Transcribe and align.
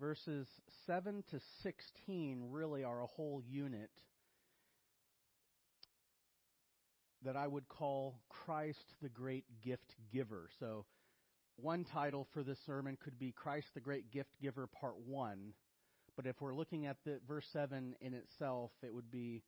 verses 0.00 0.46
7 0.86 1.24
to 1.30 1.40
16 1.62 2.48
really 2.50 2.84
are 2.84 3.02
a 3.02 3.06
whole 3.06 3.42
unit 3.48 3.90
that 7.24 7.36
I 7.36 7.46
would 7.46 7.68
call 7.68 8.20
Christ 8.28 8.94
the 9.02 9.08
Great 9.08 9.44
Gift 9.64 9.94
Giver. 10.12 10.48
So, 10.60 10.84
one 11.56 11.84
title 11.84 12.28
for 12.32 12.44
this 12.44 12.58
sermon 12.64 12.96
could 13.02 13.18
be 13.18 13.32
Christ 13.32 13.66
the 13.74 13.80
Great 13.80 14.12
Gift 14.12 14.30
Giver, 14.40 14.68
Part 14.68 14.94
1. 15.04 15.52
But 16.16 16.26
if 16.26 16.40
we're 16.40 16.54
looking 16.54 16.86
at 16.86 16.98
the 17.04 17.18
verse 17.26 17.46
7 17.52 17.96
in 18.00 18.14
itself, 18.14 18.70
it 18.82 18.94
would 18.94 19.10
be 19.10 19.42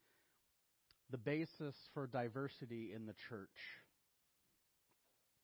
the 1.11 1.19
basis 1.19 1.77
for 1.95 2.09
diversity 2.09 2.93
in 2.95 3.07
the 3.07 3.14
church. 3.29 3.48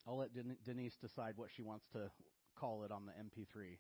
I'll 0.07 0.19
let 0.19 0.31
Denise 0.65 0.97
decide 1.01 1.35
what 1.37 1.51
she 1.55 1.63
wants 1.63 1.85
to 1.93 2.11
call 2.57 2.85
it 2.85 2.91
on 2.93 3.07
the 3.07 3.13
MP3. 3.13 3.79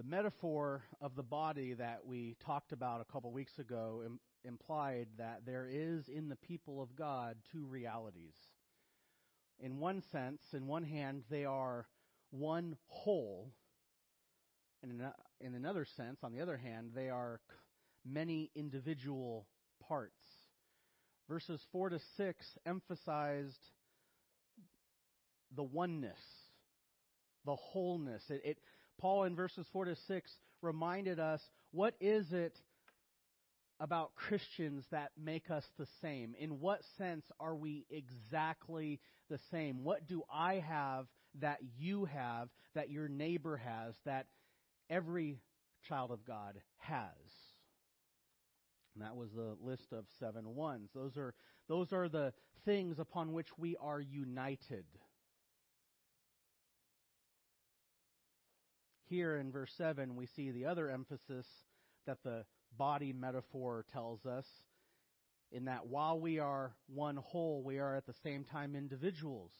The 0.00 0.06
metaphor 0.06 0.82
of 1.02 1.14
the 1.14 1.22
body 1.22 1.74
that 1.74 2.06
we 2.06 2.34
talked 2.42 2.72
about 2.72 3.02
a 3.02 3.12
couple 3.12 3.30
weeks 3.32 3.58
ago 3.58 4.00
Im- 4.02 4.20
implied 4.44 5.08
that 5.18 5.42
there 5.44 5.68
is 5.70 6.08
in 6.08 6.30
the 6.30 6.36
people 6.36 6.80
of 6.80 6.96
God 6.96 7.36
two 7.52 7.66
realities. 7.66 8.32
In 9.58 9.78
one 9.78 10.02
sense, 10.10 10.40
in 10.54 10.66
one 10.66 10.84
hand, 10.84 11.24
they 11.28 11.44
are 11.44 11.86
one 12.30 12.78
whole. 12.86 13.52
And 14.82 14.90
in, 14.90 15.00
a, 15.02 15.12
in 15.42 15.54
another 15.54 15.84
sense, 15.98 16.20
on 16.22 16.32
the 16.32 16.40
other 16.40 16.56
hand, 16.56 16.92
they 16.94 17.10
are 17.10 17.42
many 18.02 18.50
individual 18.56 19.48
parts. 19.86 20.24
Verses 21.28 21.60
4 21.72 21.90
to 21.90 22.00
6 22.16 22.46
emphasized 22.64 23.68
the 25.54 25.62
oneness, 25.62 26.22
the 27.44 27.56
wholeness. 27.56 28.22
It, 28.30 28.40
it, 28.46 28.58
Paul 29.00 29.24
in 29.24 29.34
verses 29.34 29.66
4 29.72 29.86
to 29.86 29.96
6 29.96 30.30
reminded 30.62 31.18
us 31.18 31.40
what 31.72 31.94
is 32.00 32.32
it 32.32 32.54
about 33.80 34.14
Christians 34.14 34.84
that 34.90 35.12
make 35.18 35.50
us 35.50 35.64
the 35.78 35.86
same? 36.02 36.34
In 36.38 36.60
what 36.60 36.80
sense 36.98 37.24
are 37.40 37.56
we 37.56 37.86
exactly 37.90 39.00
the 39.30 39.38
same? 39.50 39.84
What 39.84 40.06
do 40.06 40.22
I 40.30 40.56
have 40.56 41.06
that 41.40 41.60
you 41.78 42.04
have, 42.04 42.50
that 42.74 42.90
your 42.90 43.08
neighbor 43.08 43.56
has, 43.56 43.94
that 44.04 44.26
every 44.90 45.38
child 45.88 46.10
of 46.10 46.26
God 46.26 46.60
has? 46.76 47.06
And 48.94 49.02
that 49.02 49.16
was 49.16 49.30
the 49.34 49.56
list 49.62 49.92
of 49.92 50.04
seven 50.18 50.54
ones. 50.54 50.90
Those 50.94 51.16
are, 51.16 51.32
those 51.68 51.92
are 51.94 52.08
the 52.08 52.34
things 52.66 52.98
upon 52.98 53.32
which 53.32 53.48
we 53.56 53.76
are 53.80 54.00
united. 54.00 54.84
Here 59.10 59.36
in 59.36 59.50
verse 59.50 59.72
7, 59.76 60.14
we 60.14 60.26
see 60.26 60.52
the 60.52 60.66
other 60.66 60.88
emphasis 60.88 61.44
that 62.06 62.22
the 62.22 62.44
body 62.78 63.12
metaphor 63.12 63.84
tells 63.92 64.24
us, 64.24 64.46
in 65.50 65.64
that 65.64 65.88
while 65.88 66.20
we 66.20 66.38
are 66.38 66.76
one 66.86 67.16
whole, 67.16 67.60
we 67.64 67.80
are 67.80 67.96
at 67.96 68.06
the 68.06 68.14
same 68.22 68.44
time 68.44 68.76
individuals. 68.76 69.50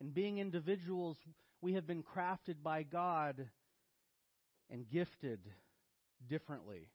And 0.00 0.14
being 0.14 0.38
individuals, 0.38 1.16
we 1.60 1.72
have 1.72 1.84
been 1.84 2.04
crafted 2.04 2.62
by 2.62 2.84
God 2.84 3.44
and 4.70 4.88
gifted 4.88 5.40
differently. 6.28 6.90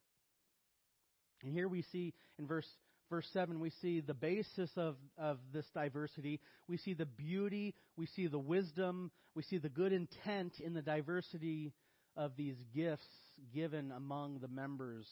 And 1.44 1.52
here 1.52 1.68
we 1.68 1.82
see 1.82 2.14
in 2.38 2.48
verse 2.48 2.70
verse 3.10 3.28
7 3.34 3.60
we 3.60 3.72
see 3.82 4.02
the 4.02 4.14
basis 4.14 4.70
of, 4.78 4.96
of 5.18 5.40
this 5.54 5.66
diversity. 5.74 6.40
We 6.68 6.78
see 6.78 6.94
the 6.94 7.06
beauty, 7.06 7.76
we 7.98 8.06
see 8.06 8.28
the 8.28 8.40
wisdom, 8.40 9.12
we 9.36 9.44
see 9.44 9.58
the 9.58 9.70
good 9.70 9.94
intent 9.94 10.60
in 10.60 10.74
the 10.74 10.82
diversity 10.82 11.74
of 12.16 12.34
these 12.38 12.58
gifts 12.76 13.08
given 13.54 13.92
among 13.92 14.40
the 14.40 14.48
members 14.48 15.08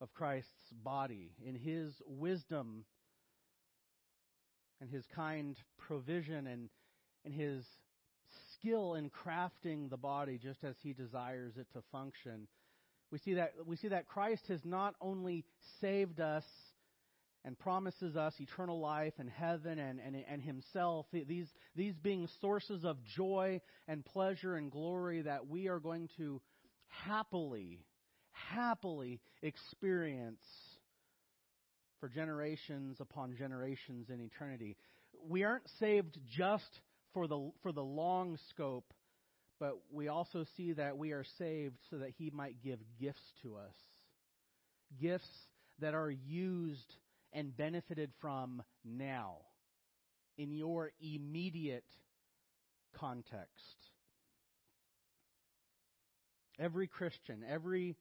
of 0.00 0.12
Christ's 0.14 0.72
body. 0.82 1.30
In 1.44 1.54
his 1.54 1.92
wisdom 2.06 2.84
and 4.80 4.90
his 4.90 5.04
kind 5.14 5.56
provision 5.78 6.46
and, 6.46 6.68
and 7.24 7.34
his 7.34 7.64
skill 8.54 8.94
in 8.94 9.10
crafting 9.10 9.90
the 9.90 9.96
body 9.96 10.38
just 10.42 10.64
as 10.64 10.74
he 10.82 10.92
desires 10.92 11.54
it 11.56 11.66
to 11.74 11.82
function, 11.92 12.48
we 13.10 13.18
see 13.18 13.34
that, 13.34 13.52
we 13.64 13.76
see 13.76 13.88
that 13.88 14.08
Christ 14.08 14.48
has 14.48 14.64
not 14.64 14.94
only 15.00 15.44
saved 15.80 16.20
us 16.20 16.44
and 17.44 17.58
promises 17.58 18.16
us 18.16 18.34
eternal 18.38 18.80
life 18.80 19.12
and 19.18 19.28
heaven 19.28 19.78
and, 19.78 20.00
and, 20.00 20.16
and 20.28 20.42
himself, 20.42 21.06
these, 21.12 21.48
these 21.76 21.94
being 22.02 22.28
sources 22.40 22.84
of 22.84 22.96
joy 23.16 23.60
and 23.86 24.04
pleasure 24.04 24.56
and 24.56 24.70
glory 24.70 25.22
that 25.22 25.46
we 25.46 25.68
are 25.68 25.78
going 25.78 26.08
to 26.16 26.40
happily, 26.88 27.84
happily 28.32 29.20
experience 29.42 30.42
for 32.00 32.08
generations 32.08 32.96
upon 33.00 33.36
generations 33.36 34.08
in 34.08 34.20
eternity. 34.20 34.76
We 35.28 35.44
aren't 35.44 35.68
saved 35.78 36.18
just 36.36 36.80
for 37.12 37.26
the, 37.26 37.50
for 37.62 37.72
the 37.72 37.82
long 37.84 38.38
scope 38.50 38.92
but 39.60 39.78
we 39.92 40.08
also 40.08 40.44
see 40.56 40.72
that 40.72 40.98
we 40.98 41.12
are 41.12 41.24
saved 41.38 41.78
so 41.90 41.98
that 41.98 42.10
He 42.18 42.30
might 42.30 42.62
give 42.62 42.78
gifts 43.00 43.22
to 43.42 43.56
us. 43.56 43.74
Gifts 45.00 45.30
that 45.80 45.94
are 45.94 46.10
used 46.10 46.94
and 47.34 47.56
benefited 47.56 48.10
from 48.20 48.62
now, 48.84 49.38
in 50.38 50.52
your 50.52 50.92
immediate 51.00 51.84
context. 52.96 53.90
Every 56.58 56.86
Christian, 56.86 57.44
every 57.48 57.96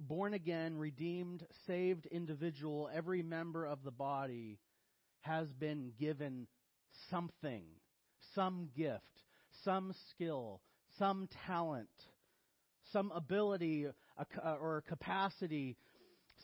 born 0.00 0.34
again, 0.34 0.76
redeemed, 0.78 1.46
saved 1.66 2.06
individual, 2.06 2.88
every 2.92 3.22
member 3.22 3.66
of 3.66 3.84
the 3.84 3.90
body 3.90 4.58
has 5.20 5.52
been 5.52 5.92
given 6.00 6.46
something, 7.10 7.64
some 8.34 8.70
gift, 8.76 9.22
some 9.64 9.94
skill, 10.10 10.60
some 10.98 11.28
talent, 11.46 11.88
some 12.92 13.12
ability 13.14 13.86
or 14.42 14.82
capacity, 14.88 15.76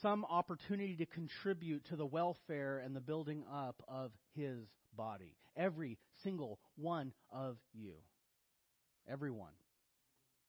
some 0.01 0.25
opportunity 0.25 0.97
to 0.97 1.07
contribute 1.07 1.85
to 1.87 1.97
the 1.97 2.07
welfare 2.07 2.79
and 2.85 2.95
the 2.95 3.01
building 3.01 3.45
up 3.53 3.83
of 3.89 4.13
his 4.35 4.67
body. 4.97 5.35
Every 5.57 5.99
single 6.23 6.59
one 6.77 7.13
of 7.33 7.57
you. 7.73 7.95
Everyone. 9.11 9.53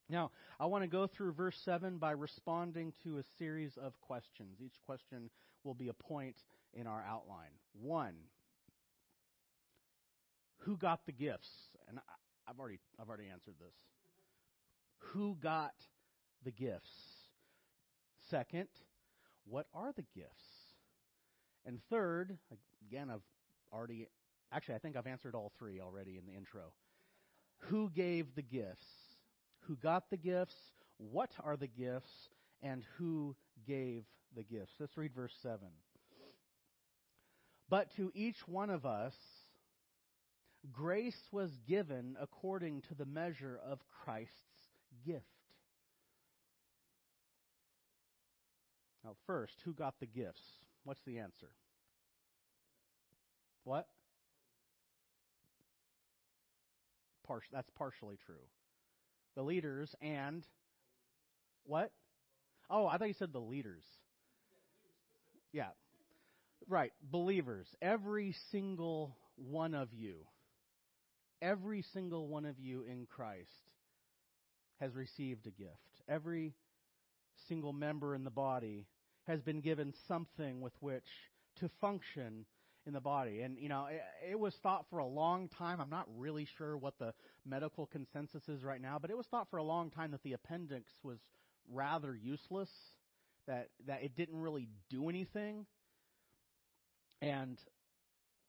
Now, 0.10 0.32
I 0.60 0.66
want 0.66 0.84
to 0.84 0.88
go 0.88 1.08
through 1.08 1.34
verse 1.34 1.58
7 1.64 1.98
by 1.98 2.12
responding 2.12 2.94
to 3.04 3.20
a 3.20 3.24
series 3.38 3.78
of 3.78 4.00
questions. 4.02 4.58
Each 4.60 4.76
question 4.86 5.30
will 5.64 5.76
be 5.76 5.90
a 5.90 5.94
point 5.94 6.36
in 6.74 6.88
our 6.88 7.04
outline. 7.08 7.52
One, 7.74 8.16
who 10.60 10.78
got 10.78 11.06
the 11.06 11.12
gifts? 11.12 11.50
And 11.88 12.00
I've 12.48 12.60
already, 12.60 12.80
I've 13.00 13.08
already 13.08 13.30
answered 13.32 13.56
this. 13.60 13.76
Who 15.14 15.38
got 15.42 15.74
the 16.44 16.52
gifts? 16.52 16.90
Second, 18.30 18.68
what 19.46 19.68
are 19.74 19.92
the 19.96 20.06
gifts? 20.16 20.46
And 21.66 21.80
third, 21.90 22.38
again, 22.88 23.10
I've 23.10 23.22
already, 23.74 24.08
actually, 24.52 24.76
I 24.76 24.80
think 24.80 24.96
I've 24.96 25.08
answered 25.08 25.36
all 25.36 25.52
three 25.58 25.80
already 25.80 26.18
in 26.18 26.26
the 26.26 26.36
intro. 26.38 26.72
Who 27.64 27.90
gave 27.90 28.36
the 28.36 28.42
gifts? 28.42 28.86
Who 29.62 29.76
got 29.76 30.10
the 30.10 30.18
gifts? 30.18 30.56
What 30.98 31.32
are 31.44 31.58
the 31.58 31.68
gifts? 31.68 32.30
And 32.62 32.84
who 32.98 33.36
gave 33.68 34.04
the 34.36 34.44
gifts? 34.44 34.74
Let's 34.80 34.98
read 34.98 35.14
verse 35.14 35.36
7. 35.42 35.60
But 37.70 37.96
to 37.98 38.12
each 38.16 38.48
one 38.48 38.70
of 38.70 38.86
us, 38.86 39.16
grace 40.72 41.30
was 41.32 41.60
given 41.68 42.18
according 42.20 42.82
to 42.90 42.96
the 42.96 43.06
measure 43.06 43.60
of 43.64 43.80
Christ's 44.04 44.34
gift. 45.06 45.24
Now, 49.04 49.16
first, 49.28 49.54
who 49.64 49.74
got 49.74 50.00
the 50.00 50.06
gifts? 50.06 50.42
What's 50.84 51.02
the 51.06 51.20
answer? 51.20 51.50
What? 53.64 53.88
Par- 57.26 57.42
that's 57.52 57.70
partially 57.78 58.18
true. 58.26 58.36
The 59.36 59.44
leaders 59.44 59.94
and 60.02 60.46
what? 61.64 61.92
Oh, 62.70 62.88
I 62.88 62.98
thought 62.98 63.08
you 63.08 63.14
said 63.14 63.32
the 63.32 63.40
leaders. 63.40 63.84
Yeah. 65.52 65.70
Right. 66.68 66.92
Believers. 67.12 67.68
Every 67.82 68.36
single 68.52 69.16
one 69.36 69.74
of 69.74 69.94
you. 69.94 70.16
Every 71.42 71.84
single 71.94 72.28
one 72.28 72.46
of 72.46 72.60
you 72.60 72.84
in 72.84 73.08
Christ 73.10 73.50
has 74.80 74.94
received 74.96 75.48
a 75.48 75.52
gift. 75.52 76.02
Every 76.08 76.54
single 77.50 77.74
member 77.74 78.16
in 78.16 78.24
the 78.24 78.30
body 78.30 78.86
has 79.28 79.42
been 79.42 79.60
given 79.60 79.94
something 80.08 80.62
with 80.62 80.74
which 80.80 81.04
to 81.60 81.70
function 81.82 82.46
in 82.86 82.94
the 82.94 83.02
body. 83.02 83.42
And, 83.42 83.58
you 83.60 83.68
know, 83.68 83.88
it, 83.88 84.02
it 84.32 84.40
was 84.40 84.54
thought 84.64 84.86
for 84.90 85.00
a 85.00 85.06
long 85.06 85.50
time, 85.50 85.82
I'm 85.82 85.90
not 85.90 86.08
really 86.18 86.48
sure 86.58 86.78
what 86.78 86.98
the 86.98 87.14
medical 87.46 87.86
consensus 87.86 88.48
is 88.48 88.64
right 88.64 88.82
now, 88.82 88.98
but 89.00 89.12
it 89.12 89.18
was 89.18 89.28
thought 89.28 89.50
for 89.50 89.58
a 89.58 89.64
long 89.64 89.92
time 89.92 90.12
that 90.12 90.24
the 90.24 90.34
appendix 90.34 90.90
was 91.04 91.18
rather 91.72 92.16
useless, 92.16 92.70
that, 93.48 93.70
that 93.86 94.04
it 94.04 94.16
didn't 94.16 94.40
really 94.40 94.70
do 94.90 95.10
anything. 95.10 95.66
And 97.22 97.60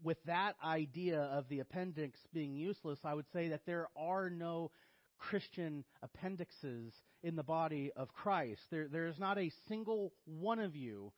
with 0.02 0.18
that 0.24 0.54
idea 0.64 1.20
of 1.20 1.48
the 1.48 1.60
appendix 1.60 2.18
being 2.32 2.54
useless, 2.54 3.00
I 3.04 3.14
would 3.14 3.26
say 3.32 3.48
that 3.48 3.66
there 3.66 3.88
are 3.96 4.30
no 4.30 4.70
Christian 5.18 5.84
appendixes 6.02 6.94
in 7.22 7.36
the 7.36 7.42
body 7.42 7.90
of 7.96 8.12
Christ. 8.12 8.60
There, 8.70 8.88
there 8.88 9.06
is 9.06 9.18
not 9.18 9.38
a 9.38 9.52
single 9.68 10.12
one 10.24 10.58
of 10.58 10.74
you 10.74 11.12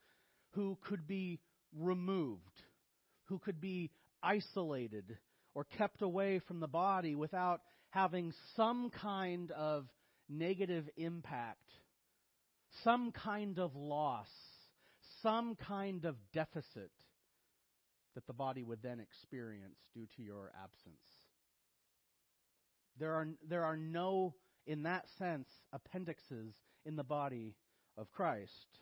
who 0.51 0.77
could 0.87 1.07
be 1.07 1.39
removed, 1.77 2.61
who 3.25 3.39
could 3.39 3.59
be 3.61 3.91
isolated 4.21 5.17
or 5.55 5.65
kept 5.77 6.01
away 6.01 6.39
from 6.47 6.59
the 6.59 6.67
body 6.67 7.15
without 7.15 7.61
having 7.89 8.33
some 8.55 8.89
kind 8.89 9.51
of 9.51 9.85
negative 10.29 10.89
impact, 10.97 11.69
some 12.83 13.11
kind 13.11 13.59
of 13.59 13.75
loss, 13.75 14.27
some 15.21 15.55
kind 15.55 16.05
of 16.05 16.15
deficit 16.33 16.91
that 18.15 18.27
the 18.27 18.33
body 18.33 18.63
would 18.63 18.81
then 18.81 18.99
experience 18.99 19.77
due 19.93 20.07
to 20.15 20.21
your 20.21 20.51
absence. 20.63 20.95
There 22.99 23.13
are, 23.13 23.27
there 23.47 23.63
are 23.63 23.77
no, 23.77 24.35
in 24.65 24.83
that 24.83 25.05
sense, 25.17 25.47
appendixes 25.71 26.53
in 26.85 26.95
the 26.95 27.03
body 27.03 27.55
of 27.97 28.11
Christ. 28.11 28.79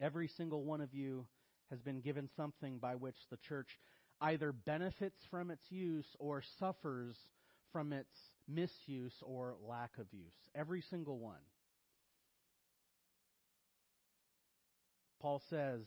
Every 0.00 0.28
single 0.28 0.62
one 0.64 0.80
of 0.80 0.94
you 0.94 1.26
has 1.70 1.80
been 1.80 2.00
given 2.00 2.28
something 2.36 2.78
by 2.78 2.94
which 2.94 3.16
the 3.30 3.38
church 3.38 3.78
either 4.20 4.52
benefits 4.52 5.18
from 5.30 5.50
its 5.50 5.64
use 5.70 6.06
or 6.18 6.42
suffers 6.58 7.16
from 7.72 7.92
its 7.92 8.14
misuse 8.48 9.14
or 9.22 9.56
lack 9.66 9.90
of 9.98 10.06
use. 10.12 10.50
Every 10.54 10.80
single 10.80 11.18
one. 11.18 11.34
Paul 15.20 15.42
says, 15.50 15.80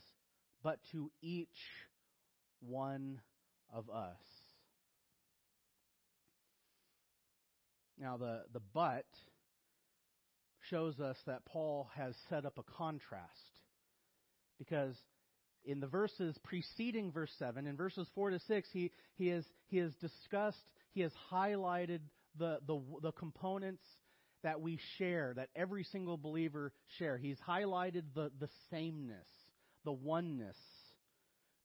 but 0.62 0.78
to 0.92 1.10
each 1.22 1.48
one 2.60 3.20
of 3.72 3.88
us. 3.88 4.18
Now, 8.00 8.16
the, 8.16 8.42
the 8.52 8.60
but 8.72 9.04
shows 10.70 10.98
us 11.00 11.16
that 11.26 11.44
Paul 11.44 11.90
has 11.96 12.14
set 12.28 12.46
up 12.46 12.58
a 12.58 12.62
contrast. 12.62 13.28
Because 14.58 14.94
in 15.64 15.80
the 15.80 15.86
verses 15.86 16.36
preceding 16.42 17.12
verse 17.12 17.32
7, 17.38 17.66
in 17.66 17.76
verses 17.76 18.08
4 18.14 18.30
to 18.30 18.38
6, 18.38 18.68
he, 18.72 18.90
he, 19.16 19.28
has, 19.28 19.44
he 19.66 19.78
has 19.78 19.92
discussed, 19.96 20.62
he 20.92 21.02
has 21.02 21.12
highlighted 21.30 22.00
the, 22.38 22.58
the, 22.66 22.80
the 23.02 23.12
components 23.12 23.82
that 24.42 24.60
we 24.60 24.78
share, 24.96 25.34
that 25.36 25.48
every 25.54 25.84
single 25.84 26.16
believer 26.16 26.72
share. 26.98 27.18
He's 27.18 27.38
highlighted 27.46 28.04
the, 28.14 28.30
the 28.40 28.48
sameness, 28.70 29.28
the 29.84 29.92
oneness, 29.92 30.56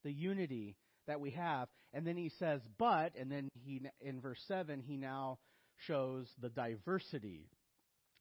the 0.04 0.12
unity 0.12 0.76
that 1.08 1.22
we 1.22 1.32
have. 1.32 1.70
And 1.94 2.06
then 2.06 2.18
he 2.18 2.32
says, 2.40 2.60
but, 2.78 3.14
and 3.18 3.32
then 3.32 3.48
he, 3.64 3.82
in 4.02 4.20
verse 4.20 4.40
7, 4.48 4.82
he 4.82 4.98
now 4.98 5.40
shows 5.88 6.28
the 6.42 6.50
diversity, 6.50 7.50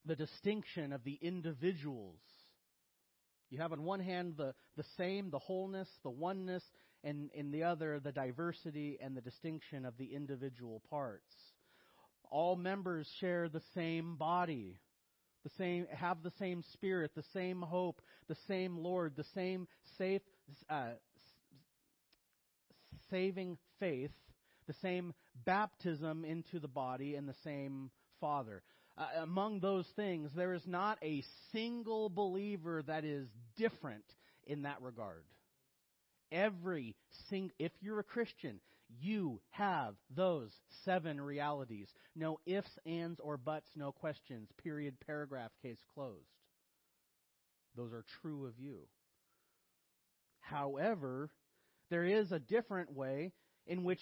the 0.04 0.16
distinction 0.16 0.92
of 0.92 1.04
the 1.04 1.18
individuals. 1.20 2.20
You 3.50 3.58
have 3.58 3.72
on 3.72 3.84
one 3.84 4.00
hand 4.00 4.34
the, 4.36 4.54
the 4.76 4.84
same, 4.96 5.30
the 5.30 5.38
wholeness, 5.38 5.88
the 6.02 6.10
oneness, 6.10 6.62
and 7.04 7.30
in 7.34 7.50
the 7.50 7.62
other 7.62 8.00
the 8.00 8.12
diversity 8.12 8.98
and 9.00 9.16
the 9.16 9.20
distinction 9.20 9.84
of 9.84 9.96
the 9.98 10.14
individual 10.14 10.82
parts. 10.90 11.32
All 12.30 12.56
members 12.56 13.08
share 13.20 13.48
the 13.48 13.62
same 13.74 14.16
body, 14.16 14.80
the 15.44 15.50
same, 15.58 15.86
have 15.92 16.22
the 16.22 16.32
same 16.38 16.64
spirit, 16.72 17.12
the 17.14 17.24
same 17.32 17.60
hope, 17.62 18.00
the 18.28 18.36
same 18.48 18.78
Lord, 18.78 19.12
the 19.16 19.26
same 19.34 19.68
safe, 19.98 20.22
uh, 20.68 20.94
saving 23.10 23.58
faith, 23.78 24.10
the 24.66 24.74
same 24.80 25.12
baptism 25.44 26.24
into 26.24 26.58
the 26.58 26.68
body, 26.68 27.14
and 27.14 27.28
the 27.28 27.34
same 27.44 27.90
Father. 28.20 28.62
Uh, 28.96 29.06
among 29.22 29.60
those 29.60 29.86
things, 29.96 30.30
there 30.36 30.54
is 30.54 30.66
not 30.66 30.98
a 31.02 31.24
single 31.52 32.08
believer 32.08 32.82
that 32.86 33.04
is 33.04 33.26
different 33.56 34.04
in 34.46 34.62
that 34.62 34.80
regard. 34.80 35.24
Every 36.30 36.94
sing, 37.28 37.50
if 37.58 37.72
you're 37.80 38.00
a 38.00 38.04
Christian, 38.04 38.60
you 39.00 39.40
have 39.50 39.94
those 40.14 40.52
seven 40.84 41.20
realities. 41.20 41.88
No 42.14 42.38
ifs, 42.46 42.70
ands, 42.86 43.18
or 43.20 43.36
buts, 43.36 43.68
no 43.76 43.92
questions. 43.92 44.48
Period, 44.62 44.94
paragraph, 45.06 45.50
case 45.62 45.82
closed. 45.94 46.28
Those 47.76 47.92
are 47.92 48.04
true 48.22 48.46
of 48.46 48.58
you. 48.58 48.78
However, 50.40 51.30
there 51.90 52.04
is 52.04 52.30
a 52.30 52.38
different 52.38 52.92
way 52.92 53.32
in 53.66 53.82
which 53.84 54.00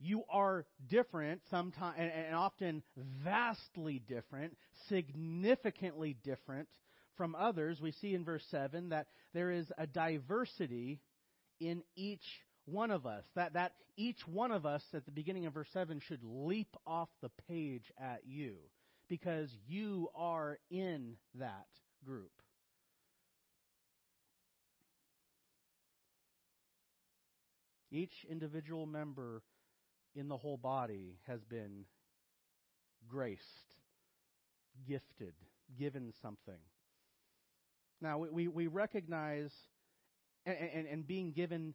you 0.00 0.22
are 0.30 0.64
different 0.88 1.40
sometimes 1.50 1.96
and, 1.98 2.10
and 2.10 2.34
often 2.34 2.82
vastly 3.24 4.00
different, 4.06 4.56
significantly 4.88 6.16
different 6.24 6.68
from 7.16 7.34
others. 7.34 7.80
We 7.80 7.92
see 7.92 8.14
in 8.14 8.24
verse 8.24 8.44
7 8.50 8.90
that 8.90 9.08
there 9.34 9.50
is 9.50 9.66
a 9.76 9.86
diversity 9.86 11.00
in 11.60 11.82
each 11.96 12.24
one 12.66 12.90
of 12.90 13.06
us. 13.06 13.24
That, 13.34 13.54
that 13.54 13.72
each 13.96 14.26
one 14.26 14.52
of 14.52 14.64
us 14.64 14.82
at 14.94 15.04
the 15.04 15.10
beginning 15.10 15.46
of 15.46 15.54
verse 15.54 15.68
7 15.72 16.00
should 16.06 16.22
leap 16.22 16.76
off 16.86 17.08
the 17.20 17.30
page 17.48 17.92
at 18.00 18.20
you 18.24 18.54
because 19.08 19.50
you 19.66 20.08
are 20.14 20.58
in 20.70 21.14
that 21.34 21.66
group. 22.04 22.30
Each 27.90 28.12
individual 28.28 28.86
member 28.86 29.42
in 30.18 30.28
the 30.28 30.36
whole 30.36 30.56
body 30.56 31.16
has 31.26 31.44
been 31.44 31.84
graced, 33.08 33.44
gifted, 34.86 35.34
given 35.78 36.12
something. 36.20 36.58
Now, 38.00 38.18
we, 38.18 38.48
we 38.48 38.66
recognize, 38.66 39.52
and, 40.44 40.56
and, 40.74 40.86
and 40.88 41.06
being 41.06 41.32
given, 41.32 41.74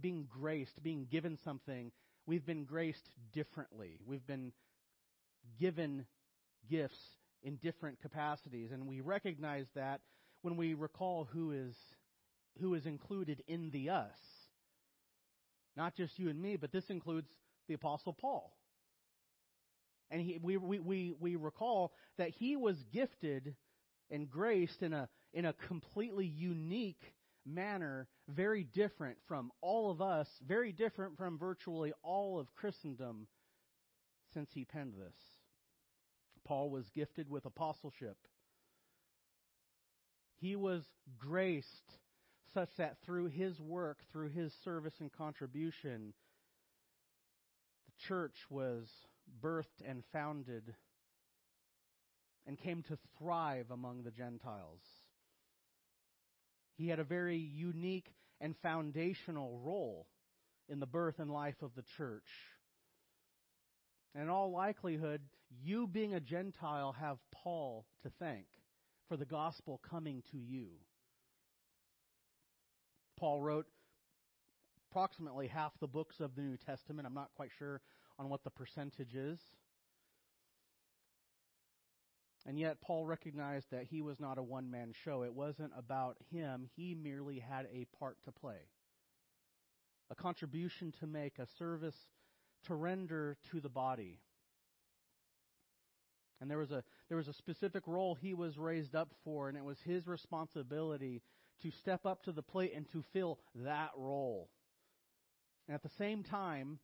being 0.00 0.28
graced, 0.30 0.82
being 0.82 1.06
given 1.10 1.36
something, 1.44 1.90
we've 2.26 2.46
been 2.46 2.64
graced 2.64 3.10
differently. 3.32 3.98
We've 4.06 4.26
been 4.26 4.52
given 5.58 6.06
gifts 6.70 7.00
in 7.42 7.56
different 7.56 8.00
capacities, 8.00 8.70
and 8.72 8.86
we 8.86 9.00
recognize 9.00 9.66
that 9.74 10.00
when 10.42 10.56
we 10.56 10.74
recall 10.74 11.28
who 11.32 11.50
is, 11.50 11.74
who 12.60 12.74
is 12.74 12.86
included 12.86 13.42
in 13.48 13.70
the 13.70 13.90
us. 13.90 14.18
Not 15.76 15.96
just 15.96 16.18
you 16.18 16.28
and 16.28 16.40
me, 16.40 16.56
but 16.56 16.72
this 16.72 16.88
includes 16.88 17.28
the 17.68 17.74
Apostle 17.74 18.12
Paul. 18.12 18.52
And 20.10 20.20
he, 20.20 20.38
we, 20.40 20.56
we, 20.56 20.78
we, 20.78 21.14
we 21.18 21.36
recall 21.36 21.92
that 22.18 22.30
he 22.30 22.56
was 22.56 22.76
gifted 22.92 23.56
and 24.10 24.30
graced 24.30 24.82
in 24.82 24.92
a, 24.92 25.08
in 25.32 25.44
a 25.44 25.52
completely 25.52 26.26
unique 26.26 27.12
manner, 27.44 28.08
very 28.28 28.64
different 28.64 29.18
from 29.26 29.50
all 29.60 29.90
of 29.90 30.00
us, 30.00 30.28
very 30.46 30.72
different 30.72 31.16
from 31.16 31.38
virtually 31.38 31.92
all 32.02 32.38
of 32.38 32.54
Christendom 32.54 33.26
since 34.32 34.50
he 34.52 34.64
penned 34.64 34.94
this. 34.94 35.16
Paul 36.44 36.70
was 36.70 36.88
gifted 36.94 37.28
with 37.28 37.44
apostleship. 37.44 38.16
He 40.36 40.54
was 40.54 40.84
graced 41.18 41.92
such 42.54 42.68
that 42.78 42.98
through 43.04 43.26
his 43.26 43.60
work, 43.60 43.98
through 44.12 44.28
his 44.28 44.52
service 44.64 44.94
and 45.00 45.12
contribution, 45.12 46.12
church 48.08 48.36
was 48.50 48.88
birthed 49.42 49.82
and 49.86 50.02
founded 50.12 50.74
and 52.46 52.58
came 52.58 52.82
to 52.84 52.98
thrive 53.18 53.70
among 53.70 54.02
the 54.02 54.10
Gentiles. 54.10 54.82
He 56.76 56.88
had 56.88 56.98
a 56.98 57.04
very 57.04 57.38
unique 57.38 58.12
and 58.40 58.54
foundational 58.62 59.58
role 59.64 60.06
in 60.68 60.80
the 60.80 60.86
birth 60.86 61.18
and 61.18 61.30
life 61.30 61.62
of 61.62 61.74
the 61.74 61.84
church. 61.96 62.28
In 64.14 64.28
all 64.28 64.50
likelihood, 64.50 65.22
you 65.62 65.86
being 65.86 66.14
a 66.14 66.20
Gentile 66.20 66.94
have 66.98 67.18
Paul 67.32 67.86
to 68.02 68.10
thank 68.18 68.46
for 69.08 69.16
the 69.16 69.24
gospel 69.24 69.80
coming 69.88 70.22
to 70.32 70.38
you. 70.38 70.68
Paul 73.18 73.40
wrote 73.40 73.66
approximately 74.96 75.46
half 75.46 75.72
the 75.78 75.86
books 75.86 76.20
of 76.20 76.34
the 76.34 76.40
New 76.40 76.56
Testament. 76.56 77.06
I'm 77.06 77.12
not 77.12 77.28
quite 77.36 77.50
sure 77.58 77.82
on 78.18 78.30
what 78.30 78.44
the 78.44 78.50
percentage 78.50 79.14
is. 79.14 79.38
And 82.46 82.58
yet, 82.58 82.80
Paul 82.80 83.04
recognized 83.04 83.66
that 83.72 83.84
he 83.84 84.00
was 84.00 84.18
not 84.18 84.38
a 84.38 84.42
one 84.42 84.70
man 84.70 84.94
show. 85.04 85.22
It 85.22 85.34
wasn't 85.34 85.72
about 85.76 86.16
him, 86.30 86.66
he 86.76 86.94
merely 86.94 87.40
had 87.40 87.66
a 87.70 87.86
part 87.98 88.16
to 88.24 88.32
play. 88.32 88.70
a 90.10 90.14
contribution 90.14 90.92
to 91.00 91.06
make, 91.06 91.38
a 91.38 91.46
service 91.58 91.96
to 92.64 92.74
render 92.74 93.36
to 93.50 93.60
the 93.60 93.68
body. 93.68 94.20
And 96.40 96.50
there 96.50 96.58
was 96.58 96.70
a 96.70 96.84
there 97.08 97.16
was 97.16 97.28
a 97.28 97.32
specific 97.34 97.82
role 97.86 98.14
he 98.14 98.32
was 98.32 98.56
raised 98.56 98.94
up 98.94 99.12
for, 99.24 99.48
and 99.48 99.58
it 99.58 99.64
was 99.64 99.78
his 99.84 100.06
responsibility 100.06 101.22
to 101.62 101.70
step 101.70 102.06
up 102.06 102.22
to 102.24 102.32
the 102.32 102.42
plate 102.42 102.72
and 102.74 102.90
to 102.92 103.04
fill 103.12 103.38
that 103.54 103.90
role. 103.96 104.48
And 105.66 105.74
at 105.74 105.82
the 105.82 105.90
same 105.98 106.22
time, 106.22 106.78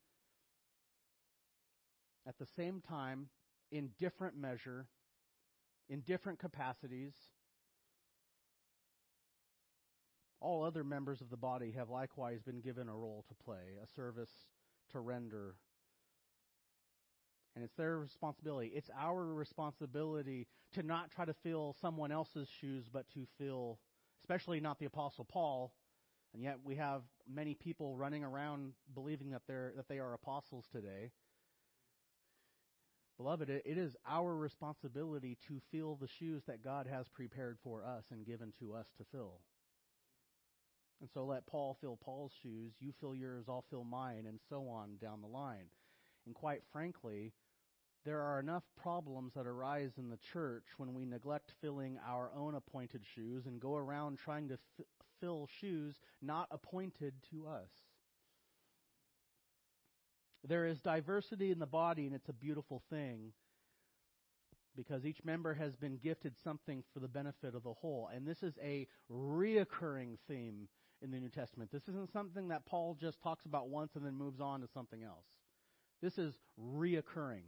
at 2.27 2.39
the 2.39 2.47
same 2.57 2.81
time, 2.81 3.29
in 3.71 3.91
different 3.99 4.37
measure, 4.37 4.87
in 5.89 6.01
different 6.01 6.39
capacities, 6.39 7.13
all 10.41 10.65
other 10.65 10.85
members 10.85 11.21
of 11.21 11.31
the 11.31 11.37
body 11.37 11.73
have 11.73 11.89
likewise 11.89 12.43
been 12.43 12.61
given 12.61 12.89
a 12.89 12.95
role 12.95 13.25
to 13.29 13.35
play, 13.45 13.79
a 13.83 13.87
service 13.95 14.31
to 14.91 15.01
render. 15.01 15.55
And 17.55 17.65
it's 17.65 17.75
their 17.75 17.99
responsibility. 17.99 18.73
It's 18.75 18.91
our 18.99 19.25
responsibility 19.25 20.47
to 20.75 20.83
not 20.83 21.11
try 21.11 21.25
to 21.25 21.35
fill 21.43 21.77
someone 21.81 22.11
else's 22.11 22.49
shoes, 22.61 22.87
but 22.93 23.07
to 23.15 23.27
fill, 23.39 23.79
especially 24.23 24.59
not 24.59 24.79
the 24.79 24.87
Apostle 24.87 25.25
Paul. 25.25 25.73
And 26.35 26.43
yet 26.43 26.59
we 26.65 26.77
have 26.77 27.03
many 27.29 27.55
people 27.55 27.97
running 27.97 28.25
around 28.25 28.73
believing 28.95 29.31
that 29.31 29.43
they're 29.47 29.73
that 29.77 29.89
they 29.89 29.99
are 29.99 30.15
apostles 30.15 30.67
today. 30.73 31.11
Beloved, 33.19 33.51
it, 33.51 33.63
it 33.67 33.79
is 33.79 33.95
our 34.09 34.35
responsibility 34.35 35.37
to 35.49 35.61
fill 35.71 35.97
the 35.97 36.09
shoes 36.09 36.43
that 36.47 36.65
God 36.65 36.87
has 36.87 37.09
prepared 37.09 37.59
for 37.63 37.85
us 37.85 38.05
and 38.11 38.27
given 38.27 38.53
to 38.59 38.75
us 38.75 38.87
to 38.99 39.05
fill. 39.13 39.41
And 41.01 41.11
so 41.13 41.25
let 41.25 41.47
Paul 41.47 41.77
fill 41.81 41.99
Paul's 42.03 42.33
shoes, 42.43 42.73
you 42.81 42.93
fill 43.01 43.15
yours, 43.15 43.47
I'll 43.49 43.65
fill 43.71 43.85
mine, 43.85 44.25
and 44.27 44.39
so 44.49 44.69
on 44.69 44.97
down 45.01 45.21
the 45.21 45.27
line. 45.27 45.67
And 46.27 46.35
quite 46.35 46.63
frankly, 46.73 47.33
there 48.05 48.21
are 48.21 48.41
enough 48.41 48.65
problems 48.81 49.35
that 49.35 49.47
arise 49.47 49.93
in 49.99 50.09
the 50.09 50.19
church 50.33 50.65
when 50.77 50.95
we 50.95 51.05
neglect 51.05 51.53
filling 51.61 51.99
our 52.07 52.31
own 52.37 52.55
appointed 52.55 53.03
shoes 53.15 53.47
and 53.47 53.61
go 53.61 53.77
around 53.77 54.19
trying 54.19 54.49
to 54.49 54.55
f- 54.55 54.87
fill 55.21 55.49
shoes 55.61 56.01
not 56.21 56.49
appointed 56.51 57.15
to 57.31 57.47
us. 57.47 57.71
There 60.45 60.67
is 60.67 60.81
diversity 60.81 61.53
in 61.53 61.61
the 61.61 61.67
body, 61.67 62.07
and 62.07 62.15
it's 62.15 62.29
a 62.29 62.33
beautiful 62.33 62.83
thing 62.91 63.33
because 64.75 65.05
each 65.05 65.25
member 65.25 65.55
has 65.55 65.77
been 65.77 65.99
gifted 65.99 66.35
something 66.43 66.83
for 66.93 67.01
the 67.01 67.09
benefit 67.09 67.55
of 67.55 67.63
the 67.63 67.73
whole. 67.73 68.11
And 68.13 68.27
this 68.27 68.43
is 68.43 68.55
a 68.63 68.89
reoccurring 69.11 70.17
theme 70.27 70.69
in 71.03 71.11
the 71.11 71.21
New 71.21 71.29
Testament. 71.29 71.71
This 71.71 71.89
isn't 71.89 72.13
something 72.13 72.49
that 72.49 72.67
Paul 72.67 72.97
just 73.01 73.21
talks 73.21 73.45
about 73.45 73.69
once 73.69 73.95
and 73.95 74.05
then 74.05 74.17
moves 74.17 74.41
on 74.41 74.61
to 74.61 74.69
something 74.73 75.03
else. 75.03 75.27
This 76.01 76.19
is 76.19 76.35
reoccurring. 76.61 77.45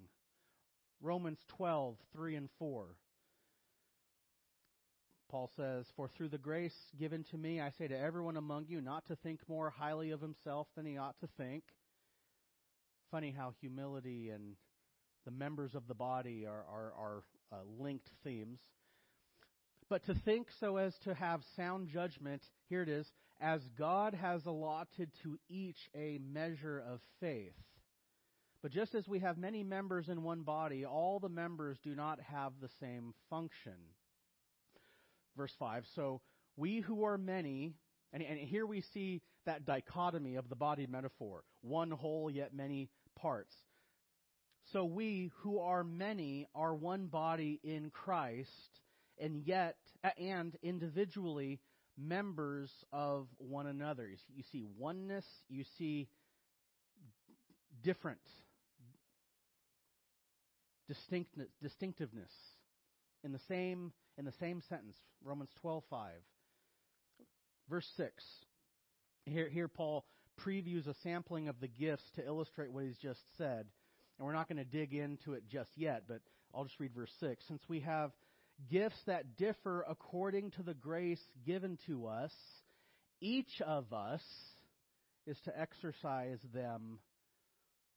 Romans 1.05 1.39
12, 1.57 1.97
3 2.13 2.37
and 2.37 2.49
4. 2.59 2.87
Paul 5.31 5.51
says, 5.57 5.87
For 5.97 6.09
through 6.09 6.31
the 6.31 6.39
grace 6.39 6.77
given 6.99 7.25
to 7.31 7.39
me, 7.39 7.61
I 7.61 7.71
say 7.71 7.89
to 7.89 7.99
everyone 7.99 8.37
among 8.37 8.67
you 8.69 8.81
not 8.81 9.07
to 9.07 9.17
think 9.17 9.41
more 9.49 9.71
highly 9.71 10.11
of 10.11 10.21
himself 10.21 10.67
than 10.75 10.87
he 10.87 10.97
ought 10.97 11.19
to 11.21 11.29
think 11.37 11.65
funny 13.15 13.31
how 13.31 13.53
humility 13.61 14.31
and 14.31 14.57
the 15.25 15.31
members 15.31 15.77
of 15.77 15.87
the 15.87 15.95
body 15.95 16.45
are, 16.47 16.65
are, 16.69 16.93
are 16.99 17.23
uh, 17.53 17.57
linked 17.79 18.11
themes. 18.25 18.59
But 19.89 20.05
to 20.07 20.15
think 20.15 20.49
so 20.59 20.79
as 20.79 20.95
to 21.05 21.15
have 21.15 21.43
sound 21.55 21.91
judgment, 21.91 22.43
here 22.69 22.83
it 22.83 22.89
is, 22.89 23.07
as 23.41 23.61
God 23.79 24.15
has 24.15 24.45
allotted 24.47 25.13
to 25.23 25.39
each 25.49 25.79
a 25.95 26.19
measure 26.29 26.83
of 26.85 26.99
faith. 27.21 27.55
But 28.65 28.73
just 28.73 28.95
as 28.95 29.07
we 29.07 29.19
have 29.19 29.37
many 29.37 29.63
members 29.63 30.09
in 30.09 30.23
one 30.23 30.41
body, 30.41 30.87
all 30.87 31.19
the 31.21 31.29
members 31.29 31.77
do 31.85 31.95
not 31.95 32.19
have 32.23 32.55
the 32.63 32.71
same 32.81 33.13
function. 33.29 33.75
Verse 35.37 35.53
5 35.59 35.85
So 35.95 36.23
we 36.57 36.81
who 36.81 37.05
are 37.05 37.19
many, 37.19 37.75
and, 38.11 38.23
and 38.23 38.39
here 38.39 38.65
we 38.65 38.81
see 38.95 39.21
that 39.45 39.67
dichotomy 39.67 40.37
of 40.37 40.49
the 40.49 40.57
body 40.57 40.87
metaphor 40.87 41.45
one 41.61 41.91
whole, 41.91 42.31
yet 42.31 42.55
many 42.55 42.89
parts. 43.21 43.55
So 44.73 44.87
we 44.87 45.31
who 45.41 45.59
are 45.59 45.85
many 45.85 46.47
are 46.55 46.75
one 46.75 47.09
body 47.09 47.61
in 47.63 47.91
Christ 47.91 48.81
and 49.21 49.43
yet 49.45 49.77
and 50.19 50.57
individually 50.63 51.61
members 51.99 52.71
of 52.95 53.29
one 53.37 53.67
another. 53.67 54.09
You 54.35 54.43
see 54.51 54.65
oneness, 54.79 55.27
you 55.51 55.65
see 55.77 56.09
different 57.83 58.21
distinctness, 60.89 61.49
distinctiveness 61.63 62.31
in 63.23 63.33
the 63.33 63.41
same 63.49 63.93
in 64.19 64.25
the 64.25 64.33
same 64.41 64.63
sentence. 64.69 64.97
Romans 65.23 65.51
12:5. 65.63 66.11
Verse 67.69 67.89
6. 67.97 68.13
Here 69.25 69.49
here 69.49 69.69
Paul 69.69 70.05
previews 70.41 70.87
a 70.87 70.95
sampling 71.03 71.49
of 71.49 71.61
the 71.61 71.69
gifts 71.69 72.05
to 72.17 72.27
illustrate 72.27 72.73
what 72.73 72.85
he's 72.85 72.99
just 72.99 73.21
said. 73.39 73.67
And 74.19 74.27
we're 74.27 74.33
not 74.33 74.49
going 74.49 74.59
to 74.59 74.65
dig 74.65 74.95
into 74.95 75.33
it 75.33 75.49
just 75.49 75.71
yet, 75.77 76.05
but 76.07 76.21
I'll 76.55 76.65
just 76.65 76.79
read 76.79 76.95
verse 76.95 77.13
6. 77.21 77.45
Since 77.49 77.63
we 77.69 77.81
have 77.81 78.13
gifts 78.71 79.01
that 79.07 79.37
differ 79.37 79.85
according 79.89 80.53
to 80.53 80.63
the 80.63 80.75
grace 80.75 81.23
given 81.45 81.79
to 81.87 82.07
us, 82.07 82.33
each 83.21 83.61
of 83.67 83.93
us 83.93 84.23
is 85.27 85.37
to 85.45 85.59
exercise 85.59 86.39
them 86.53 86.99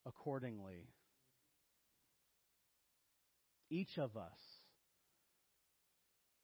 accordingly. 0.06 0.88
Each 3.70 3.98
of 3.98 4.16
us. 4.16 4.40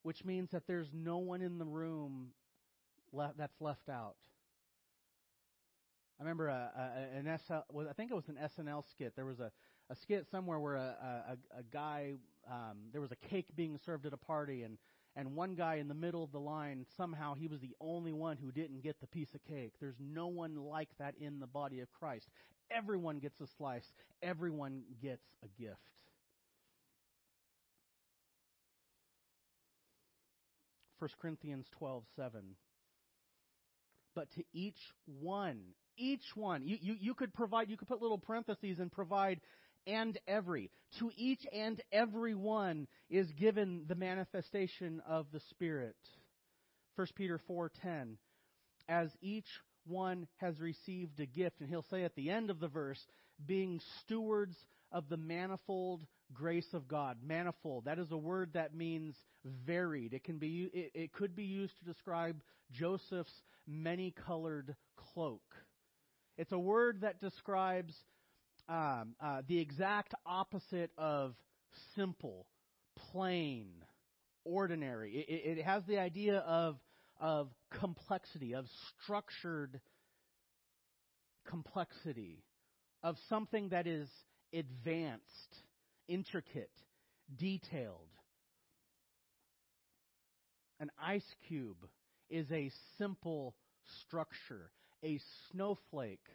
Which 0.04 0.26
means 0.26 0.52
that 0.52 0.68
there's 0.68 0.90
no 0.94 1.18
one 1.20 1.42
in 1.42 1.58
the 1.58 1.66
room 1.66 2.30
le- 3.12 3.34
that's 3.38 3.62
left 3.62 3.90
out. 3.90 4.16
I 6.20 6.24
remember 6.24 6.48
a, 6.48 6.72
a, 6.76 7.18
an 7.18 7.40
SL, 7.40 7.80
I 7.90 7.94
think 7.94 8.12
it 8.12 8.16
was 8.16 8.28
an 8.30 8.38
SNL 8.38 8.84
skit. 8.90 9.14
There 9.16 9.26
was 9.26 9.40
a, 9.40 9.52
a 9.90 9.96
skit 9.96 10.28
somewhere 10.30 10.60
where 10.60 10.76
a, 10.76 11.38
a, 11.54 11.60
a 11.60 11.64
guy, 11.72 12.14
um, 12.50 12.78
there 12.92 13.02
was 13.02 13.12
a 13.12 13.16
cake 13.28 13.48
being 13.56 13.80
served 13.86 14.06
at 14.06 14.14
a 14.14 14.18
party, 14.18 14.64
and 14.64 14.78
and 15.16 15.36
one 15.36 15.54
guy 15.54 15.76
in 15.76 15.88
the 15.88 15.94
middle 15.94 16.24
of 16.24 16.32
the 16.32 16.40
line 16.40 16.86
somehow 16.98 17.36
he 17.36 17.48
was 17.48 17.60
the 17.60 17.76
only 17.80 18.14
one 18.14 18.38
who 18.38 18.52
didn't 18.52 18.82
get 18.82 19.00
the 19.00 19.08
piece 19.08 19.36
of 19.36 19.44
cake. 19.44 19.74
There's 19.80 20.00
no 20.00 20.28
one 20.28 20.56
like 20.56 20.90
that 20.98 21.14
in 21.20 21.40
the 21.40 21.48
body 21.48 21.82
of 21.82 21.92
Christ. 21.92 22.30
Everyone 22.72 23.20
gets 23.20 23.40
a 23.40 23.48
slice. 23.48 23.94
Everyone 24.24 24.82
gets 25.02 25.26
a 25.44 25.62
gift. 25.62 25.78
First 31.00 31.16
Corinthians 31.20 31.66
twelve 31.72 32.04
seven. 32.16 32.56
But 34.16 34.32
to 34.32 34.44
each 34.54 34.80
one 35.06 35.74
each 35.98 36.36
one. 36.36 36.68
You, 36.68 36.78
you, 36.82 36.96
you 37.00 37.14
could 37.14 37.34
provide, 37.34 37.70
you 37.70 37.78
could 37.78 37.88
put 37.88 38.02
little 38.02 38.18
parentheses 38.18 38.80
and 38.80 38.92
provide 38.92 39.40
and 39.86 40.18
every. 40.28 40.72
To 41.00 41.12
each 41.16 41.46
and 41.52 41.82
every 41.92 42.36
one 42.36 42.88
is 43.10 43.32
given 43.32 43.84
the 43.88 43.96
manifestation 43.96 45.02
of 45.08 45.28
the 45.32 45.42
Spirit. 45.50 45.96
1 46.96 47.08
Peter 47.16 47.40
4:10 47.50 48.16
As 48.88 49.10
each 49.22 49.48
one 49.86 50.28
has 50.38 50.60
received 50.60 51.20
a 51.20 51.26
gift 51.26 51.60
and 51.60 51.70
he'll 51.70 51.86
say 51.90 52.04
at 52.04 52.16
the 52.16 52.30
end 52.30 52.50
of 52.50 52.60
the 52.60 52.68
verse 52.68 53.06
being 53.46 53.82
stewards 54.00 54.56
of 54.92 55.10
the 55.10 55.18
manifold 55.18 56.06
grace 56.34 56.74
of 56.74 56.88
God. 56.88 57.18
Manifold. 57.26 57.86
That 57.86 58.00
is 58.00 58.12
a 58.12 58.18
word 58.18 58.52
that 58.54 58.76
means 58.76 59.16
varied. 59.66 60.14
It 60.14 60.24
can 60.24 60.38
be 60.38 60.70
it, 60.74 60.92
it 60.94 61.14
could 61.14 61.36
be 61.36 61.44
used 61.44 61.78
to 61.80 61.86
describe 61.86 62.42
Joseph's 62.72 63.34
many-colored 63.68 64.76
cloak. 64.96 65.42
It's 66.38 66.52
a 66.52 66.60
word 66.60 67.02
that 67.02 67.20
describes 67.20 67.94
um, 68.68 69.16
uh, 69.22 69.42
the 69.48 69.60
exact 69.60 70.14
opposite 70.26 70.92
of 70.98 71.36
simple, 71.96 72.48
plain, 73.12 73.68
ordinary. 74.46 75.26
It, 75.28 75.60
it, 75.60 75.64
has 75.64 75.84
the 75.86 76.00
idea 76.00 76.40
of 76.40 76.78
of 77.20 77.50
complexity, 77.80 78.54
of 78.54 78.66
structured 79.04 79.80
complexity, 81.48 82.44
of 83.04 83.16
something 83.30 83.70
that 83.70 83.88
is 83.88 84.10
advanced, 84.54 85.56
intricate, 86.08 86.72
detailed. 87.38 88.10
An 90.80 90.90
ice 91.02 91.24
cube 91.48 91.88
is 92.30 92.52
a 92.52 92.72
simple 92.98 93.56
structure 94.02 94.72
a 95.04 95.20
snowflake 95.52 96.26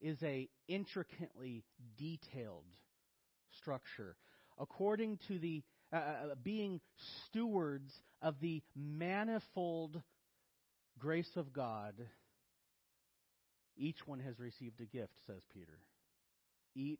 is 0.00 0.16
a 0.22 0.48
intricately 0.68 1.64
detailed 1.98 2.64
structure. 3.58 4.16
According 4.58 5.18
to 5.28 5.38
the 5.38 5.62
uh, 5.92 5.96
uh, 5.96 6.34
being 6.42 6.80
stewards 7.26 7.92
of 8.22 8.36
the 8.40 8.62
manifold 8.74 10.00
grace 10.98 11.30
of 11.36 11.52
God, 11.52 11.94
Each 13.76 14.06
one 14.06 14.20
has 14.20 14.38
received 14.38 14.80
a 14.80 14.84
gift, 14.84 15.14
says 15.26 15.42
Peter. 15.54 15.78
Each 16.74 16.98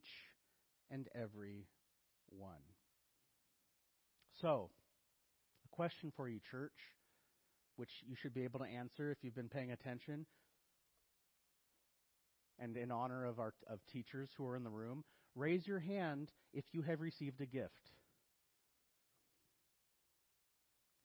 and 0.91 1.09
every 1.15 1.67
one. 2.31 2.63
So, 4.41 4.71
a 5.65 5.77
question 5.77 6.13
for 6.17 6.29
you, 6.29 6.41
church, 6.51 6.73
which 7.77 7.91
you 8.07 8.17
should 8.21 8.35
be 8.35 8.45
able 8.45 8.61
to 8.61 8.67
answer 8.67 9.11
if 9.11 9.19
you've 9.23 9.35
been 9.35 9.49
paying 9.49 9.73
attention. 9.73 10.27
And 12.59 12.77
in 12.77 12.91
honor 12.91 13.25
of 13.25 13.39
our 13.39 13.55
of 13.69 13.81
teachers 13.91 14.29
who 14.37 14.47
are 14.47 14.57
in 14.57 14.65
the 14.65 14.71
room, 14.71 15.05
raise 15.35 15.67
your 15.67 15.79
hand 15.79 16.31
if 16.53 16.65
you 16.73 16.83
have 16.83 17.01
received 17.01 17.41
a 17.41 17.47
gift. 17.47 17.91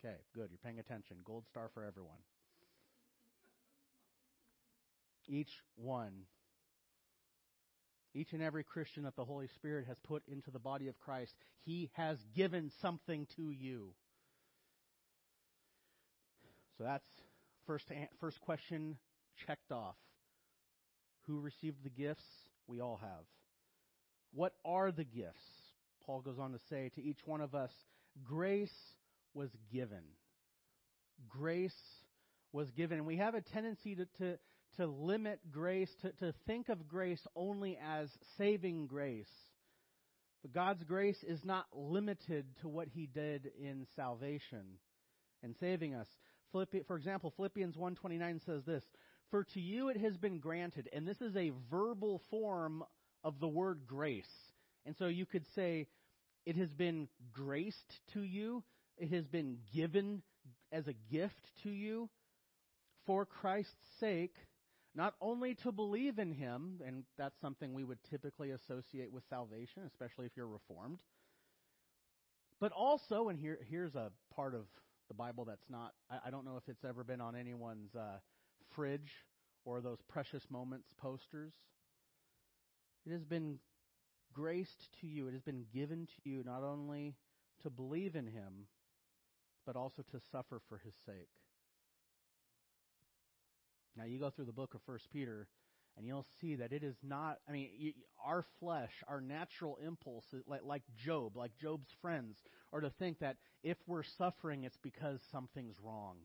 Okay, 0.04 0.16
good. 0.34 0.50
You're 0.52 0.60
paying 0.64 0.80
attention. 0.80 1.18
Gold 1.26 1.46
star 1.50 1.70
for 1.74 1.84
everyone. 1.84 2.20
Each 5.28 5.62
one. 5.76 6.12
Each 8.16 8.32
and 8.32 8.42
every 8.42 8.64
Christian 8.64 9.04
that 9.04 9.18
the 9.18 9.26
Holy 9.26 9.48
Spirit 9.56 9.86
has 9.88 10.00
put 10.00 10.24
into 10.28 10.50
the 10.50 10.60
body 10.60 10.88
of 10.88 10.98
Christ, 10.98 11.36
He 11.66 11.92
has 11.94 12.18
given 12.34 12.72
something 12.82 13.28
to 13.36 13.52
you. 13.52 13.94
So 16.78 16.86
that's 16.86 17.06
first 17.68 17.86
first 18.20 18.40
question 18.42 18.98
checked 19.46 19.72
off. 19.72 19.96
Who 21.28 21.40
received 21.42 21.84
the 21.84 21.90
gifts? 21.90 22.24
We 22.68 22.80
all 22.80 23.00
have. 23.02 23.26
What 24.34 24.54
are 24.64 24.92
the 24.92 25.04
gifts? 25.04 25.44
Paul 26.06 26.22
goes 26.22 26.40
on 26.40 26.54
to 26.54 26.60
say 26.70 26.92
to 26.96 27.04
each 27.04 27.20
one 27.26 27.42
of 27.42 27.54
us, 27.54 27.72
grace 28.24 28.74
was 29.34 29.50
given. 29.74 30.04
Grace 31.28 31.74
was 32.52 32.70
given. 32.72 33.00
And 33.00 33.08
we 33.08 33.18
have 33.18 33.36
a 33.36 33.42
tendency 33.42 33.96
to, 33.96 34.06
to, 34.20 34.38
to 34.78 34.86
limit 34.88 35.40
grace, 35.52 35.90
to, 36.02 36.12
to 36.14 36.34
think 36.48 36.70
of 36.70 36.88
grace 36.88 37.26
only 37.36 37.78
as 37.78 38.10
saving 38.38 38.88
grace. 38.88 39.30
But 40.42 40.54
God's 40.54 40.84
grace 40.84 41.24
is 41.28 41.44
not 41.44 41.66
limited 41.74 42.46
to 42.62 42.68
what 42.68 42.88
He 42.88 43.08
did 43.08 43.52
in 43.60 43.88
salvation 43.96 44.78
and 45.44 45.56
saving 45.60 45.96
us. 45.96 46.08
Philippi- 46.52 46.84
for 46.88 46.96
example, 46.96 47.34
Philippians 47.36 47.76
1.29 47.76 48.46
says 48.46 48.64
this, 48.66 48.84
For 49.32 49.44
to 49.54 49.60
you 49.60 49.90
it 49.90 49.98
has 49.98 50.18
been 50.18 50.40
granted, 50.40 50.90
and 50.94 51.08
this 51.08 51.22
is 51.22 51.36
a 51.36 51.52
verbal 51.72 52.22
form 52.30 52.84
of 53.24 53.40
the 53.40 53.48
word 53.48 53.82
grace. 53.88 54.24
And 54.86 54.96
so 54.98 55.08
you 55.08 55.26
could 55.26 55.46
say, 55.56 55.88
it 56.46 56.56
has 56.58 56.70
been 56.70 57.08
graced 57.34 58.00
to 58.14 58.22
you, 58.22 58.64
it 58.98 59.12
has 59.12 59.26
been 59.28 59.58
given 59.74 60.22
as 60.72 60.88
a 60.88 60.94
gift 61.12 61.50
to 61.64 61.70
you 61.70 62.10
for 63.06 63.26
Christ's 63.26 63.72
sake, 64.00 64.36
not 64.96 65.16
only 65.20 65.54
to 65.56 65.72
believe 65.72 66.20
in 66.20 66.32
him, 66.32 66.82
and 66.86 67.04
that's 67.18 67.40
something 67.42 67.74
we 67.74 67.84
would 67.84 68.00
typically 68.10 68.52
associate 68.52 69.12
with 69.12 69.24
salvation, 69.30 69.84
especially 69.86 70.26
if 70.26 70.32
you're 70.38 70.48
reformed, 70.48 71.02
but 72.60 72.72
also, 72.72 73.28
and 73.30 73.38
here, 73.38 73.60
here's 73.70 73.96
a 73.96 74.12
part 74.34 74.56
of 74.56 74.62
the 75.10 75.14
Bible 75.14 75.46
that's 75.46 75.70
not, 75.70 75.94
I, 76.10 76.28
I 76.28 76.30
don't 76.32 76.46
know 76.46 76.58
if 76.58 76.70
it's 76.70 76.86
ever 76.86 77.04
been 77.04 77.22
on 77.22 77.36
anyone's 77.36 77.94
uh, 77.94 78.20
fridge 78.74 79.26
or 79.66 79.82
those 79.82 80.02
precious 80.08 80.50
moments 80.50 80.94
posters. 80.98 81.54
It 83.06 83.12
has 83.12 83.26
been 83.26 83.60
graced 84.34 84.90
to 85.02 85.08
you, 85.08 85.28
it 85.28 85.34
has 85.34 85.42
been 85.42 85.66
given 85.74 86.08
to 86.08 86.30
you 86.30 86.44
not 86.46 86.64
only 86.64 87.16
to 87.64 87.70
believe 87.70 88.16
in 88.16 88.28
him, 88.28 88.68
but 89.66 89.76
also 89.76 90.04
to 90.12 90.20
suffer 90.32 90.62
for 90.70 90.78
his 90.78 90.94
sake. 91.06 91.30
Now, 93.98 94.04
you 94.04 94.20
go 94.20 94.30
through 94.30 94.46
the 94.46 94.52
book 94.52 94.74
of 94.74 94.82
First 94.86 95.10
Peter, 95.12 95.48
and 95.98 96.06
you'll 96.06 96.26
see 96.42 96.56
that 96.56 96.74
it 96.74 96.84
is 96.84 96.96
not, 97.02 97.38
I 97.48 97.54
mean, 97.54 97.94
our 98.24 98.44
flesh, 98.60 98.92
our 99.08 99.22
natural 99.22 99.78
impulse, 99.86 100.26
uh, 100.34 100.40
like, 100.48 100.62
like 100.66 100.84
Job, 100.98 101.38
like 101.38 101.52
Job's 101.58 101.90
friends, 102.02 102.38
are 102.74 102.82
to 102.82 102.90
think 102.90 103.20
that 103.20 103.38
if 103.64 103.78
we're 103.88 104.04
suffering, 104.04 104.66
it's 104.66 104.78
because 104.78 105.22
something's 105.32 105.78
wrong. 105.82 106.18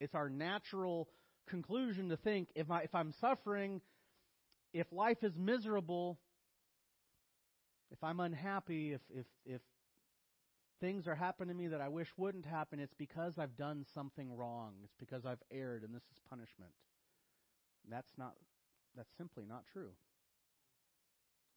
It's 0.00 0.14
our 0.14 0.28
natural 0.28 1.08
conclusion 1.48 2.08
to 2.08 2.16
think 2.16 2.48
if, 2.54 2.70
I, 2.70 2.82
if 2.82 2.94
I'm 2.94 3.12
suffering, 3.20 3.80
if 4.72 4.92
life 4.92 5.22
is 5.22 5.36
miserable, 5.38 6.18
if 7.92 8.02
I'm 8.02 8.18
unhappy, 8.18 8.92
if, 8.92 9.00
if, 9.10 9.26
if 9.44 9.60
things 10.80 11.06
are 11.06 11.14
happening 11.14 11.56
to 11.56 11.62
me 11.62 11.68
that 11.68 11.80
I 11.80 11.88
wish 11.88 12.08
wouldn't 12.16 12.46
happen, 12.46 12.80
it's 12.80 12.94
because 12.94 13.38
I've 13.38 13.56
done 13.56 13.84
something 13.94 14.36
wrong. 14.36 14.74
It's 14.84 14.94
because 14.98 15.24
I've 15.24 15.42
erred 15.50 15.82
and 15.82 15.94
this 15.94 16.02
is 16.12 16.18
punishment. 16.28 16.72
That's 17.88 18.12
not 18.18 18.34
that's 18.96 19.12
simply 19.18 19.44
not 19.46 19.64
true. 19.72 19.90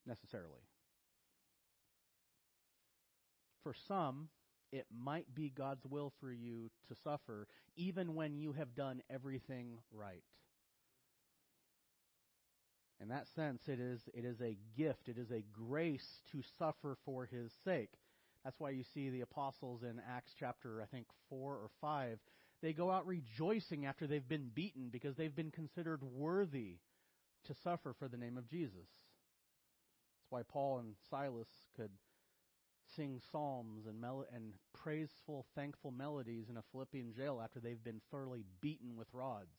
Necessarily. 0.05 0.61
For 3.63 3.73
some, 3.87 4.29
it 4.71 4.85
might 4.95 5.33
be 5.33 5.49
God's 5.49 5.85
will 5.85 6.11
for 6.19 6.31
you 6.31 6.69
to 6.87 6.95
suffer 7.03 7.47
even 7.75 8.15
when 8.15 8.35
you 8.35 8.53
have 8.53 8.75
done 8.75 9.01
everything 9.09 9.79
right. 9.91 10.23
In 13.01 13.09
that 13.09 13.27
sense, 13.33 13.61
it 13.67 13.79
is, 13.79 14.01
it 14.13 14.25
is 14.25 14.41
a 14.41 14.57
gift, 14.77 15.07
it 15.07 15.17
is 15.17 15.31
a 15.31 15.43
grace 15.53 16.21
to 16.31 16.41
suffer 16.57 16.97
for 17.05 17.25
his 17.25 17.51
sake. 17.63 17.91
That's 18.43 18.59
why 18.59 18.69
you 18.71 18.83
see 18.93 19.09
the 19.09 19.21
apostles 19.21 19.83
in 19.83 20.01
Acts 20.09 20.33
chapter, 20.39 20.81
I 20.81 20.85
think, 20.85 21.07
4 21.29 21.53
or 21.53 21.69
5. 21.81 22.19
They 22.61 22.73
go 22.73 22.91
out 22.91 23.05
rejoicing 23.05 23.85
after 23.85 24.07
they've 24.07 24.27
been 24.27 24.49
beaten 24.53 24.89
because 24.91 25.15
they've 25.15 25.35
been 25.35 25.51
considered 25.51 26.01
worthy 26.03 26.77
to 27.45 27.53
suffer 27.63 27.93
for 27.97 28.07
the 28.07 28.17
name 28.17 28.37
of 28.37 28.49
Jesus. 28.49 28.73
That's 28.73 30.31
why 30.31 30.41
Paul 30.43 30.79
and 30.79 30.95
Silas 31.09 31.47
could 31.75 31.91
sing 32.95 33.19
psalms 33.31 33.85
and, 33.85 33.99
mel- 33.99 34.25
and 34.33 34.53
praiseful, 34.73 35.45
thankful 35.55 35.91
melodies 35.91 36.49
in 36.49 36.57
a 36.57 36.63
Philippian 36.71 37.13
jail 37.13 37.41
after 37.43 37.59
they've 37.59 37.83
been 37.83 38.01
thoroughly 38.11 38.43
beaten 38.61 38.95
with 38.97 39.07
rods. 39.13 39.55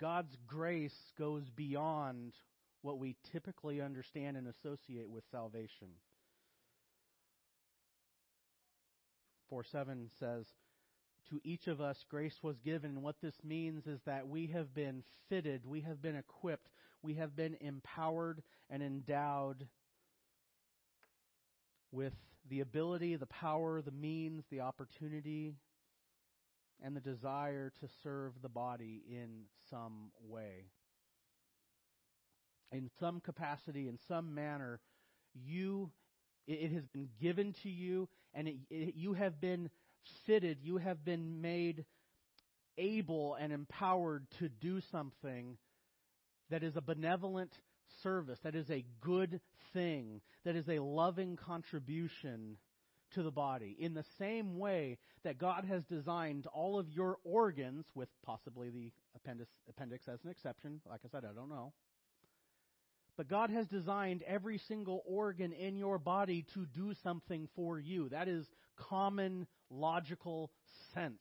God's 0.00 0.34
grace 0.46 1.12
goes 1.18 1.50
beyond 1.50 2.32
what 2.82 2.98
we 2.98 3.16
typically 3.32 3.80
understand 3.80 4.36
and 4.36 4.48
associate 4.48 5.08
with 5.10 5.24
salvation. 5.30 5.88
4 9.48 9.64
7 9.64 10.08
says, 10.18 10.46
To 11.28 11.40
each 11.44 11.66
of 11.66 11.80
us 11.80 12.04
grace 12.08 12.38
was 12.42 12.58
given. 12.60 13.02
What 13.02 13.20
this 13.20 13.34
means 13.44 13.86
is 13.86 14.00
that 14.06 14.28
we 14.28 14.46
have 14.48 14.72
been 14.72 15.02
fitted, 15.28 15.66
we 15.66 15.80
have 15.82 16.00
been 16.00 16.16
equipped, 16.16 16.70
we 17.02 17.14
have 17.14 17.36
been 17.36 17.56
empowered 17.60 18.42
and 18.70 18.82
endowed 18.82 19.66
with 21.92 22.14
the 22.48 22.60
ability, 22.60 23.16
the 23.16 23.26
power, 23.26 23.82
the 23.82 23.90
means, 23.90 24.44
the 24.50 24.60
opportunity, 24.60 25.54
and 26.82 26.96
the 26.96 27.00
desire 27.00 27.72
to 27.80 27.88
serve 28.02 28.32
the 28.40 28.48
body 28.48 29.02
in 29.08 29.42
some 29.68 30.10
way 30.26 30.64
in 32.72 32.90
some 32.98 33.20
capacity, 33.20 33.88
in 33.88 33.98
some 34.08 34.34
manner, 34.34 34.80
you 35.34 35.90
it, 36.46 36.72
has 36.72 36.86
been 36.86 37.08
given 37.20 37.54
to 37.62 37.68
you, 37.68 38.08
and 38.34 38.48
it, 38.48 38.56
it, 38.70 38.94
you 38.96 39.14
have 39.14 39.40
been 39.40 39.70
fitted, 40.26 40.58
you 40.62 40.78
have 40.78 41.04
been 41.04 41.40
made 41.40 41.84
able 42.78 43.34
and 43.34 43.52
empowered 43.52 44.26
to 44.38 44.48
do 44.48 44.80
something 44.90 45.56
that 46.50 46.62
is 46.62 46.76
a 46.76 46.80
benevolent 46.80 47.52
service, 48.02 48.38
that 48.42 48.54
is 48.54 48.70
a 48.70 48.84
good 49.00 49.40
thing, 49.72 50.20
that 50.44 50.56
is 50.56 50.68
a 50.68 50.78
loving 50.78 51.36
contribution 51.36 52.56
to 53.14 53.22
the 53.22 53.30
body. 53.30 53.76
In 53.78 53.94
the 53.94 54.04
same 54.18 54.58
way 54.58 54.98
that 55.24 55.38
God 55.38 55.64
has 55.68 55.82
designed 55.84 56.46
all 56.52 56.78
of 56.78 56.88
your 56.88 57.18
organs, 57.24 57.84
with 57.94 58.08
possibly 58.24 58.70
the 58.70 58.92
appendix, 59.14 59.50
appendix 59.68 60.06
as 60.08 60.20
an 60.24 60.30
exception, 60.30 60.80
like 60.88 61.00
I 61.04 61.08
said, 61.10 61.24
I 61.24 61.34
don't 61.34 61.48
know. 61.48 61.72
But 63.16 63.28
God 63.28 63.50
has 63.50 63.66
designed 63.66 64.22
every 64.26 64.58
single 64.58 65.02
organ 65.06 65.52
in 65.52 65.76
your 65.76 65.98
body 65.98 66.46
to 66.54 66.66
do 66.66 66.94
something 67.02 67.48
for 67.54 67.78
you. 67.78 68.08
That 68.08 68.28
is 68.28 68.46
common 68.76 69.46
logical 69.70 70.50
sense. 70.94 71.18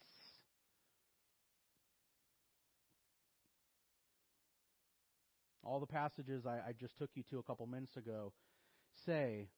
All 5.63 5.79
the 5.79 5.85
passages 5.85 6.45
I, 6.45 6.69
I 6.69 6.73
just 6.79 6.97
took 6.97 7.11
you 7.13 7.23
to 7.29 7.39
a 7.39 7.43
couple 7.43 7.67
minutes 7.67 7.95
ago 7.95 8.33
say 9.05 9.49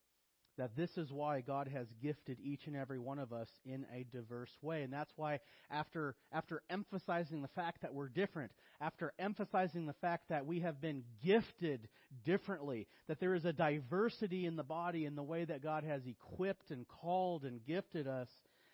that 0.62 0.76
this 0.76 0.95
is 0.95 1.12
why 1.12 1.41
God 1.41 1.67
has 1.67 1.88
gifted 2.02 2.38
each 2.39 2.67
and 2.67 2.76
every 2.76 3.00
one 3.00 3.17
of 3.17 3.34
us 3.34 3.50
in 3.65 3.86
a 3.93 4.06
diverse 4.15 4.52
way. 4.62 4.84
And 4.84 4.93
that's 4.93 5.12
why 5.15 5.39
after, 5.71 6.15
after 6.32 6.62
emphasizing 6.69 7.41
the 7.41 7.47
fact 7.50 7.82
that 7.82 7.93
we're 7.93 8.10
different, 8.10 8.52
after 8.80 9.12
emphasizing 9.17 9.88
the 9.88 9.93
fact 9.93 10.30
that 10.30 10.45
we 10.45 10.60
have 10.60 10.80
been 10.80 11.04
gifted 11.26 11.89
differently, 12.24 12.88
that 13.08 13.19
there 13.19 13.34
is 13.34 13.45
a 13.45 13.54
diversity 13.54 14.45
in 14.45 14.56
the 14.56 14.63
body 14.63 15.06
in 15.06 15.15
the 15.15 15.24
way 15.24 15.43
that 15.45 15.63
God 15.63 15.84
has 15.84 16.04
equipped 16.06 16.69
and 16.69 16.88
called 16.88 17.43
and 17.43 17.65
gifted 17.65 18.08
us, 18.08 18.30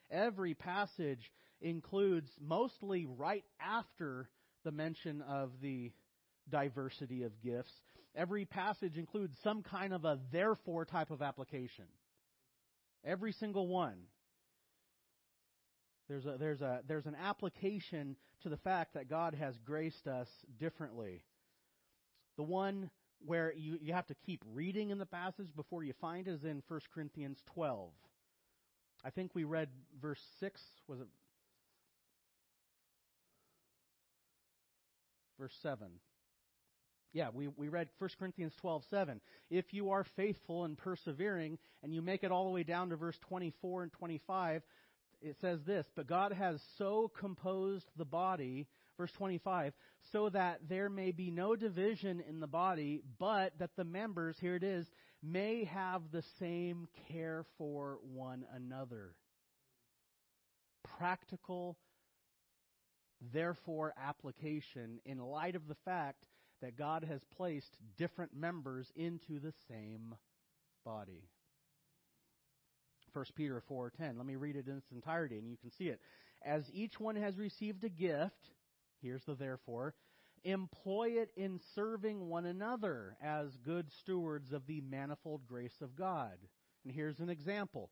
Every 0.09 0.53
passage 0.53 1.31
includes, 1.61 2.31
mostly 2.39 3.05
right 3.05 3.43
after 3.59 4.29
the 4.63 4.71
mention 4.71 5.21
of 5.21 5.51
the 5.61 5.91
diversity 6.49 7.23
of 7.23 7.41
gifts, 7.41 7.73
every 8.17 8.45
passage 8.45 8.97
includes 8.97 9.37
some 9.43 9.61
kind 9.61 9.93
of 9.93 10.03
a 10.03 10.19
therefore 10.31 10.83
type 10.83 11.11
of 11.11 11.21
application. 11.21 11.85
Every 13.05 13.31
single 13.31 13.67
one. 13.67 13.97
There's 16.09 16.25
a, 16.25 16.35
there's 16.37 16.61
a, 16.61 16.81
there's 16.87 17.05
an 17.05 17.15
application 17.15 18.15
to 18.41 18.49
the 18.49 18.57
fact 18.57 18.95
that 18.95 19.09
God 19.09 19.35
has 19.35 19.55
graced 19.63 20.07
us 20.07 20.27
differently. 20.59 21.23
The 22.37 22.43
one 22.43 22.89
where 23.25 23.53
you, 23.55 23.77
you 23.81 23.93
have 23.93 24.07
to 24.07 24.15
keep 24.25 24.43
reading 24.53 24.89
in 24.89 24.97
the 24.97 25.05
passage 25.05 25.47
before 25.55 25.83
you 25.83 25.93
find 25.99 26.27
is 26.27 26.43
in 26.43 26.63
1 26.67 26.79
Corinthians 26.93 27.37
12. 27.53 27.91
I 29.03 29.09
think 29.09 29.31
we 29.33 29.43
read 29.43 29.69
verse 30.01 30.21
6. 30.39 30.61
Was 30.87 30.99
it? 31.01 31.07
Verse 35.39 35.53
7. 35.61 35.87
Yeah, 37.17 37.29
we, 37.33 37.47
we 37.47 37.67
read 37.67 37.89
1 37.97 38.11
Corinthians 38.19 38.53
12, 38.61 38.83
7. 38.91 39.19
If 39.49 39.73
you 39.73 39.89
are 39.89 40.05
faithful 40.15 40.65
and 40.65 40.77
persevering, 40.77 41.57
and 41.81 41.91
you 41.91 42.03
make 42.03 42.23
it 42.23 42.31
all 42.31 42.45
the 42.45 42.51
way 42.51 42.61
down 42.61 42.89
to 42.89 42.95
verse 42.95 43.17
24 43.27 43.81
and 43.81 43.91
25, 43.93 44.61
it 45.23 45.35
says 45.41 45.59
this, 45.65 45.87
but 45.95 46.05
God 46.05 46.31
has 46.31 46.61
so 46.77 47.11
composed 47.19 47.87
the 47.97 48.05
body, 48.05 48.67
verse 48.99 49.11
25, 49.17 49.73
so 50.11 50.29
that 50.29 50.59
there 50.69 50.91
may 50.91 51.09
be 51.11 51.31
no 51.31 51.55
division 51.55 52.21
in 52.29 52.39
the 52.39 52.45
body, 52.45 53.01
but 53.17 53.51
that 53.57 53.71
the 53.75 53.83
members, 53.83 54.37
here 54.39 54.53
it 54.55 54.63
is, 54.63 54.85
may 55.23 55.63
have 55.63 56.03
the 56.11 56.23
same 56.37 56.87
care 57.11 57.45
for 57.57 57.97
one 58.13 58.45
another. 58.53 59.15
Practical, 60.99 61.77
therefore, 63.33 63.91
application 63.99 64.99
in 65.03 65.17
light 65.17 65.55
of 65.55 65.67
the 65.67 65.77
fact 65.83 66.23
that 66.61 66.77
God 66.77 67.03
has 67.03 67.21
placed 67.35 67.77
different 67.97 68.35
members 68.35 68.91
into 68.95 69.39
the 69.39 69.53
same 69.67 70.15
body. 70.83 71.23
1 73.13 73.25
Peter 73.35 73.61
4:10. 73.69 74.17
Let 74.17 74.25
me 74.25 74.35
read 74.35 74.55
it 74.55 74.67
in 74.67 74.77
its 74.77 74.91
entirety 74.91 75.37
and 75.37 75.49
you 75.49 75.57
can 75.57 75.71
see 75.71 75.89
it. 75.89 75.99
As 76.45 76.69
each 76.71 76.99
one 76.99 77.15
has 77.15 77.37
received 77.37 77.83
a 77.83 77.89
gift, 77.89 78.51
here's 79.01 79.23
the 79.25 79.35
therefore, 79.35 79.95
employ 80.43 81.09
it 81.09 81.31
in 81.35 81.59
serving 81.75 82.29
one 82.29 82.45
another 82.45 83.17
as 83.21 83.57
good 83.57 83.91
stewards 84.01 84.51
of 84.51 84.65
the 84.67 84.81
manifold 84.81 85.45
grace 85.47 85.81
of 85.81 85.95
God. 85.95 86.37
And 86.83 86.93
here's 86.93 87.19
an 87.19 87.29
example, 87.29 87.89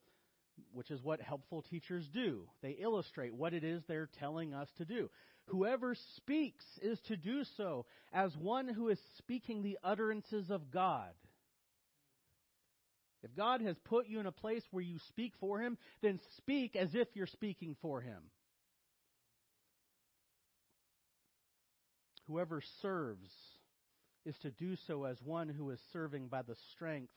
which 0.71 0.91
is 0.91 1.01
what 1.01 1.21
helpful 1.21 1.63
teachers 1.63 2.07
do. 2.07 2.47
They 2.61 2.71
illustrate 2.71 3.33
what 3.33 3.53
it 3.53 3.63
is 3.63 3.83
they're 3.83 4.09
telling 4.19 4.53
us 4.53 4.69
to 4.77 4.85
do. 4.85 5.09
Whoever 5.47 5.95
speaks 6.15 6.65
is 6.81 6.99
to 7.01 7.17
do 7.17 7.43
so 7.57 7.85
as 8.11 8.35
one 8.35 8.67
who 8.67 8.89
is 8.89 8.99
speaking 9.17 9.61
the 9.61 9.77
utterances 9.83 10.49
of 10.49 10.71
God. 10.71 11.11
If 13.23 13.35
God 13.35 13.61
has 13.61 13.75
put 13.85 14.07
you 14.07 14.19
in 14.19 14.25
a 14.25 14.31
place 14.31 14.63
where 14.71 14.83
you 14.83 14.99
speak 15.09 15.33
for 15.39 15.59
Him, 15.59 15.77
then 16.01 16.19
speak 16.37 16.75
as 16.75 16.93
if 16.93 17.07
you're 17.15 17.27
speaking 17.27 17.75
for 17.81 18.01
Him. 18.01 18.21
Whoever 22.27 22.61
serves 22.81 23.29
is 24.25 24.37
to 24.39 24.51
do 24.51 24.75
so 24.87 25.03
as 25.03 25.21
one 25.23 25.49
who 25.49 25.69
is 25.69 25.79
serving 25.93 26.27
by 26.27 26.41
the 26.41 26.55
strength 26.73 27.13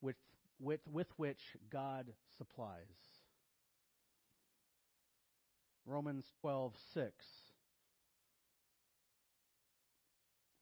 with, 0.00 0.16
with, 0.60 0.80
with 0.90 1.08
which 1.16 1.40
God 1.70 2.12
supplies. 2.38 2.80
Romans 5.86 6.24
12:6 6.42 7.10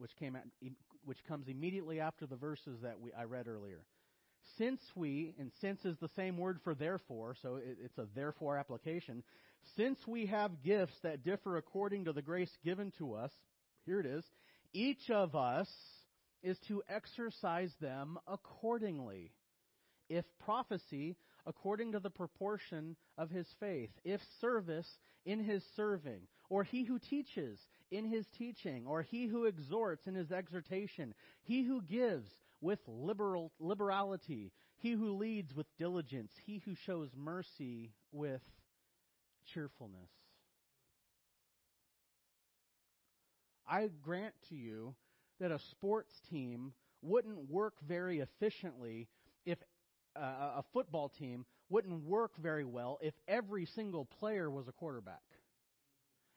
which 0.02 0.16
came 0.16 0.35
at, 0.35 0.44
which 1.04 1.24
comes 1.28 1.46
immediately 1.46 2.00
after 2.00 2.26
the 2.26 2.35
verses 2.35 2.80
that 2.82 3.00
we, 3.00 3.12
I 3.12 3.22
read 3.22 3.46
earlier. 3.46 3.85
Since 4.58 4.80
we, 4.96 5.32
and 5.38 5.52
since 5.61 5.85
is 5.85 5.96
the 6.00 6.11
same 6.16 6.37
word 6.37 6.58
for 6.64 6.74
therefore, 6.74 7.37
so 7.40 7.56
it, 7.56 7.78
it's 7.80 7.98
a 7.98 8.08
therefore 8.14 8.58
application. 8.58 9.22
Since 9.76 10.00
we 10.06 10.26
have 10.26 10.64
gifts 10.64 10.96
that 11.04 11.22
differ 11.22 11.56
according 11.56 12.06
to 12.06 12.12
the 12.12 12.20
grace 12.20 12.50
given 12.64 12.92
to 12.98 13.14
us, 13.14 13.30
here 13.87 14.00
it 14.00 14.06
is, 14.06 14.24
each 14.72 15.08
of 15.08 15.37
us 15.37 15.68
is 16.42 16.58
to 16.66 16.82
exercise 16.88 17.72
them 17.80 18.18
accordingly. 18.26 19.30
If 20.08 20.24
prophecy, 20.44 21.16
according 21.46 21.92
to 21.92 22.00
the 22.00 22.11
proportion 22.11 22.96
of 23.18 23.31
his 23.31 23.46
faith, 23.59 23.90
if 24.05 24.20
service, 24.40 24.98
in 25.24 25.42
his 25.42 25.64
serving, 25.76 26.20
or 26.48 26.64
he 26.64 26.85
who 26.85 26.98
teaches, 26.98 27.59
in 27.90 28.05
his 28.05 28.26
teaching, 28.38 28.87
or 28.87 29.02
he 29.02 29.26
who 29.26 29.44
exhorts, 29.44 30.07
in 30.07 30.14
his 30.14 30.33
exhortation, 30.33 31.14
he 31.42 31.62
who 31.62 31.83
gives, 31.83 32.31
with 32.61 32.78
liberal, 32.87 33.52
liberality, 33.59 34.52
he 34.76 34.92
who 34.92 35.16
leads 35.16 35.55
with 35.55 35.66
diligence, 35.78 36.33
he 36.44 36.62
who 36.64 36.74
shows 36.74 37.11
mercy 37.16 37.90
with 38.12 38.42
cheerfulness. 39.52 40.11
I 43.68 43.88
grant 44.02 44.35
to 44.48 44.55
you 44.55 44.94
that 45.40 45.50
a 45.50 45.59
sports 45.70 46.12
team 46.31 46.72
wouldn't 47.00 47.50
work 47.50 47.74
very 47.87 48.20
efficiently 48.20 49.09
uh, 50.16 50.59
a 50.59 50.64
football 50.72 51.09
team 51.09 51.44
wouldn't 51.68 52.05
work 52.05 52.33
very 52.37 52.64
well 52.64 52.98
if 53.03 53.14
every 53.27 53.66
single 53.66 54.05
player 54.05 54.51
was 54.51 54.68
a 54.68 54.72
quarterback. 54.72 55.22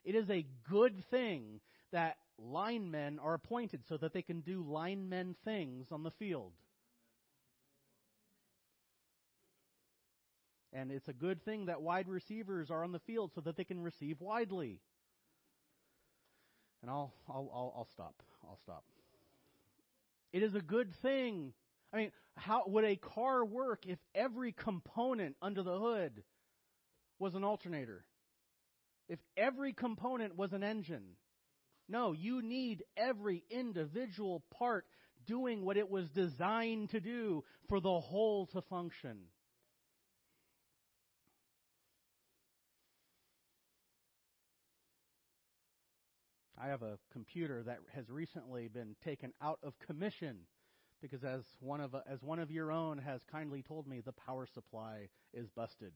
It 0.03 0.15
is 0.15 0.29
a 0.29 0.45
good 0.69 1.03
thing 1.09 1.59
that 1.91 2.17
linemen 2.37 3.19
are 3.19 3.33
appointed 3.33 3.81
so 3.87 3.97
that 3.97 4.13
they 4.13 4.21
can 4.21 4.41
do 4.41 4.63
linemen 4.67 5.35
things 5.43 5.87
on 5.91 6.03
the 6.03 6.11
field. 6.11 6.53
And 10.73 10.91
it's 10.91 11.07
a 11.07 11.13
good 11.13 11.43
thing 11.43 11.67
that 11.67 11.81
wide 11.81 12.09
receivers 12.09 12.69
are 12.69 12.83
on 12.83 12.91
the 12.91 12.99
field 12.99 13.31
so 13.33 13.41
that 13.41 13.55
they 13.55 13.63
can 13.63 13.81
receive 13.81 14.19
widely. 14.19 14.81
And 16.81 16.91
I'll, 16.91 17.13
I'll, 17.29 17.49
I'll, 17.53 17.73
I'll 17.77 17.87
stop. 17.93 18.15
I'll 18.43 18.59
stop. 18.61 18.83
It 20.33 20.43
is 20.43 20.53
a 20.53 20.61
good 20.61 20.93
thing. 21.01 21.53
I 21.95 21.97
mean, 21.97 22.11
how 22.35 22.63
would 22.67 22.83
a 22.83 22.97
car 22.97 23.45
work 23.45 23.85
if 23.87 23.99
every 24.13 24.51
component 24.51 25.37
under 25.41 25.63
the 25.63 25.79
hood 25.79 26.23
was 27.19 27.35
an 27.35 27.45
alternator? 27.45 28.03
If 29.07 29.19
every 29.37 29.71
component 29.71 30.35
was 30.35 30.51
an 30.51 30.61
engine? 30.61 31.15
No, 31.87 32.11
you 32.11 32.41
need 32.41 32.83
every 32.97 33.45
individual 33.49 34.43
part 34.59 34.85
doing 35.25 35.63
what 35.63 35.77
it 35.77 35.89
was 35.89 36.09
designed 36.09 36.89
to 36.89 36.99
do 36.99 37.45
for 37.69 37.79
the 37.79 38.01
whole 38.01 38.47
to 38.47 38.61
function. 38.63 39.17
I 46.61 46.67
have 46.67 46.81
a 46.81 46.97
computer 47.13 47.63
that 47.63 47.79
has 47.93 48.09
recently 48.09 48.67
been 48.67 48.97
taken 49.05 49.31
out 49.41 49.59
of 49.63 49.79
commission 49.79 50.39
because 51.09 51.23
as 51.23 51.43
one 51.59 51.81
of 51.81 51.95
as 52.09 52.23
one 52.23 52.39
of 52.39 52.49
your 52.49 52.71
own 52.71 52.97
has 52.97 53.21
kindly 53.31 53.61
told 53.61 53.87
me 53.87 54.01
the 54.01 54.11
power 54.11 54.47
supply 54.51 55.07
is 55.33 55.49
busted. 55.49 55.93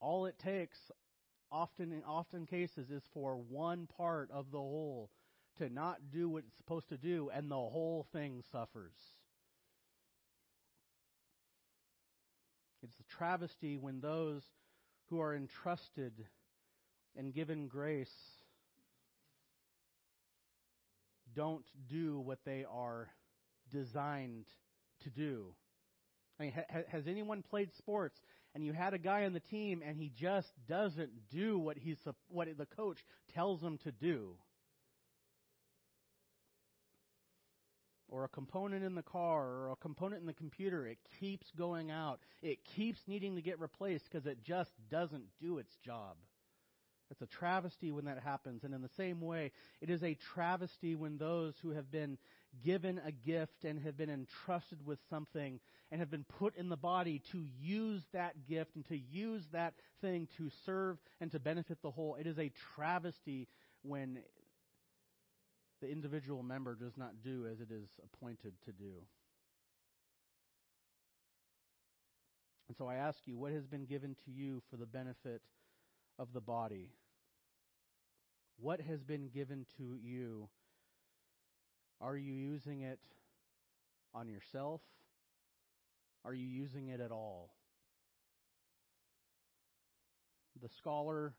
All 0.00 0.26
it 0.26 0.38
takes 0.38 0.90
often 1.50 1.92
in 1.92 2.02
often 2.04 2.46
cases 2.46 2.90
is 2.90 3.02
for 3.12 3.36
one 3.36 3.86
part 3.86 4.30
of 4.30 4.50
the 4.50 4.58
whole 4.58 5.10
to 5.58 5.68
not 5.68 5.98
do 6.10 6.28
what 6.28 6.44
it's 6.46 6.56
supposed 6.56 6.88
to 6.88 6.96
do 6.96 7.30
and 7.34 7.50
the 7.50 7.54
whole 7.54 8.06
thing 8.12 8.42
suffers. 8.50 8.94
It's 12.82 13.00
a 13.00 13.16
travesty 13.16 13.76
when 13.76 14.00
those 14.00 14.42
who 15.10 15.20
are 15.20 15.34
entrusted 15.34 16.12
and 17.16 17.34
given 17.34 17.66
grace 17.66 18.14
don't 21.34 21.64
do 21.88 22.20
what 22.20 22.38
they 22.44 22.64
are 22.70 23.08
designed 23.72 24.46
to 25.02 25.10
do. 25.10 25.54
I 26.38 26.44
mean, 26.44 26.52
ha- 26.52 26.82
has 26.88 27.06
anyone 27.06 27.42
played 27.42 27.74
sports 27.76 28.20
and 28.54 28.64
you 28.64 28.72
had 28.72 28.94
a 28.94 28.98
guy 28.98 29.24
on 29.24 29.32
the 29.32 29.40
team 29.40 29.82
and 29.84 29.96
he 29.96 30.10
just 30.16 30.48
doesn't 30.68 31.10
do 31.30 31.58
what 31.58 31.76
he's 31.76 31.98
what 32.28 32.48
the 32.56 32.66
coach 32.66 33.04
tells 33.34 33.62
him 33.62 33.78
to 33.84 33.92
do? 33.92 34.34
Or 38.10 38.24
a 38.24 38.28
component 38.28 38.84
in 38.84 38.94
the 38.94 39.02
car 39.02 39.44
or 39.44 39.70
a 39.72 39.76
component 39.76 40.22
in 40.22 40.26
the 40.26 40.32
computer, 40.32 40.86
it 40.86 40.98
keeps 41.20 41.50
going 41.58 41.90
out. 41.90 42.20
It 42.42 42.64
keeps 42.64 43.00
needing 43.06 43.36
to 43.36 43.42
get 43.42 43.60
replaced 43.60 44.06
because 44.10 44.26
it 44.26 44.42
just 44.42 44.70
doesn't 44.90 45.24
do 45.40 45.58
its 45.58 45.76
job. 45.84 46.16
It's 47.10 47.22
a 47.22 47.26
travesty 47.26 47.90
when 47.90 48.04
that 48.04 48.20
happens. 48.22 48.64
And 48.64 48.74
in 48.74 48.82
the 48.82 48.90
same 48.96 49.20
way, 49.20 49.52
it 49.80 49.90
is 49.90 50.02
a 50.02 50.16
travesty 50.34 50.94
when 50.94 51.18
those 51.18 51.54
who 51.62 51.70
have 51.70 51.90
been 51.90 52.18
given 52.64 53.00
a 53.04 53.12
gift 53.12 53.64
and 53.64 53.80
have 53.80 53.96
been 53.96 54.10
entrusted 54.10 54.84
with 54.84 54.98
something 55.10 55.60
and 55.90 56.00
have 56.00 56.10
been 56.10 56.24
put 56.24 56.56
in 56.56 56.68
the 56.68 56.76
body 56.76 57.22
to 57.32 57.44
use 57.60 58.02
that 58.12 58.46
gift 58.46 58.74
and 58.74 58.86
to 58.88 58.96
use 58.96 59.42
that 59.52 59.74
thing 60.00 60.28
to 60.36 60.50
serve 60.66 60.98
and 61.20 61.30
to 61.32 61.38
benefit 61.38 61.78
the 61.82 61.90
whole. 61.90 62.16
It 62.16 62.26
is 62.26 62.38
a 62.38 62.52
travesty 62.74 63.48
when 63.82 64.18
the 65.80 65.90
individual 65.90 66.42
member 66.42 66.74
does 66.74 66.96
not 66.96 67.22
do 67.22 67.46
as 67.50 67.60
it 67.60 67.70
is 67.70 67.88
appointed 68.02 68.52
to 68.64 68.72
do. 68.72 68.92
And 72.68 72.76
so 72.76 72.86
I 72.86 72.96
ask 72.96 73.18
you, 73.24 73.38
what 73.38 73.52
has 73.52 73.66
been 73.66 73.86
given 73.86 74.14
to 74.26 74.30
you 74.30 74.62
for 74.70 74.76
the 74.76 74.86
benefit 74.86 75.40
of 76.18 76.32
the 76.34 76.40
body? 76.40 76.90
What 78.60 78.80
has 78.82 79.02
been 79.02 79.28
given 79.32 79.64
to 79.78 79.96
you? 80.02 80.48
Are 82.00 82.16
you 82.16 82.32
using 82.32 82.82
it 82.82 82.98
on 84.14 84.28
yourself? 84.28 84.80
Are 86.24 86.34
you 86.34 86.46
using 86.46 86.88
it 86.88 87.00
at 87.00 87.10
all? 87.10 87.50
The 90.60 90.68
scholar 90.68 91.34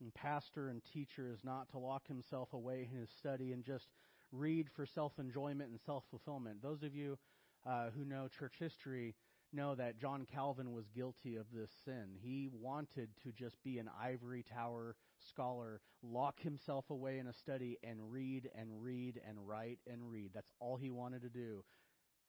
and 0.00 0.14
pastor 0.14 0.68
and 0.68 0.82
teacher 0.84 1.30
is 1.32 1.44
not 1.44 1.68
to 1.70 1.78
lock 1.78 2.06
himself 2.06 2.52
away 2.52 2.88
in 2.90 2.98
his 3.00 3.10
study 3.10 3.52
and 3.52 3.64
just 3.64 3.88
read 4.32 4.68
for 4.74 4.86
self 4.86 5.18
enjoyment 5.18 5.70
and 5.70 5.80
self 5.84 6.04
fulfillment. 6.10 6.62
Those 6.62 6.82
of 6.82 6.94
you 6.94 7.18
uh, 7.66 7.90
who 7.96 8.04
know 8.04 8.28
church 8.28 8.54
history 8.58 9.14
know 9.52 9.74
that 9.74 9.98
John 9.98 10.26
Calvin 10.32 10.72
was 10.72 10.88
guilty 10.94 11.36
of 11.36 11.46
this 11.52 11.70
sin. 11.84 12.10
He 12.20 12.48
wanted 12.52 13.08
to 13.24 13.32
just 13.32 13.62
be 13.64 13.78
an 13.78 13.88
ivory 14.00 14.44
tower 14.54 14.94
scholar, 15.28 15.80
lock 16.02 16.40
himself 16.40 16.84
away 16.90 17.18
in 17.18 17.26
a 17.26 17.32
study 17.32 17.78
and 17.82 18.12
read 18.12 18.50
and 18.54 18.82
read 18.82 19.20
and 19.28 19.46
write 19.46 19.78
and 19.90 20.10
read. 20.10 20.30
That's 20.34 20.50
all 20.60 20.76
he 20.76 20.90
wanted 20.90 21.22
to 21.22 21.28
do. 21.28 21.64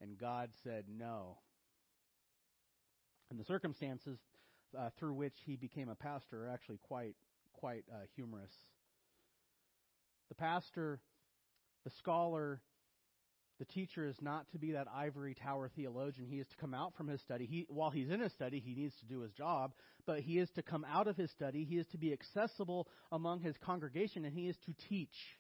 And 0.01 0.17
God 0.17 0.51
said 0.63 0.85
no. 0.89 1.37
And 3.29 3.39
the 3.39 3.45
circumstances 3.45 4.17
uh, 4.77 4.89
through 4.97 5.13
which 5.13 5.35
he 5.45 5.55
became 5.55 5.89
a 5.89 5.95
pastor 5.95 6.45
are 6.45 6.49
actually 6.49 6.79
quite 6.83 7.15
quite 7.53 7.83
uh, 7.91 8.05
humorous. 8.15 8.53
The 10.29 10.35
pastor, 10.35 11.01
the 11.83 11.89
scholar, 11.89 12.61
the 13.59 13.65
teacher 13.65 14.07
is 14.07 14.15
not 14.21 14.49
to 14.51 14.57
be 14.57 14.71
that 14.71 14.87
ivory 14.93 15.35
tower 15.35 15.69
theologian. 15.75 16.25
He 16.25 16.39
is 16.39 16.47
to 16.47 16.57
come 16.57 16.73
out 16.73 16.93
from 16.95 17.07
his 17.07 17.19
study. 17.19 17.45
He, 17.45 17.65
while 17.69 17.89
he's 17.89 18.09
in 18.09 18.21
his 18.21 18.31
study, 18.31 18.59
he 18.59 18.73
needs 18.73 18.95
to 19.01 19.05
do 19.05 19.19
his 19.19 19.33
job, 19.33 19.73
but 20.05 20.21
he 20.21 20.39
is 20.39 20.49
to 20.51 20.63
come 20.63 20.85
out 20.89 21.07
of 21.07 21.17
his 21.17 21.29
study. 21.31 21.65
He 21.65 21.77
is 21.77 21.85
to 21.87 21.97
be 21.97 22.13
accessible 22.13 22.87
among 23.11 23.41
his 23.41 23.55
congregation, 23.57 24.23
and 24.23 24.33
he 24.33 24.47
is 24.47 24.55
to 24.65 24.73
teach. 24.87 25.37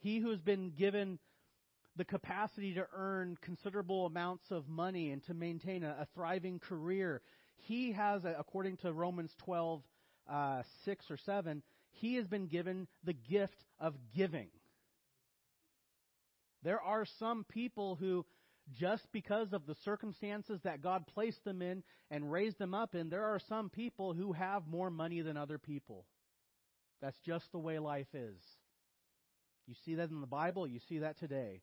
He 0.00 0.18
who 0.18 0.30
has 0.30 0.40
been 0.40 0.70
given 0.70 1.18
the 1.96 2.04
capacity 2.04 2.72
to 2.74 2.86
earn 2.96 3.36
considerable 3.42 4.06
amounts 4.06 4.50
of 4.50 4.68
money 4.68 5.10
and 5.10 5.22
to 5.24 5.34
maintain 5.34 5.84
a, 5.84 5.96
a 6.00 6.06
thriving 6.14 6.60
career, 6.60 7.20
he 7.56 7.92
has, 7.92 8.22
according 8.24 8.78
to 8.78 8.92
Romans 8.92 9.34
12, 9.44 9.82
uh, 10.30 10.62
6 10.84 11.10
or 11.10 11.18
7, 11.18 11.62
he 11.90 12.14
has 12.14 12.26
been 12.26 12.46
given 12.46 12.86
the 13.04 13.12
gift 13.12 13.64
of 13.80 13.94
giving. 14.16 14.48
There 16.62 16.80
are 16.80 17.04
some 17.18 17.44
people 17.44 17.96
who, 17.96 18.26
just 18.72 19.06
because 19.12 19.52
of 19.52 19.66
the 19.66 19.76
circumstances 19.84 20.60
that 20.64 20.82
God 20.82 21.06
placed 21.06 21.44
them 21.44 21.62
in 21.62 21.82
and 22.10 22.30
raised 22.30 22.58
them 22.58 22.74
up 22.74 22.94
in, 22.94 23.08
there 23.08 23.26
are 23.26 23.40
some 23.48 23.70
people 23.70 24.12
who 24.12 24.32
have 24.32 24.66
more 24.66 24.90
money 24.90 25.20
than 25.20 25.36
other 25.36 25.58
people. 25.58 26.04
That's 27.00 27.18
just 27.24 27.50
the 27.52 27.58
way 27.58 27.78
life 27.78 28.12
is. 28.12 28.40
You 29.66 29.74
see 29.84 29.96
that 29.96 30.10
in 30.10 30.20
the 30.20 30.26
Bible, 30.26 30.66
you 30.66 30.80
see 30.88 30.98
that 30.98 31.18
today. 31.18 31.62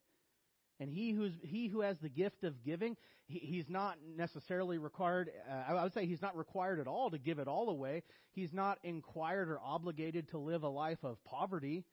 And 0.79 0.89
he 0.89 1.12
who's 1.12 1.34
he 1.41 1.67
who 1.67 1.81
has 1.81 1.97
the 1.99 2.10
gift 2.10 2.43
of 2.43 2.63
giving, 2.63 2.97
he, 3.27 3.39
he's 3.39 3.69
not 3.69 3.95
necessarily 4.17 4.77
required. 4.77 5.31
Uh, 5.49 5.73
I 5.73 5.84
would 5.84 5.93
say 5.93 6.05
he's 6.05 6.21
not 6.21 6.38
required 6.38 6.79
at 6.79 6.88
all 6.88 7.10
to 7.12 7.17
give 7.17 7.39
it 7.39 7.47
all 7.47 7.69
away. 7.69 8.03
He's 8.34 8.53
not 8.53 8.77
inquired 8.84 9.49
or 9.49 9.60
obligated 9.63 10.29
to 10.29 10.38
live 10.38 10.63
a 10.63 10.69
life 10.69 11.03
of 11.03 11.23
poverty. 11.23 11.86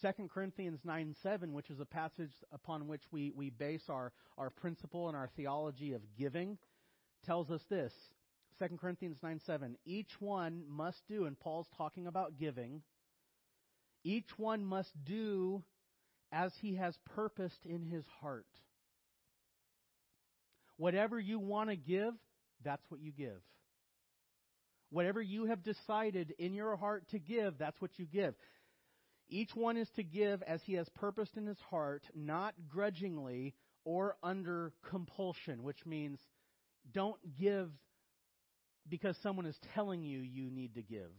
2 0.00 0.28
Corinthians 0.32 0.80
9 0.84 1.14
7, 1.22 1.52
which 1.52 1.70
is 1.70 1.80
a 1.80 1.84
passage 1.84 2.32
upon 2.52 2.86
which 2.86 3.02
we, 3.10 3.32
we 3.34 3.50
base 3.50 3.84
our, 3.88 4.12
our 4.36 4.50
principle 4.50 5.08
and 5.08 5.16
our 5.16 5.28
theology 5.36 5.92
of 5.92 6.02
giving, 6.16 6.58
tells 7.24 7.50
us 7.50 7.62
this. 7.68 7.92
2 8.58 8.76
Corinthians 8.76 9.18
9 9.22 9.40
7. 9.44 9.76
Each 9.84 10.20
one 10.20 10.62
must 10.68 11.02
do, 11.08 11.24
and 11.24 11.38
Paul's 11.38 11.68
talking 11.76 12.06
about 12.06 12.38
giving, 12.38 12.82
each 14.04 14.38
one 14.38 14.64
must 14.64 14.92
do 15.04 15.62
as 16.30 16.52
he 16.60 16.76
has 16.76 16.96
purposed 17.14 17.64
in 17.64 17.82
his 17.82 18.04
heart. 18.20 18.46
Whatever 20.76 21.18
you 21.18 21.38
want 21.38 21.70
to 21.70 21.76
give, 21.76 22.14
that's 22.64 22.84
what 22.88 23.00
you 23.00 23.10
give. 23.10 23.40
Whatever 24.90 25.20
you 25.20 25.46
have 25.46 25.62
decided 25.62 26.34
in 26.38 26.54
your 26.54 26.76
heart 26.76 27.08
to 27.10 27.18
give, 27.18 27.58
that's 27.58 27.80
what 27.80 27.98
you 27.98 28.06
give. 28.06 28.34
Each 29.28 29.54
one 29.54 29.76
is 29.76 29.88
to 29.96 30.02
give 30.02 30.42
as 30.42 30.60
he 30.64 30.74
has 30.74 30.88
purposed 30.90 31.36
in 31.36 31.46
his 31.46 31.58
heart, 31.70 32.02
not 32.14 32.54
grudgingly 32.68 33.54
or 33.84 34.16
under 34.22 34.72
compulsion, 34.90 35.62
which 35.62 35.84
means 35.84 36.18
don't 36.92 37.20
give 37.38 37.70
because 38.88 39.16
someone 39.22 39.46
is 39.46 39.56
telling 39.74 40.02
you 40.02 40.20
you 40.20 40.50
need 40.50 40.74
to 40.74 40.82
give. 40.82 41.10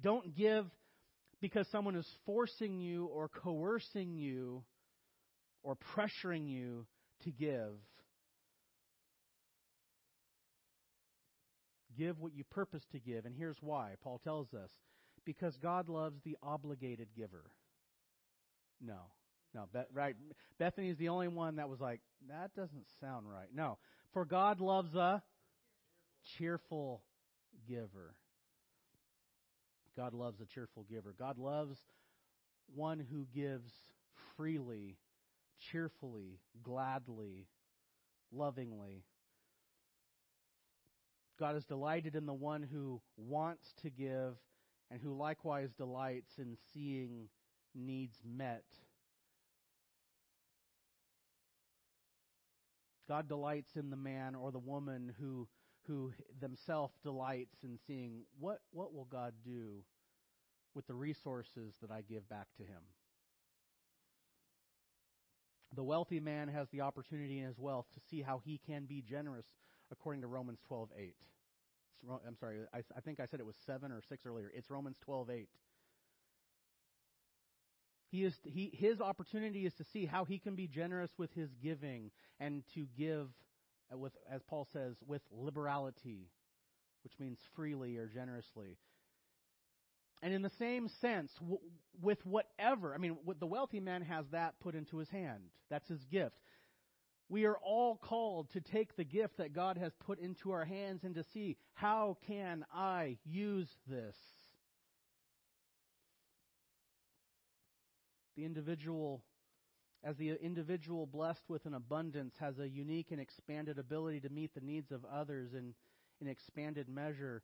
Don't 0.00 0.36
give 0.36 0.66
because 1.40 1.66
someone 1.70 1.96
is 1.96 2.08
forcing 2.26 2.80
you 2.80 3.06
or 3.06 3.28
coercing 3.28 4.14
you 4.14 4.62
or 5.62 5.76
pressuring 5.96 6.48
you 6.48 6.86
to 7.24 7.30
give. 7.30 7.72
Give 11.96 12.18
what 12.18 12.34
you 12.34 12.44
purpose 12.44 12.82
to 12.92 12.98
give, 12.98 13.24
and 13.24 13.34
here's 13.36 13.56
why. 13.60 13.94
Paul 14.02 14.20
tells 14.24 14.52
us 14.52 14.70
because 15.24 15.56
God 15.56 15.88
loves 15.88 16.20
the 16.24 16.36
obligated 16.42 17.08
giver. 17.16 17.50
No. 18.80 18.98
No, 19.54 19.68
right. 19.92 20.16
Bethany 20.58 20.90
is 20.90 20.98
the 20.98 21.08
only 21.10 21.28
one 21.28 21.56
that 21.56 21.68
was 21.68 21.80
like, 21.80 22.00
that 22.28 22.54
doesn't 22.56 22.86
sound 23.00 23.30
right. 23.30 23.48
No. 23.54 23.78
For 24.12 24.24
God 24.24 24.60
loves 24.60 24.94
a 24.96 25.22
cheerful 26.36 27.02
giver. 27.68 28.14
God 29.96 30.12
loves 30.12 30.40
a 30.40 30.46
cheerful 30.46 30.84
giver. 30.90 31.14
God 31.16 31.38
loves 31.38 31.78
one 32.74 32.98
who 32.98 33.26
gives 33.32 33.70
freely, 34.36 34.96
cheerfully, 35.70 36.40
gladly, 36.62 37.46
lovingly. 38.32 39.04
God 41.38 41.56
is 41.56 41.64
delighted 41.64 42.16
in 42.16 42.26
the 42.26 42.34
one 42.34 42.62
who 42.62 43.00
wants 43.16 43.72
to 43.82 43.90
give 43.90 44.34
and 44.90 45.00
who 45.00 45.16
likewise 45.16 45.70
delights 45.76 46.38
in 46.38 46.56
seeing 46.72 47.28
needs 47.74 48.18
met. 48.24 48.64
God 53.08 53.28
delights 53.28 53.76
in 53.76 53.90
the 53.90 53.96
man 53.96 54.34
or 54.34 54.50
the 54.50 54.58
woman 54.58 55.12
who 55.20 55.48
who 55.86 56.12
themselves 56.40 56.94
delights 57.02 57.56
in 57.62 57.78
seeing 57.86 58.22
what 58.38 58.60
what 58.70 58.94
will 58.94 59.04
God 59.04 59.34
do 59.44 59.84
with 60.74 60.86
the 60.86 60.94
resources 60.94 61.74
that 61.82 61.90
I 61.90 62.00
give 62.00 62.28
back 62.28 62.46
to 62.56 62.62
him. 62.62 62.82
The 65.74 65.84
wealthy 65.84 66.20
man 66.20 66.48
has 66.48 66.68
the 66.70 66.80
opportunity 66.80 67.38
in 67.40 67.46
his 67.46 67.58
wealth 67.58 67.86
to 67.94 68.00
see 68.08 68.22
how 68.22 68.40
he 68.44 68.60
can 68.66 68.84
be 68.86 69.02
generous 69.02 69.46
according 69.90 70.22
to 70.22 70.28
Romans 70.28 70.60
12:8. 70.70 71.14
I'm 72.26 72.36
sorry, 72.36 72.58
I, 72.72 72.78
I 72.96 73.00
think 73.00 73.20
I 73.20 73.26
said 73.26 73.40
it 73.40 73.46
was 73.46 73.56
7 73.66 73.90
or 73.92 74.02
6 74.08 74.26
earlier. 74.26 74.50
It's 74.54 74.70
Romans 74.70 74.96
12:8. 75.08 75.46
He 78.10 78.24
is 78.24 78.34
he 78.44 78.70
his 78.72 79.00
opportunity 79.00 79.66
is 79.66 79.74
to 79.74 79.84
see 79.92 80.06
how 80.06 80.24
he 80.24 80.38
can 80.38 80.54
be 80.54 80.68
generous 80.68 81.10
with 81.18 81.32
his 81.32 81.50
giving 81.62 82.10
and 82.38 82.62
to 82.74 82.86
give 82.96 83.28
uh, 83.92 83.98
with 83.98 84.12
as 84.30 84.42
Paul 84.42 84.68
says 84.72 84.94
with 85.06 85.22
liberality, 85.32 86.28
which 87.02 87.14
means 87.18 87.38
freely 87.56 87.96
or 87.96 88.06
generously. 88.06 88.76
And 90.22 90.32
in 90.32 90.42
the 90.42 90.50
same 90.58 90.88
sense, 90.88 91.32
w- 91.40 91.58
with 92.00 92.24
whatever, 92.24 92.94
I 92.94 92.98
mean, 92.98 93.16
the 93.38 93.46
wealthy 93.46 93.80
man 93.80 94.02
has 94.02 94.24
that 94.30 94.58
put 94.60 94.74
into 94.74 94.98
his 94.98 95.10
hand. 95.10 95.42
That's 95.68 95.88
his 95.88 96.04
gift. 96.04 96.40
We 97.34 97.46
are 97.46 97.58
all 97.64 97.96
called 97.96 98.50
to 98.52 98.60
take 98.60 98.94
the 98.94 99.02
gift 99.02 99.38
that 99.38 99.52
God 99.52 99.76
has 99.76 99.92
put 100.06 100.20
into 100.20 100.52
our 100.52 100.64
hands 100.64 101.02
and 101.02 101.16
to 101.16 101.24
see 101.24 101.56
how 101.72 102.16
can 102.28 102.64
I 102.72 103.16
use 103.24 103.66
this? 103.88 104.14
The 108.36 108.44
individual 108.44 109.24
as 110.04 110.16
the 110.16 110.40
individual 110.40 111.06
blessed 111.06 111.42
with 111.48 111.66
an 111.66 111.74
abundance 111.74 112.36
has 112.38 112.60
a 112.60 112.68
unique 112.68 113.10
and 113.10 113.20
expanded 113.20 113.80
ability 113.80 114.20
to 114.20 114.28
meet 114.28 114.54
the 114.54 114.60
needs 114.60 114.92
of 114.92 115.04
others 115.04 115.54
in, 115.54 115.74
an 116.20 116.28
expanded 116.28 116.88
measure. 116.88 117.42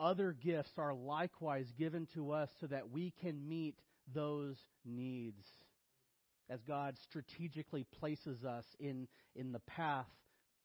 other 0.00 0.32
gifts 0.32 0.72
are 0.76 0.92
likewise 0.92 1.72
given 1.78 2.04
to 2.14 2.32
us 2.32 2.50
so 2.60 2.66
that 2.66 2.90
we 2.90 3.12
can 3.22 3.48
meet 3.48 3.78
those 4.12 4.56
needs 4.84 5.46
as 6.50 6.62
God 6.62 6.98
strategically 6.98 7.84
places 7.84 8.44
us 8.44 8.66
in, 8.78 9.08
in 9.36 9.52
the 9.52 9.60
path 9.60 10.08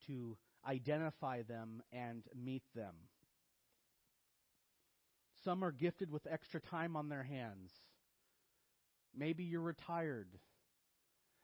to 0.06 0.36
identify 0.68 1.42
them 1.42 1.82
and 1.92 2.24
meet 2.34 2.64
them. 2.74 2.94
Some 5.44 5.62
are 5.62 5.70
gifted 5.70 6.10
with 6.10 6.26
extra 6.28 6.60
time 6.60 6.96
on 6.96 7.08
their 7.08 7.22
hands. 7.22 7.70
Maybe 9.16 9.44
you're 9.44 9.60
retired. 9.60 10.28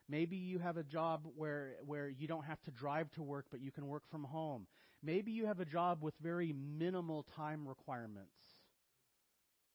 Maybe 0.09 0.35
you 0.35 0.59
have 0.59 0.75
a 0.75 0.83
job 0.83 1.25
where, 1.37 1.75
where 1.85 2.09
you 2.09 2.27
don't 2.27 2.43
have 2.43 2.61
to 2.63 2.71
drive 2.71 3.09
to 3.11 3.23
work, 3.23 3.45
but 3.49 3.61
you 3.61 3.71
can 3.71 3.87
work 3.87 4.03
from 4.11 4.25
home. 4.25 4.67
Maybe 5.01 5.31
you 5.31 5.45
have 5.45 5.61
a 5.61 5.65
job 5.65 6.03
with 6.03 6.13
very 6.21 6.53
minimal 6.53 7.25
time 7.35 7.65
requirements. 7.65 8.35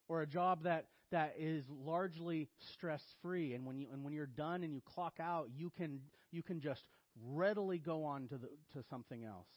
Or 0.09 0.23
a 0.23 0.27
job 0.27 0.65
that, 0.65 0.87
that 1.11 1.35
is 1.39 1.65
largely 1.71 2.49
stress 2.59 3.03
free 3.23 3.55
and 3.55 3.65
when 3.65 3.79
you 3.79 3.89
and 3.93 4.05
when 4.05 4.13
you're 4.13 4.27
done 4.27 4.63
and 4.63 4.75
you 4.75 4.81
clock 4.81 5.15
out, 5.21 5.49
you 5.57 5.71
can 5.71 6.01
you 6.31 6.43
can 6.43 6.61
just 6.61 6.83
readily 7.25 7.79
go 7.79 8.05
on 8.05 8.29
to 8.29 8.39
the, 8.39 8.49
to 8.73 8.83
something 8.89 9.25
else. 9.25 9.49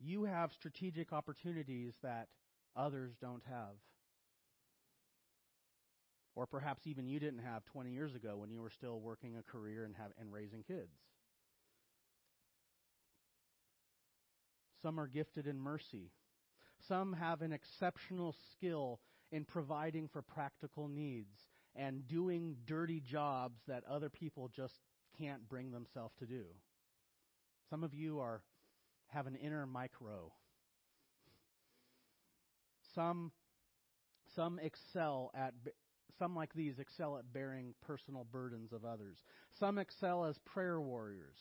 You 0.00 0.24
have 0.24 0.52
strategic 0.52 1.12
opportunities 1.12 1.94
that 2.02 2.28
others 2.76 3.12
don't 3.20 3.42
have. 3.48 3.76
Or 6.36 6.46
perhaps 6.46 6.86
even 6.86 7.06
you 7.06 7.20
didn't 7.20 7.40
have 7.40 7.64
20 7.66 7.90
years 7.90 8.14
ago 8.14 8.36
when 8.36 8.50
you 8.50 8.60
were 8.60 8.70
still 8.70 9.00
working 9.00 9.36
a 9.36 9.42
career 9.42 9.84
and, 9.84 9.94
have, 9.96 10.10
and 10.18 10.32
raising 10.32 10.62
kids. 10.64 10.90
Some 14.82 14.98
are 14.98 15.06
gifted 15.06 15.46
in 15.46 15.58
mercy. 15.58 16.10
Some 16.88 17.12
have 17.14 17.42
an 17.42 17.52
exceptional 17.52 18.34
skill 18.52 19.00
in 19.32 19.44
providing 19.44 20.08
for 20.08 20.22
practical 20.22 20.88
needs 20.88 21.36
and 21.74 22.06
doing 22.06 22.56
dirty 22.66 23.00
jobs 23.00 23.60
that 23.66 23.84
other 23.88 24.08
people 24.08 24.48
just 24.54 24.80
can't 25.18 25.48
bring 25.48 25.72
themselves 25.72 26.14
to 26.18 26.26
do. 26.26 26.44
Some 27.70 27.82
of 27.82 27.94
you 27.94 28.20
are 28.20 28.42
have 29.08 29.26
an 29.26 29.36
inner 29.36 29.66
micro. 29.66 30.32
Some 32.94 33.32
some 34.34 34.58
excel 34.58 35.30
at 35.34 35.54
some 36.18 36.34
like 36.34 36.52
these 36.54 36.78
excel 36.78 37.16
at 37.18 37.32
bearing 37.32 37.74
personal 37.80 38.26
burdens 38.30 38.72
of 38.72 38.84
others. 38.84 39.18
Some 39.58 39.78
excel 39.78 40.24
as 40.24 40.38
prayer 40.38 40.80
warriors. 40.80 41.38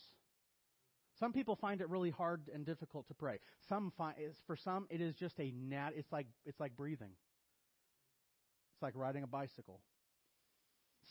Some 1.19 1.33
people 1.33 1.55
find 1.55 1.79
it 1.81 1.89
really 1.89 2.09
hard 2.09 2.49
and 2.53 2.65
difficult 2.65 3.07
to 3.07 3.13
pray. 3.13 3.39
Some 3.69 3.91
find 3.97 4.15
for 4.47 4.55
some 4.55 4.87
it 4.89 5.01
is 5.01 5.15
just 5.15 5.39
a 5.39 5.51
nat 5.51 5.91
it's 5.95 6.11
like 6.11 6.27
it's 6.45 6.59
like 6.59 6.75
breathing. 6.75 7.11
It's 8.75 8.81
like 8.81 8.93
riding 8.95 9.23
a 9.23 9.27
bicycle. 9.27 9.79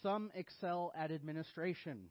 Some 0.02 0.30
excel 0.34 0.92
at 0.96 1.10
administration. 1.10 2.08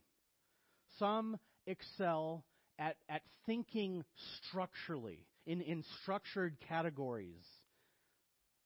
Some 0.99 1.37
excel 1.65 2.45
at, 2.79 2.95
at 3.09 3.21
thinking 3.45 4.03
structurally, 4.37 5.25
in, 5.45 5.61
in 5.61 5.83
structured 6.01 6.57
categories, 6.67 7.45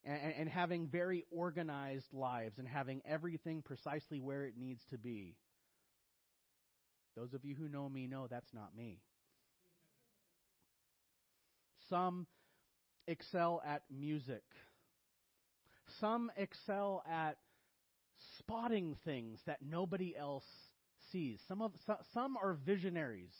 and, 0.04 0.34
and 0.38 0.48
having 0.48 0.86
very 0.86 1.24
organized 1.30 2.12
lives, 2.12 2.58
and 2.58 2.68
having 2.68 3.02
everything 3.04 3.62
precisely 3.62 4.20
where 4.20 4.44
it 4.44 4.54
needs 4.58 4.82
to 4.90 4.98
be. 4.98 5.36
Those 7.16 7.32
of 7.32 7.44
you 7.44 7.54
who 7.54 7.68
know 7.68 7.88
me 7.88 8.06
know 8.06 8.26
that's 8.28 8.52
not 8.52 8.76
me. 8.76 9.00
Some 11.88 12.26
excel 13.06 13.62
at 13.64 13.82
music. 13.90 14.42
Some 16.00 16.30
excel 16.36 17.04
at 17.08 17.36
spotting 18.38 18.96
things 19.04 19.40
that 19.46 19.58
nobody 19.62 20.16
else 20.16 20.46
sees. 21.12 21.40
Some 21.46 21.62
of 21.62 21.72
some 22.12 22.36
are 22.36 22.54
visionaries. 22.54 23.34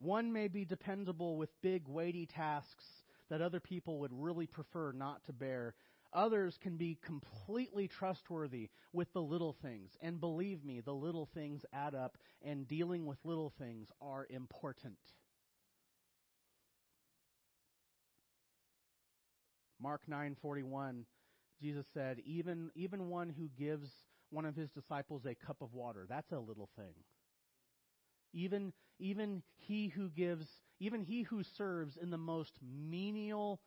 One 0.00 0.32
may 0.32 0.46
be 0.46 0.64
dependable 0.64 1.36
with 1.36 1.60
big 1.60 1.88
weighty 1.88 2.26
tasks 2.26 2.84
that 3.30 3.42
other 3.42 3.58
people 3.60 3.98
would 3.98 4.12
really 4.12 4.46
prefer 4.46 4.92
not 4.92 5.24
to 5.24 5.32
bear. 5.32 5.74
Others 6.12 6.56
can 6.62 6.76
be 6.76 6.98
completely 7.04 7.88
trustworthy 7.88 8.70
with 8.92 9.12
the 9.12 9.20
little 9.20 9.56
things. 9.60 9.90
And 10.00 10.20
believe 10.20 10.64
me, 10.64 10.80
the 10.80 10.94
little 10.94 11.28
things 11.34 11.66
add 11.72 11.94
up 11.94 12.16
and 12.42 12.66
dealing 12.68 13.06
with 13.06 13.18
little 13.24 13.52
things 13.58 13.88
are 14.00 14.26
important. 14.30 14.98
Mark 19.80 20.02
9:41 20.10 21.04
Jesus 21.60 21.86
said, 21.92 22.20
even, 22.24 22.70
even 22.74 23.08
one 23.08 23.30
who 23.30 23.48
gives 23.58 23.90
one 24.30 24.44
of 24.44 24.54
his 24.54 24.70
disciples 24.70 25.24
a 25.24 25.34
cup 25.34 25.60
of 25.60 25.74
water, 25.74 26.06
that's 26.08 26.32
a 26.32 26.38
little 26.38 26.68
thing. 26.76 26.94
Even, 28.32 28.72
even 28.98 29.42
he 29.56 29.88
who 29.88 30.08
gives, 30.08 30.46
even 30.78 31.02
he 31.02 31.22
who 31.22 31.42
serves 31.42 31.96
in 31.96 32.10
the 32.10 32.18
most 32.18 32.52
menial 32.62 33.60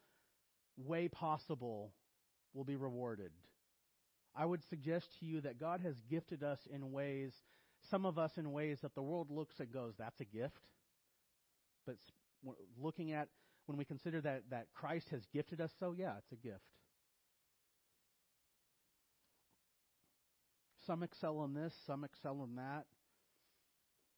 way 0.77 1.07
possible 1.07 1.93
will 2.53 2.63
be 2.63 2.75
rewarded. 2.75 3.31
I 4.35 4.45
would 4.45 4.63
suggest 4.69 5.07
to 5.19 5.25
you 5.25 5.41
that 5.41 5.59
God 5.59 5.81
has 5.81 5.95
gifted 6.09 6.43
us 6.43 6.59
in 6.73 6.91
ways, 6.91 7.33
some 7.89 8.05
of 8.05 8.17
us 8.17 8.31
in 8.37 8.51
ways 8.51 8.79
that 8.81 8.95
the 8.95 9.01
world 9.01 9.29
looks 9.29 9.59
and 9.59 9.71
goes, 9.71 9.95
that's 9.97 10.21
a 10.21 10.25
gift. 10.25 10.61
But 11.85 11.97
looking 12.79 13.11
at, 13.11 13.27
when 13.65 13.77
we 13.77 13.85
consider 13.85 14.21
that, 14.21 14.43
that 14.49 14.67
Christ 14.73 15.09
has 15.09 15.21
gifted 15.33 15.61
us 15.61 15.71
so, 15.79 15.93
yeah, 15.97 16.13
it's 16.17 16.31
a 16.31 16.35
gift. 16.35 16.63
Some 20.85 21.03
excel 21.03 21.43
in 21.43 21.53
this, 21.53 21.73
some 21.85 22.03
excel 22.03 22.43
in 22.43 22.55
that. 22.55 22.85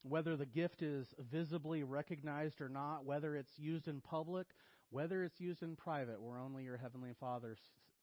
Whether 0.02 0.36
the 0.36 0.46
gift 0.46 0.82
is 0.82 1.14
visibly 1.30 1.82
recognized 1.82 2.60
or 2.60 2.68
not, 2.68 3.04
whether 3.04 3.36
it's 3.36 3.58
used 3.58 3.88
in 3.88 4.00
public, 4.00 4.46
whether 4.90 5.24
it's 5.24 5.40
used 5.40 5.62
in 5.62 5.76
private, 5.76 6.22
where 6.22 6.38
only 6.38 6.64
your 6.64 6.76
Heavenly 6.76 7.12
Father 7.18 7.56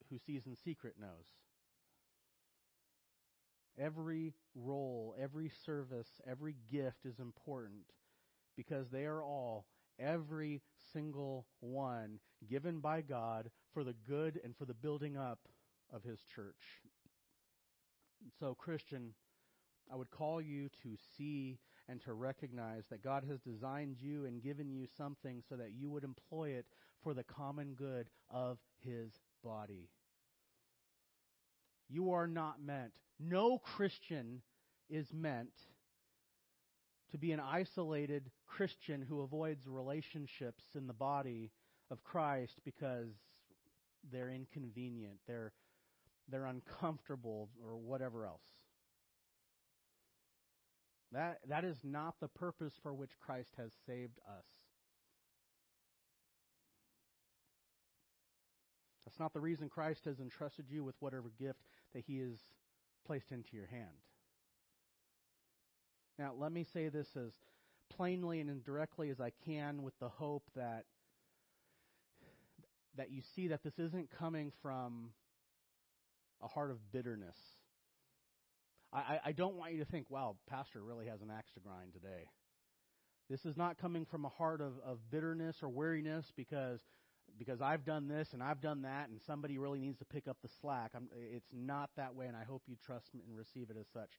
who 0.10 0.18
sees 0.18 0.46
in 0.46 0.56
secret 0.56 0.96
knows. 1.00 1.26
Every 3.80 4.34
role, 4.56 5.16
every 5.20 5.52
service, 5.66 6.10
every 6.30 6.56
gift 6.72 7.06
is 7.06 7.20
important 7.20 7.86
because 8.58 8.90
they 8.90 9.06
are 9.06 9.24
all, 9.24 9.66
every 10.02 10.62
single 10.94 11.46
one, 11.60 12.20
given 12.50 12.80
by 12.80 13.02
God 13.02 13.50
for 13.74 13.84
the 13.84 13.96
good 14.08 14.40
and 14.44 14.56
for 14.56 14.66
the 14.66 14.74
building 14.74 15.18
up 15.18 15.40
of 15.94 16.04
His 16.04 16.20
church. 16.36 16.82
So, 18.40 18.56
Christian, 18.56 19.14
I 19.92 19.96
would 19.96 20.12
call 20.12 20.42
you 20.42 20.70
to 20.84 20.96
see 21.18 21.60
and 21.88 22.02
to 22.02 22.14
recognize 22.14 22.84
that 22.90 23.04
God 23.04 23.24
has 23.30 23.40
designed 23.42 23.98
you 24.00 24.26
and 24.26 24.42
given 24.42 24.72
you 24.72 24.86
something 24.98 25.42
so 25.50 25.56
that 25.56 25.74
you 25.74 25.90
would 25.90 26.04
employ 26.04 26.50
it 26.50 26.66
for 27.04 27.14
the 27.14 27.24
common 27.24 27.74
good 27.74 28.10
of 28.30 28.58
His 28.80 29.12
body. 29.44 29.90
You 31.90 32.12
are 32.14 32.28
not 32.28 32.64
meant, 32.64 32.94
no 33.20 33.58
Christian 33.58 34.42
is 34.90 35.08
meant 35.14 35.52
to 37.12 37.18
be 37.18 37.32
an 37.32 37.40
isolated 37.40 38.30
Christian 38.48 39.02
who 39.08 39.22
avoids 39.22 39.68
relationships 39.68 40.64
in 40.76 40.88
the 40.88 40.94
body 40.94 41.52
of 41.90 42.04
Christ 42.04 42.60
because 42.64 43.10
they're 44.12 44.30
inconvenient, 44.30 45.20
they're 45.28 45.52
they're 46.30 46.46
uncomfortable, 46.46 47.50
or 47.62 47.78
whatever 47.78 48.26
else. 48.26 48.42
That, 51.12 51.40
that 51.50 51.66
is 51.66 51.78
not 51.84 52.16
the 52.22 52.30
purpose 52.30 52.74
for 52.82 52.94
which 52.94 53.12
Christ 53.20 53.52
has 53.58 53.72
saved 53.86 54.18
us. 54.26 54.46
That's 59.06 59.20
not 59.20 59.34
the 59.34 59.42
reason 59.42 59.68
Christ 59.68 60.06
has 60.06 60.22
entrusted 60.22 60.68
you 60.70 60.86
with 60.86 60.96
whatever 61.02 61.32
gift 61.38 61.60
that 61.94 62.04
he 62.08 62.20
has 62.20 62.38
placed 63.06 63.34
into 63.34 63.58
your 63.58 63.68
hand. 63.68 63.90
Now, 66.22 66.34
let 66.38 66.52
me 66.52 66.64
say 66.72 66.88
this 66.90 67.08
as 67.18 67.32
plainly 67.90 68.42
and 68.42 68.48
indirectly 68.48 69.10
as 69.10 69.20
I 69.20 69.32
can 69.44 69.82
with 69.82 69.98
the 70.00 70.08
hope 70.08 70.44
that 70.56 70.86
that 72.96 73.10
you 73.10 73.24
see 73.36 73.48
that 73.48 73.64
this 73.64 73.80
isn't 73.80 74.12
coming 74.12 74.52
from 74.62 75.14
a 76.44 76.48
heart 76.48 76.70
of 76.70 76.78
bitterness. 76.92 77.38
I, 78.94 79.20
I 79.26 79.32
don't 79.32 79.56
want 79.56 79.74
you 79.74 79.80
to 79.80 79.86
think, 79.86 80.08
wow, 80.10 80.36
Pastor 80.48 80.84
really 80.84 81.08
has 81.08 81.22
an 81.24 81.32
axe 81.36 81.54
to 81.54 81.60
grind 81.60 81.94
today. 81.94 82.28
This 83.28 83.44
is 83.44 83.58
not 83.58 83.80
coming 83.80 84.06
from 84.06 84.24
a 84.24 84.30
heart 84.30 84.62
of, 84.62 84.74
of 84.86 85.00
bitterness 85.10 85.64
or 85.64 85.70
weariness 85.70 86.32
because 86.36 86.82
because 87.40 87.62
I've 87.62 87.84
done 87.84 88.08
this 88.08 88.34
and 88.34 88.44
I've 88.44 88.62
done 88.62 88.84
that 88.84 89.10
and 89.10 89.20
somebody 89.26 89.58
really 89.58 89.80
needs 89.80 89.98
to 90.00 90.06
pick 90.06 90.28
up 90.28 90.38
the 90.44 90.50
slack. 90.62 90.92
I'm, 90.94 91.10
it's 91.16 91.50
not 91.52 91.90
that 91.98 92.14
way, 92.14 92.28
and 92.28 92.38
I 92.38 92.44
hope 92.44 92.62
you 92.68 92.76
trust 92.86 93.12
me 93.16 93.24
and 93.28 93.36
receive 93.36 93.72
it 93.72 93.78
as 93.80 93.88
such. 93.92 94.12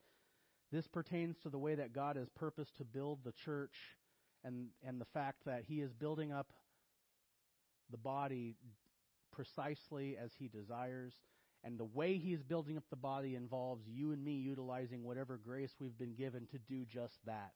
This 0.72 0.88
pertains 0.88 1.36
to 1.42 1.50
the 1.50 1.58
way 1.58 1.74
that 1.74 1.92
God 1.92 2.16
has 2.16 2.30
purposed 2.30 2.78
to 2.78 2.84
build 2.84 3.18
the 3.24 3.32
church 3.32 3.76
and 4.42 4.68
and 4.82 5.00
the 5.00 5.04
fact 5.04 5.44
that 5.44 5.64
he 5.68 5.80
is 5.80 5.92
building 5.92 6.32
up 6.32 6.52
the 7.90 7.98
body 7.98 8.56
precisely 9.30 10.16
as 10.16 10.32
he 10.38 10.48
desires. 10.48 11.12
And 11.64 11.78
the 11.78 11.84
way 11.84 12.16
he 12.16 12.32
is 12.32 12.42
building 12.42 12.76
up 12.76 12.82
the 12.90 12.96
body 12.96 13.36
involves 13.36 13.86
you 13.86 14.10
and 14.10 14.24
me 14.24 14.32
utilizing 14.32 15.04
whatever 15.04 15.38
grace 15.38 15.70
we've 15.78 15.96
been 15.96 16.14
given 16.14 16.46
to 16.50 16.58
do 16.58 16.84
just 16.84 17.18
that. 17.26 17.52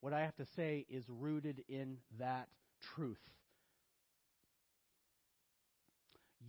What 0.00 0.12
i 0.12 0.20
have 0.20 0.36
to 0.36 0.46
say 0.56 0.86
is 0.90 1.04
rooted 1.08 1.62
in 1.68 1.98
that 2.18 2.48
truth. 2.94 3.20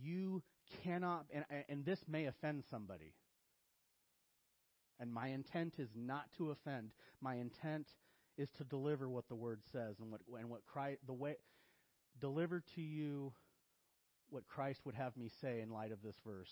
You 0.02 0.42
cannot 0.82 1.26
and, 1.32 1.44
and 1.68 1.84
this 1.84 2.00
may 2.08 2.26
offend 2.26 2.64
somebody 2.68 3.14
and 5.02 5.12
my 5.12 5.28
intent 5.28 5.74
is 5.78 5.90
not 5.94 6.24
to 6.38 6.52
offend 6.52 6.92
my 7.20 7.34
intent 7.34 7.86
is 8.38 8.48
to 8.56 8.64
deliver 8.64 9.10
what 9.10 9.28
the 9.28 9.34
word 9.34 9.60
says 9.72 9.96
and 10.00 10.10
what 10.10 10.20
and 10.38 10.48
what 10.48 10.64
Christ 10.64 11.00
the 11.06 11.12
way 11.12 11.36
deliver 12.20 12.62
to 12.76 12.80
you 12.80 13.32
what 14.30 14.48
Christ 14.48 14.80
would 14.84 14.94
have 14.94 15.16
me 15.16 15.30
say 15.42 15.60
in 15.60 15.70
light 15.70 15.92
of 15.92 16.02
this 16.02 16.16
verse. 16.26 16.48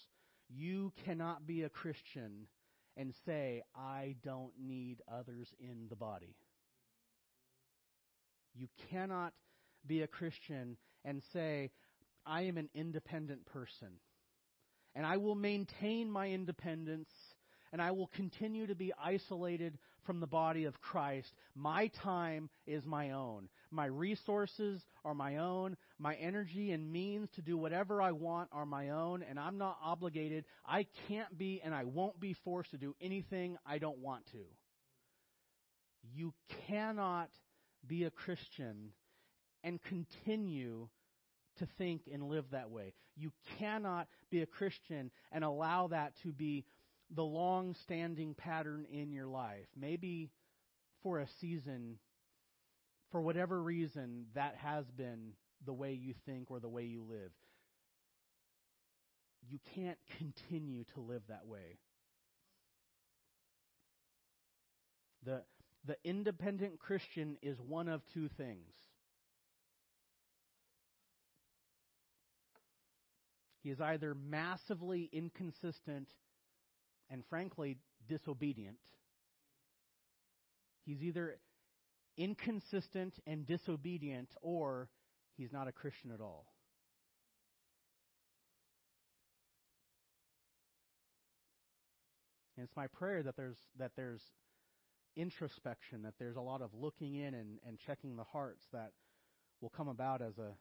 You 0.50 0.92
cannot 1.04 1.46
be 1.46 1.62
a 1.62 1.70
Christian 1.70 2.46
and 2.96 3.14
say 3.24 3.62
I 3.74 4.16
don't 4.22 4.52
need 4.60 5.00
others 5.10 5.48
in 5.58 5.86
the 5.88 5.96
body. 5.96 6.36
You 8.54 8.68
cannot 8.90 9.32
be 9.86 10.02
a 10.02 10.06
Christian 10.06 10.76
and 11.04 11.22
say 11.32 11.70
I 12.26 12.42
am 12.42 12.58
an 12.58 12.68
independent 12.74 13.46
person 13.46 13.88
and 14.94 15.06
I 15.06 15.16
will 15.16 15.36
maintain 15.36 16.10
my 16.10 16.28
independence 16.28 17.08
and 17.72 17.80
I 17.80 17.90
will 17.92 18.10
continue 18.14 18.66
to 18.66 18.74
be 18.74 18.92
isolated 19.02 19.78
from 20.04 20.20
the 20.20 20.26
body 20.26 20.64
of 20.64 20.80
Christ. 20.80 21.32
My 21.54 21.88
time 22.02 22.50
is 22.66 22.84
my 22.84 23.10
own. 23.12 23.48
My 23.70 23.86
resources 23.86 24.82
are 25.04 25.14
my 25.14 25.36
own. 25.36 25.76
My 25.98 26.14
energy 26.16 26.72
and 26.72 26.92
means 26.92 27.28
to 27.36 27.42
do 27.42 27.56
whatever 27.56 28.02
I 28.02 28.12
want 28.12 28.48
are 28.52 28.66
my 28.66 28.90
own, 28.90 29.22
and 29.22 29.38
I'm 29.38 29.58
not 29.58 29.78
obligated. 29.82 30.44
I 30.66 30.86
can't 31.08 31.36
be 31.36 31.60
and 31.62 31.74
I 31.74 31.84
won't 31.84 32.18
be 32.18 32.34
forced 32.44 32.72
to 32.72 32.78
do 32.78 32.94
anything 33.00 33.56
I 33.64 33.78
don't 33.78 33.98
want 33.98 34.26
to. 34.32 34.44
You 36.14 36.34
cannot 36.66 37.30
be 37.86 38.04
a 38.04 38.10
Christian 38.10 38.90
and 39.62 39.80
continue 39.82 40.88
to 41.58 41.68
think 41.78 42.02
and 42.12 42.28
live 42.28 42.46
that 42.52 42.70
way. 42.70 42.94
You 43.16 43.32
cannot 43.58 44.08
be 44.30 44.40
a 44.42 44.46
Christian 44.46 45.10
and 45.30 45.44
allow 45.44 45.88
that 45.88 46.14
to 46.22 46.32
be 46.32 46.64
the 47.14 47.24
long 47.24 47.74
standing 47.74 48.34
pattern 48.34 48.86
in 48.92 49.12
your 49.12 49.26
life. 49.26 49.66
Maybe 49.78 50.30
for 51.02 51.18
a 51.18 51.26
season, 51.40 51.96
for 53.10 53.20
whatever 53.20 53.62
reason, 53.62 54.26
that 54.34 54.56
has 54.56 54.84
been 54.90 55.32
the 55.66 55.72
way 55.72 55.92
you 55.92 56.14
think 56.26 56.50
or 56.50 56.60
the 56.60 56.68
way 56.68 56.84
you 56.84 57.02
live. 57.02 57.32
You 59.48 59.58
can't 59.74 59.98
continue 60.18 60.84
to 60.94 61.00
live 61.00 61.22
that 61.28 61.46
way. 61.46 61.78
The, 65.24 65.42
the 65.86 65.96
independent 66.04 66.78
Christian 66.78 67.36
is 67.42 67.58
one 67.60 67.88
of 67.88 68.02
two 68.14 68.28
things. 68.28 68.72
He 73.62 73.70
is 73.70 73.80
either 73.80 74.14
massively 74.14 75.10
inconsistent 75.12 76.08
and 77.10 77.24
frankly 77.28 77.76
disobedient. 78.08 78.78
He's 80.84 81.02
either 81.02 81.38
inconsistent 82.16 83.14
and 83.26 83.46
disobedient 83.46 84.30
or 84.42 84.88
he's 85.36 85.52
not 85.52 85.68
a 85.68 85.72
Christian 85.72 86.10
at 86.12 86.20
all. 86.20 86.46
And 92.56 92.66
it's 92.66 92.76
my 92.76 92.88
prayer 92.88 93.22
that 93.22 93.36
there's 93.36 93.56
that 93.78 93.92
there's 93.96 94.20
introspection, 95.16 96.02
that 96.02 96.14
there's 96.18 96.36
a 96.36 96.40
lot 96.40 96.60
of 96.60 96.70
looking 96.74 97.14
in 97.14 97.34
and, 97.34 97.58
and 97.66 97.78
checking 97.78 98.16
the 98.16 98.24
hearts 98.24 98.66
that 98.72 98.92
will 99.60 99.70
come 99.70 99.88
about 99.88 100.20
as 100.20 100.38
a 100.38 100.52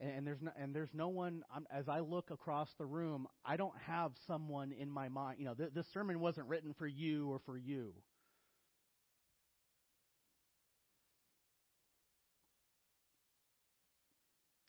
and, 0.00 0.10
and 0.10 0.26
there's 0.26 0.40
no, 0.40 0.50
and 0.60 0.74
there's 0.74 0.94
no 0.94 1.08
one. 1.08 1.42
I'm, 1.54 1.66
as 1.72 1.88
I 1.88 2.00
look 2.00 2.30
across 2.30 2.68
the 2.78 2.86
room, 2.86 3.26
I 3.44 3.56
don't 3.56 3.76
have 3.86 4.12
someone 4.26 4.72
in 4.72 4.90
my 4.90 5.08
mind. 5.08 5.38
You 5.38 5.46
know, 5.46 5.54
th- 5.54 5.70
this 5.74 5.86
sermon 5.92 6.20
wasn't 6.20 6.46
written 6.48 6.74
for 6.74 6.86
you 6.86 7.28
or 7.30 7.40
for 7.40 7.56
you. 7.56 7.92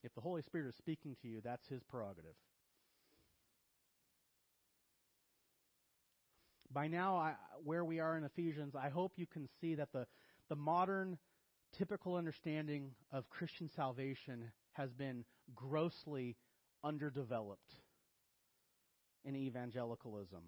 If 0.04 0.14
the 0.16 0.22
Holy 0.22 0.42
Spirit 0.42 0.70
is 0.70 0.76
speaking 0.76 1.16
to 1.22 1.28
you, 1.28 1.42
that's 1.44 1.68
His 1.68 1.84
prerogative. 1.84 2.34
By 6.72 6.88
now, 6.88 7.18
I, 7.18 7.34
where 7.64 7.84
we 7.84 8.00
are 8.00 8.18
in 8.18 8.24
Ephesians, 8.24 8.76
I 8.76 8.90
hope 8.90 9.14
you 9.18 9.26
can 9.26 9.48
see 9.60 9.76
that 9.76 9.92
the, 9.92 10.06
the 10.50 10.56
modern 10.56 11.18
typical 11.78 12.16
understanding 12.16 12.92
of 13.12 13.30
Christian 13.30 13.70
salvation 13.76 14.52
has 14.74 14.94
been 14.94 15.26
grossly 15.56 16.36
underdeveloped 16.84 17.76
in 19.26 19.36
evangelicalism. 19.36 20.42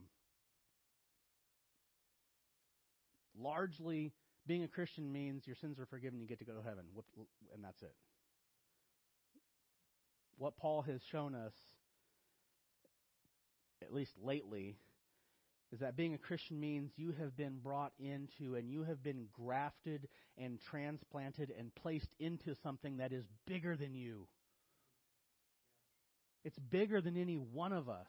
Largely, 3.38 4.14
being 4.48 4.64
a 4.64 4.68
Christian 4.68 5.12
means 5.12 5.46
your 5.46 5.56
sins 5.56 5.80
are 5.80 5.86
forgiven, 5.86 6.20
you 6.20 6.28
get 6.28 6.40
to 6.40 6.46
go 6.46 6.54
to 6.54 6.62
heaven, 6.62 6.86
and 7.54 7.64
that's 7.64 7.82
it. 7.82 7.94
What 10.38 10.58
Paul 10.58 10.82
has 10.84 11.02
shown 11.04 11.36
us, 11.36 11.54
at 13.82 13.94
least 13.94 14.14
lately, 14.22 14.78
is 15.72 15.80
that 15.80 15.96
being 15.96 16.14
a 16.14 16.18
Christian 16.18 16.60
means 16.60 16.92
you 16.98 17.14
have 17.18 17.38
been 17.38 17.60
brought 17.64 17.94
into 17.98 18.56
and 18.56 18.70
you 18.70 18.84
have 18.84 19.02
been 19.02 19.28
grafted 19.32 20.10
and 20.38 20.60
transplanted 20.60 21.54
and 21.58 21.74
placed 21.76 22.14
into 22.20 22.56
something 22.62 22.98
that 22.98 23.14
is 23.14 23.24
bigger 23.48 23.78
than 23.78 23.96
you. 23.96 24.28
It's 26.44 26.60
bigger 26.60 27.00
than 27.00 27.16
any 27.16 27.36
one 27.36 27.72
of 27.72 27.88
us. 27.88 28.08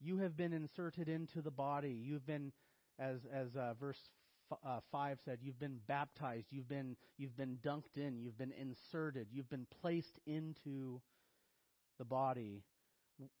You 0.00 0.18
have 0.18 0.36
been 0.36 0.52
inserted 0.52 1.08
into 1.08 1.42
the 1.42 1.50
body. 1.50 1.96
You've 2.02 2.26
been, 2.26 2.52
as 2.98 3.18
as 3.32 3.54
uh, 3.56 3.74
verse 3.78 3.98
f- 4.50 4.58
uh, 4.66 4.80
five 4.90 5.18
said, 5.24 5.38
you've 5.42 5.60
been 5.60 5.78
baptized. 5.86 6.48
You've 6.50 6.68
been 6.68 6.96
you've 7.18 7.36
been 7.36 7.58
dunked 7.64 7.96
in. 7.96 8.18
You've 8.18 8.38
been 8.38 8.52
inserted. 8.52 9.28
You've 9.30 9.48
been 9.48 9.66
placed 9.80 10.18
into 10.26 11.00
the 11.98 12.04
body 12.04 12.62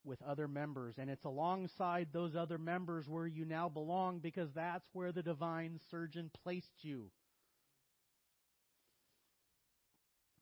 with 0.04 0.22
other 0.22 0.48
members. 0.48 0.96
And 0.98 1.10
it's 1.10 1.24
alongside 1.24 2.08
those 2.12 2.34
other 2.36 2.58
members 2.58 3.08
where 3.08 3.26
you 3.26 3.44
now 3.44 3.68
belong 3.68 4.18
because 4.18 4.52
that's 4.52 4.88
where 4.92 5.12
the 5.12 5.22
divine 5.22 5.80
surgeon 5.90 6.30
placed 6.42 6.82
you. 6.84 7.10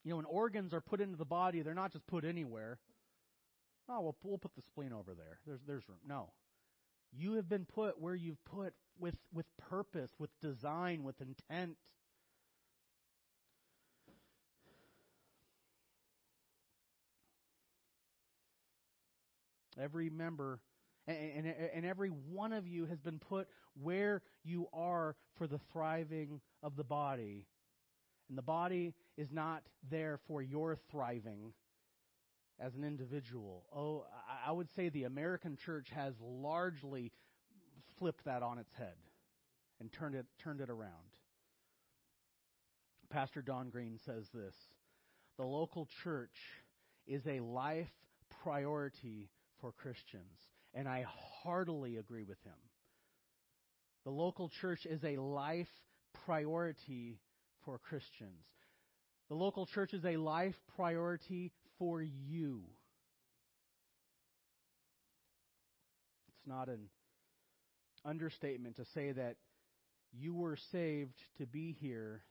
You 0.05 0.11
know, 0.11 0.17
when 0.17 0.27
organs 0.27 0.75
are 0.75 0.81
put 0.81 1.01
into 1.01 1.17
the 1.17 1.25
body, 1.25 1.63
they're 1.63 1.75
not 1.75 1.93
just 1.93 2.07
put 2.07 2.25
anywhere. 2.25 2.79
Oh, 3.89 4.01
well, 4.01 4.17
we'll 4.23 4.39
put 4.39 4.55
the 4.55 4.63
spleen 4.63 4.93
over 4.93 5.15
there. 5.15 5.39
There's, 5.47 5.61
there's 5.67 5.89
room. 5.89 5.99
No. 6.07 6.31
You 7.13 7.35
have 7.35 7.49
been 7.49 7.65
put 7.65 8.01
where 8.01 8.15
you've 8.15 8.43
put 8.45 8.75
with, 8.99 9.17
with 9.33 9.47
purpose, 9.57 10.11
with 10.19 10.31
design, 10.41 11.05
with 11.05 11.17
intent. 11.21 11.77
Every 19.79 20.11
member 20.11 20.61
and, 21.07 21.47
and, 21.47 21.55
and, 21.75 21.85
every 21.85 22.09
one 22.09 22.55
of 22.55 22.67
you 22.67 22.87
has 22.87 22.99
been 22.99 23.19
put 23.19 23.47
where 23.75 24.23
you 24.43 24.69
are 24.73 25.17
for 25.37 25.47
the 25.47 25.61
thriving 25.71 26.41
of 26.63 26.77
the 26.77 26.85
body. 26.85 27.47
And 28.31 28.39
the 28.39 28.43
body 28.43 28.95
is 29.19 29.31
not 29.31 29.65
there 29.91 30.19
for 30.27 30.41
your 30.41 30.79
thriving 30.91 31.53
as 32.59 32.75
an 32.75 32.85
individual. 32.85 33.65
Oh, 33.75 34.07
I 34.47 34.51
would 34.53 34.71
say 34.71 34.89
the 34.89 35.05
American 35.05 35.57
church 35.57 35.91
has 35.95 36.15
largely 36.23 37.13
flipped 37.99 38.25
that 38.25 38.43
on 38.43 38.59
its 38.59 38.73
head 38.73 38.95
and 39.81 39.93
turned 39.93 40.15
it, 40.15 40.27
turned 40.39 40.61
it 40.61 40.71
around. 40.71 40.91
Pastor 43.11 43.43
Don 43.43 43.69
Green 43.69 43.99
says 44.05 44.31
this 44.33 44.55
The 45.37 45.45
local 45.45 45.87
church 46.03 46.63
is 47.07 47.27
a 47.27 47.41
life 47.41 47.93
priority 48.43 49.29
for 49.65 49.73
Christians. 49.73 50.39
And 50.75 50.87
I 50.87 51.07
heartily 51.43 51.97
agree 51.97 52.25
with 52.25 52.37
him. 52.45 52.53
The 54.05 54.11
local 54.11 54.51
church 54.61 54.85
is 54.85 55.03
a 55.03 55.17
life 55.17 55.71
priority 56.27 57.19
for 57.65 57.79
Christians. 57.79 58.45
The 59.31 59.37
local 59.37 59.65
church 59.65 59.95
is 59.95 60.05
a 60.05 60.19
life 60.19 60.55
priority 60.77 61.51
for 61.79 62.03
you. 62.03 62.65
It's 66.29 66.47
not 66.47 66.69
an 66.69 66.91
understatement 68.05 68.77
to 68.77 68.85
say 68.93 69.13
that 69.13 69.37
You 70.13 70.35
were 70.35 70.59
saved 70.73 71.19
to 71.39 71.47
be 71.47 71.75
here, 71.81 72.23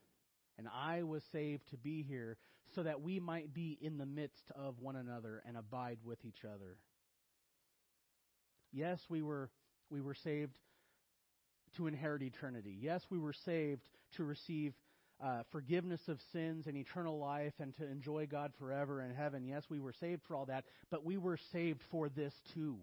and 0.56 0.68
I 0.72 1.02
was 1.02 1.24
saved 1.32 1.68
to 1.70 1.76
be 1.76 2.04
here, 2.04 2.38
so 2.76 2.84
that 2.84 3.02
we 3.02 3.18
might 3.18 3.52
be 3.52 3.76
in 3.80 3.98
the 3.98 4.06
midst 4.06 4.52
of 4.54 4.78
one 4.78 4.94
another 4.94 5.42
and 5.48 5.56
abide 5.56 5.98
with 6.04 6.24
each 6.24 6.44
other. 6.44 6.78
Yes, 8.74 9.00
we 9.08 9.22
were 9.22 9.50
we 9.88 10.00
were 10.00 10.14
saved 10.14 10.58
to 11.76 11.86
inherit 11.86 12.22
eternity. 12.22 12.76
Yes, 12.80 13.06
we 13.08 13.18
were 13.18 13.32
saved 13.32 13.88
to 14.16 14.24
receive 14.24 14.74
uh, 15.22 15.42
forgiveness 15.52 16.08
of 16.08 16.20
sins 16.32 16.66
and 16.66 16.76
eternal 16.76 17.18
life 17.18 17.54
and 17.60 17.72
to 17.76 17.86
enjoy 17.86 18.26
God 18.26 18.52
forever 18.58 19.00
in 19.00 19.14
heaven. 19.14 19.44
Yes, 19.44 19.64
we 19.70 19.78
were 19.78 19.92
saved 19.92 20.22
for 20.26 20.34
all 20.34 20.46
that, 20.46 20.64
but 20.90 21.04
we 21.04 21.16
were 21.16 21.38
saved 21.52 21.80
for 21.90 22.08
this 22.08 22.34
too. 22.52 22.76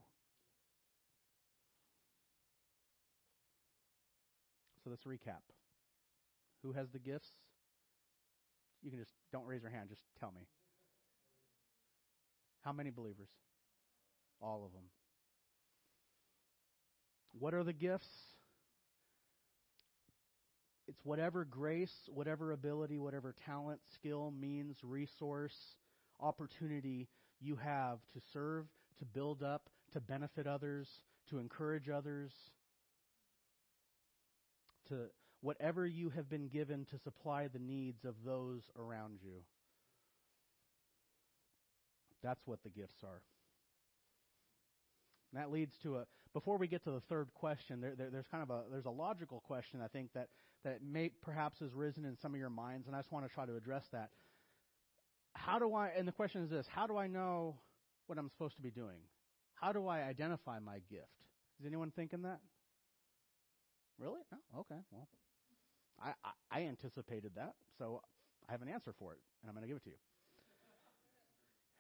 So 4.83 4.89
let's 4.89 5.03
recap. 5.03 5.41
Who 6.63 6.71
has 6.71 6.89
the 6.89 6.99
gifts? 6.99 7.27
You 8.81 8.89
can 8.89 8.99
just 8.99 9.11
don't 9.31 9.45
raise 9.45 9.61
your 9.61 9.71
hand, 9.71 9.89
just 9.89 10.01
tell 10.19 10.31
me. 10.31 10.41
How 12.61 12.71
many 12.71 12.91
believers? 12.91 13.29
All 14.41 14.63
of 14.65 14.71
them. 14.71 14.83
What 17.37 17.53
are 17.53 17.63
the 17.63 17.73
gifts? 17.73 18.09
It's 20.87 20.99
whatever 21.03 21.45
grace, 21.45 21.93
whatever 22.07 22.51
ability, 22.51 22.97
whatever 22.97 23.33
talent, 23.45 23.79
skill, 23.93 24.33
means, 24.37 24.77
resource, 24.83 25.55
opportunity 26.19 27.07
you 27.39 27.55
have 27.55 27.99
to 28.13 28.21
serve, 28.33 28.65
to 28.99 29.05
build 29.05 29.41
up, 29.41 29.69
to 29.93 29.99
benefit 29.99 30.47
others, 30.47 30.87
to 31.29 31.39
encourage 31.39 31.89
others, 31.89 32.31
to 34.89 35.05
whatever 35.41 35.87
you 35.87 36.09
have 36.09 36.29
been 36.29 36.47
given 36.47 36.85
to 36.91 36.99
supply 36.99 37.47
the 37.47 37.59
needs 37.59 38.05
of 38.05 38.15
those 38.25 38.61
around 38.77 39.19
you. 39.23 39.43
That's 42.21 42.41
what 42.45 42.61
the 42.63 42.69
gifts 42.69 43.03
are. 43.03 43.21
And 45.31 45.41
that 45.41 45.51
leads 45.51 45.77
to 45.83 45.97
a. 45.97 46.05
Before 46.33 46.57
we 46.57 46.67
get 46.67 46.83
to 46.85 46.91
the 46.91 47.01
third 47.01 47.27
question, 47.33 47.81
there, 47.81 47.93
there, 47.95 48.09
there's 48.09 48.27
kind 48.27 48.43
of 48.43 48.49
a 48.49 48.63
there's 48.71 48.85
a 48.85 48.91
logical 48.91 49.41
question 49.41 49.81
I 49.81 49.87
think 49.87 50.13
that 50.13 50.29
that 50.63 50.83
may 50.83 51.09
perhaps 51.21 51.59
has 51.59 51.73
risen 51.73 52.05
in 52.05 52.17
some 52.17 52.33
of 52.33 52.39
your 52.39 52.49
minds, 52.49 52.87
and 52.87 52.95
I 52.95 52.99
just 52.99 53.11
want 53.11 53.27
to 53.27 53.33
try 53.33 53.45
to 53.45 53.55
address 53.55 53.85
that. 53.91 54.11
How 55.33 55.59
do 55.59 55.73
I? 55.73 55.89
And 55.89 56.07
the 56.07 56.11
question 56.11 56.43
is 56.43 56.49
this: 56.49 56.67
How 56.67 56.87
do 56.87 56.97
I 56.97 57.07
know 57.07 57.55
what 58.07 58.17
I'm 58.17 58.29
supposed 58.29 58.55
to 58.57 58.61
be 58.61 58.71
doing? 58.71 58.97
How 59.55 59.71
do 59.71 59.87
I 59.87 60.01
identify 60.01 60.59
my 60.59 60.79
gift? 60.89 61.07
Is 61.59 61.65
anyone 61.65 61.91
thinking 61.95 62.23
that? 62.23 62.39
Really? 63.99 64.19
No. 64.31 64.61
Okay. 64.61 64.81
Well, 64.91 65.07
I, 66.03 66.13
I, 66.23 66.59
I 66.59 66.63
anticipated 66.63 67.31
that, 67.35 67.53
so 67.77 68.01
I 68.49 68.51
have 68.51 68.61
an 68.61 68.69
answer 68.69 68.93
for 68.97 69.13
it, 69.13 69.19
and 69.41 69.49
I'm 69.49 69.55
going 69.55 69.61
to 69.63 69.67
give 69.67 69.77
it 69.77 69.83
to 69.83 69.89
you. 69.91 69.95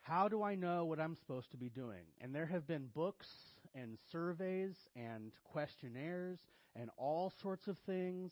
How 0.01 0.27
do 0.27 0.41
I 0.41 0.55
know 0.55 0.85
what 0.85 0.99
I'm 0.99 1.15
supposed 1.15 1.51
to 1.51 1.57
be 1.57 1.69
doing? 1.69 2.03
And 2.19 2.33
there 2.33 2.47
have 2.47 2.67
been 2.67 2.87
books 2.93 3.27
and 3.75 3.97
surveys 4.11 4.75
and 4.95 5.31
questionnaires 5.43 6.39
and 6.75 6.89
all 6.97 7.31
sorts 7.41 7.67
of 7.67 7.77
things 7.85 8.31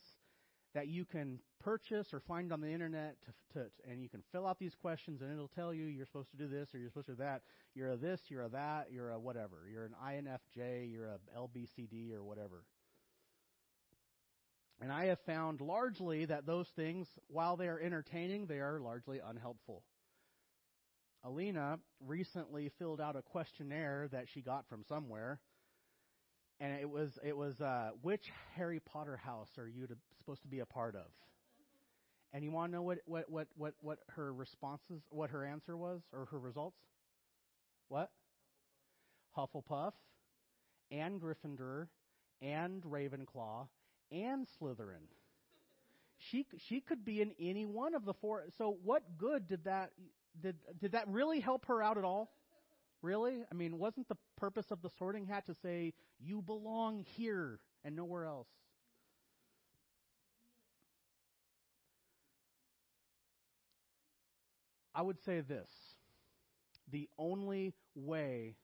that 0.74 0.88
you 0.88 1.04
can 1.04 1.38
purchase 1.60 2.12
or 2.12 2.20
find 2.20 2.52
on 2.52 2.60
the 2.60 2.70
internet 2.70 3.16
to, 3.24 3.58
to, 3.58 3.66
and 3.88 4.02
you 4.02 4.08
can 4.08 4.22
fill 4.32 4.46
out 4.46 4.58
these 4.58 4.74
questions 4.74 5.20
and 5.20 5.32
it'll 5.32 5.48
tell 5.48 5.74
you 5.74 5.84
you're 5.84 6.06
supposed 6.06 6.30
to 6.30 6.36
do 6.36 6.46
this 6.48 6.74
or 6.74 6.78
you're 6.78 6.88
supposed 6.88 7.06
to 7.06 7.12
do 7.12 7.22
that. 7.22 7.42
You're 7.74 7.90
a 7.90 7.96
this, 7.96 8.20
you're 8.28 8.42
a 8.42 8.48
that, 8.50 8.88
you're 8.92 9.10
a 9.10 9.18
whatever. 9.18 9.68
You're 9.70 9.84
an 9.84 9.94
INFJ, 10.04 10.90
you're 10.90 11.06
a 11.06 11.18
LBCD 11.36 12.14
or 12.14 12.22
whatever. 12.22 12.64
And 14.80 14.90
I 14.90 15.06
have 15.06 15.20
found 15.20 15.60
largely 15.60 16.24
that 16.24 16.46
those 16.46 16.68
things, 16.68 17.06
while 17.28 17.56
they 17.56 17.68
are 17.68 17.78
entertaining, 17.78 18.46
they 18.46 18.60
are 18.60 18.80
largely 18.80 19.20
unhelpful. 19.24 19.82
Alina 21.24 21.78
recently 22.06 22.70
filled 22.78 23.00
out 23.00 23.16
a 23.16 23.22
questionnaire 23.22 24.08
that 24.12 24.28
she 24.28 24.40
got 24.40 24.66
from 24.68 24.84
somewhere, 24.84 25.40
and 26.60 26.72
it 26.80 26.88
was 26.88 27.18
it 27.22 27.36
was 27.36 27.60
uh, 27.60 27.90
which 28.02 28.30
Harry 28.54 28.80
Potter 28.80 29.16
house 29.16 29.50
are 29.58 29.68
you 29.68 29.86
to, 29.86 29.96
supposed 30.18 30.42
to 30.42 30.48
be 30.48 30.60
a 30.60 30.66
part 30.66 30.94
of? 30.94 31.06
And 32.32 32.44
you 32.44 32.50
want 32.50 32.70
to 32.72 32.76
know 32.76 32.82
what 32.82 32.98
what 33.04 33.30
what 33.30 33.48
what 33.56 33.74
what 33.80 33.98
her 34.16 34.32
responses, 34.32 35.02
what 35.10 35.30
her 35.30 35.44
answer 35.44 35.76
was, 35.76 36.00
or 36.12 36.26
her 36.26 36.38
results? 36.38 36.78
What? 37.88 38.10
Hufflepuff, 39.36 39.92
and 40.90 41.20
Gryffindor, 41.20 41.88
and 42.40 42.82
Ravenclaw, 42.82 43.68
and 44.10 44.46
Slytherin. 44.60 45.06
She 46.18 46.46
she 46.68 46.80
could 46.80 47.04
be 47.04 47.20
in 47.20 47.32
any 47.40 47.66
one 47.66 47.94
of 47.94 48.04
the 48.04 48.14
four. 48.14 48.44
So 48.58 48.76
what 48.84 49.18
good 49.18 49.48
did 49.48 49.64
that 49.64 49.90
did 50.38 50.56
did 50.78 50.92
that 50.92 51.08
really 51.08 51.40
help 51.40 51.66
her 51.66 51.82
out 51.82 51.98
at 51.98 52.04
all? 52.04 52.30
Really? 53.02 53.42
I 53.50 53.54
mean, 53.54 53.78
wasn't 53.78 54.08
the 54.08 54.16
purpose 54.36 54.70
of 54.70 54.82
the 54.82 54.90
sorting 54.98 55.26
hat 55.26 55.46
to 55.46 55.54
say 55.54 55.94
you 56.18 56.42
belong 56.42 57.04
here 57.16 57.60
and 57.84 57.96
nowhere 57.96 58.26
else? 58.26 58.48
I 64.94 65.02
would 65.02 65.20
say 65.24 65.40
this. 65.40 65.70
The 66.90 67.08
only 67.18 67.72
way 67.94 68.56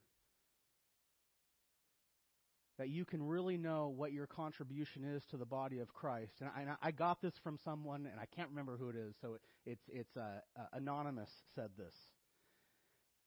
that 2.79 2.91
you 2.91 3.05
can 3.05 3.23
really 3.23 3.57
know 3.57 3.93
what 3.97 4.13
your 4.13 4.27
contribution 4.27 5.05
is 5.05 5.25
to 5.31 5.37
the 5.37 5.47
body 5.47 5.79
of 5.79 5.93
Christ. 5.95 6.33
And 6.41 6.51
I, 6.55 6.61
and 6.61 6.71
I 6.83 6.91
got 6.91 7.23
this 7.23 7.35
from 7.43 7.59
someone, 7.65 8.07
and 8.07 8.21
I 8.21 8.27
can't 8.27 8.51
remember 8.51 8.77
who 8.77 8.91
it 8.91 8.97
is, 8.97 9.15
so 9.21 9.37
it's 9.65 9.83
it's 9.89 10.17
uh, 10.17 10.41
uh, 10.59 10.63
anonymous 10.73 11.31
said 11.55 11.71
this, 11.77 11.95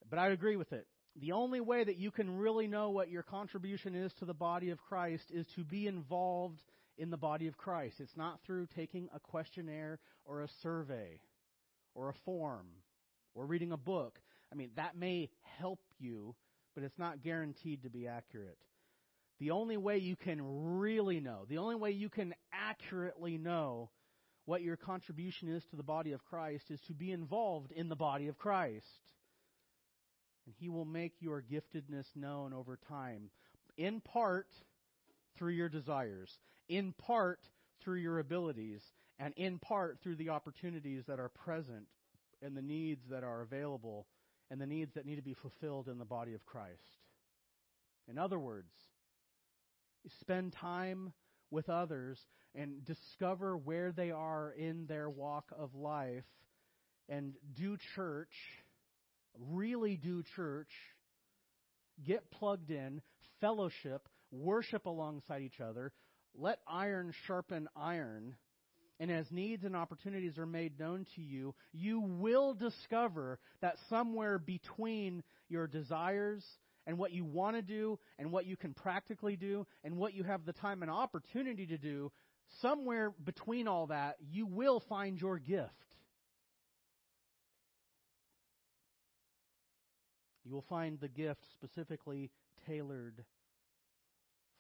but 0.10 0.20
I 0.20 0.30
agree 0.30 0.56
with 0.56 0.72
it. 0.74 0.88
The 1.20 1.32
only 1.32 1.60
way 1.60 1.84
that 1.84 1.98
you 1.98 2.12
can 2.12 2.38
really 2.38 2.68
know 2.68 2.92
what 2.92 3.10
your 3.10 3.24
contribution 3.24 3.96
is 3.96 4.14
to 4.20 4.26
the 4.26 4.34
body 4.34 4.70
of 4.70 4.82
Christ 4.82 5.26
is 5.32 5.46
to 5.56 5.64
be 5.64 5.88
involved 5.88 6.62
in 6.98 7.10
the 7.10 7.18
body 7.18 7.48
of 7.48 7.58
Christ. 7.58 8.00
It's 8.00 8.16
not 8.16 8.40
through 8.46 8.68
taking 8.68 9.10
a 9.14 9.20
questionnaire 9.20 10.00
or 10.26 10.42
a 10.42 10.48
survey 10.62 11.20
or 11.96 12.10
a 12.10 12.14
form 12.26 12.68
or 13.34 13.46
reading 13.46 13.72
a 13.72 13.78
book. 13.78 14.20
I 14.52 14.56
mean, 14.56 14.70
that 14.76 14.98
may 14.98 15.30
help 15.60 15.80
you, 15.98 16.36
but 16.76 16.84
it's 16.84 17.00
not 17.00 17.24
guaranteed 17.24 17.84
to 17.84 17.90
be 17.90 18.08
accurate. 18.08 18.58
The 19.40 19.52
only 19.52 19.78
way 19.78 19.98
you 20.00 20.16
can 20.16 20.40
really 20.80 21.20
know, 21.20 21.46
the 21.48 21.60
only 21.60 21.76
way 21.76 21.92
you 21.92 22.10
can 22.10 22.34
accurately 22.52 23.38
know 23.38 23.90
what 24.46 24.62
your 24.62 24.76
contribution 24.76 25.48
is 25.48 25.64
to 25.70 25.76
the 25.76 25.84
body 25.84 26.12
of 26.12 26.26
Christ 26.26 26.66
is 26.70 26.82
to 26.88 26.94
be 26.94 27.12
involved 27.12 27.72
in 27.72 27.88
the 27.88 27.96
body 27.96 28.28
of 28.28 28.38
Christ. 28.38 28.86
And 30.46 30.56
He 30.58 30.70
will 30.70 30.86
make 30.86 31.14
your 31.20 31.42
giftedness 31.42 32.06
known 32.16 32.54
over 32.54 32.78
time, 32.88 33.30
in 33.78 34.02
part 34.02 34.48
through 35.38 35.54
your 35.54 35.70
desires, 35.70 36.32
in 36.68 36.94
part 36.94 37.40
through 37.84 38.00
your 38.00 38.20
abilities, 38.20 38.82
and 39.20 39.34
in 39.38 39.60
part 39.60 40.00
through 40.02 40.16
the 40.16 40.30
opportunities 40.30 41.04
that 41.08 41.20
are 41.20 41.30
present 41.30 41.86
and 42.42 42.58
the 42.58 42.62
needs 42.62 43.02
that 43.10 43.24
are 43.24 43.42
available 43.42 44.08
and 44.50 44.60
the 44.60 44.66
needs 44.66 44.94
that 44.96 45.06
need 45.06 45.18
to 45.18 45.22
be 45.22 45.36
fulfilled 45.36 45.88
in 45.88 45.98
the 45.98 46.06
body 46.06 46.34
of 46.34 46.46
Christ. 46.46 46.82
In 48.08 48.18
other 48.18 48.40
words, 48.40 48.72
spend 50.22 50.54
time 50.54 51.14
with 51.52 51.70
others 51.70 52.20
and 52.56 52.84
discover 52.86 53.58
where 53.58 53.92
they 53.92 54.12
are 54.12 54.52
in 54.52 54.86
their 54.88 55.10
walk 55.10 55.46
of 55.58 55.76
life 55.76 56.26
and 57.08 57.34
do 57.56 57.78
church, 57.96 58.34
really 59.38 59.98
do 59.98 60.24
church, 60.36 60.70
get 62.06 62.30
plugged 62.32 62.72
in, 62.72 63.02
fellowship, 63.42 64.08
worship 64.32 64.86
alongside 64.86 65.42
each 65.42 65.60
other, 65.60 65.92
let 66.36 66.60
iron 66.68 67.14
sharpen 67.26 67.68
iron. 67.76 68.36
And 69.00 69.10
as 69.12 69.26
needs 69.32 69.64
and 69.64 69.76
opportunities 69.76 70.38
are 70.38 70.46
made 70.46 70.80
known 70.80 71.06
to 71.16 71.22
you, 71.22 71.56
you 71.72 72.02
will 72.02 72.54
discover 72.54 73.40
that 73.62 73.78
somewhere 73.90 74.38
between 74.38 75.24
your 75.48 75.68
desires 75.68 76.44
and 76.90 76.98
what 76.98 77.14
you 77.14 77.24
want 77.24 77.56
to 77.56 77.62
do 77.62 78.00
and 78.18 78.32
what 78.32 78.48
you 78.48 78.58
can 78.58 78.74
practically 78.74 79.36
do 79.36 79.68
and 79.84 79.96
what 79.96 80.16
you 80.16 80.24
have 80.24 80.44
the 80.44 80.52
time 80.52 80.82
and 80.82 80.90
opportunity 80.90 81.68
to 81.68 81.78
do, 81.78 82.12
somewhere 82.62 83.14
between 83.24 83.68
all 83.68 83.86
that, 83.86 84.16
you 84.32 84.48
will 84.48 84.80
find 84.80 85.22
your 85.22 85.38
gift. 85.38 85.70
You 90.44 90.52
will 90.52 90.64
find 90.64 91.00
the 91.00 91.08
gift 91.08 91.46
specifically 91.52 92.32
tailored 92.66 93.24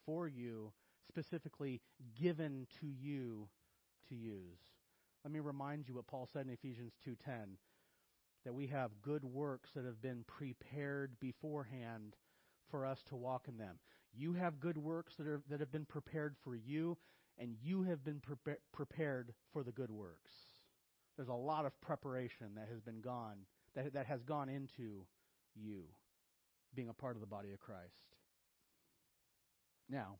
for 0.05 0.27
you, 0.27 0.71
specifically 1.07 1.81
given 2.21 2.67
to 2.79 2.85
you 2.85 3.49
to 4.09 4.13
use. 4.13 4.59
Let 5.23 5.33
me 5.33 5.39
remind 5.39 5.87
you 5.87 5.95
what 5.95 6.05
Paul 6.05 6.29
said 6.31 6.45
in 6.45 6.53
Ephesians 6.53 6.93
2:10 7.03 7.57
that 8.45 8.53
we 8.53 8.67
have 8.67 9.01
good 9.01 9.23
works 9.23 9.71
that 9.75 9.85
have 9.85 10.01
been 10.01 10.23
prepared 10.27 11.19
beforehand 11.19 12.15
for 12.69 12.85
us 12.85 13.03
to 13.09 13.15
walk 13.15 13.47
in 13.47 13.57
them. 13.57 13.77
You 14.13 14.33
have 14.33 14.59
good 14.59 14.77
works 14.77 15.15
that 15.17 15.27
are 15.27 15.41
that 15.49 15.59
have 15.59 15.71
been 15.71 15.85
prepared 15.85 16.35
for 16.43 16.55
you, 16.55 16.97
and 17.37 17.55
you 17.61 17.83
have 17.83 18.03
been 18.03 18.19
pre- 18.19 18.55
prepared 18.71 19.33
for 19.53 19.63
the 19.63 19.71
good 19.71 19.91
works. 19.91 20.31
There's 21.15 21.29
a 21.29 21.33
lot 21.33 21.65
of 21.65 21.79
preparation 21.81 22.55
that 22.55 22.69
has 22.71 22.79
been 22.79 23.01
gone, 23.01 23.39
that, 23.75 23.93
that 23.93 24.05
has 24.05 24.23
gone 24.23 24.47
into 24.47 25.05
you 25.53 25.83
being 26.73 26.89
a 26.89 26.93
part 26.93 27.15
of 27.15 27.21
the 27.21 27.27
body 27.27 27.51
of 27.51 27.59
Christ. 27.59 28.15
Now, 29.89 30.17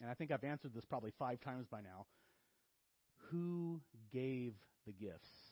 and 0.00 0.10
I 0.10 0.14
think 0.14 0.30
I've 0.30 0.44
answered 0.44 0.72
this 0.74 0.84
probably 0.84 1.12
five 1.18 1.40
times 1.40 1.66
by 1.70 1.80
now 1.80 2.06
who 3.30 3.80
gave 4.12 4.54
the 4.86 4.92
gifts? 4.92 5.45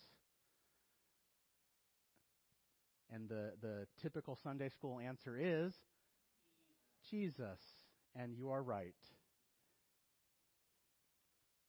And 3.15 3.29
the, 3.29 3.53
the 3.61 3.87
typical 4.03 4.37
Sunday 4.43 4.69
school 4.69 4.99
answer 4.99 5.39
is 5.39 5.75
Jesus. 7.09 7.61
And 8.17 8.35
you 8.35 8.51
are 8.51 8.63
right. 8.63 8.95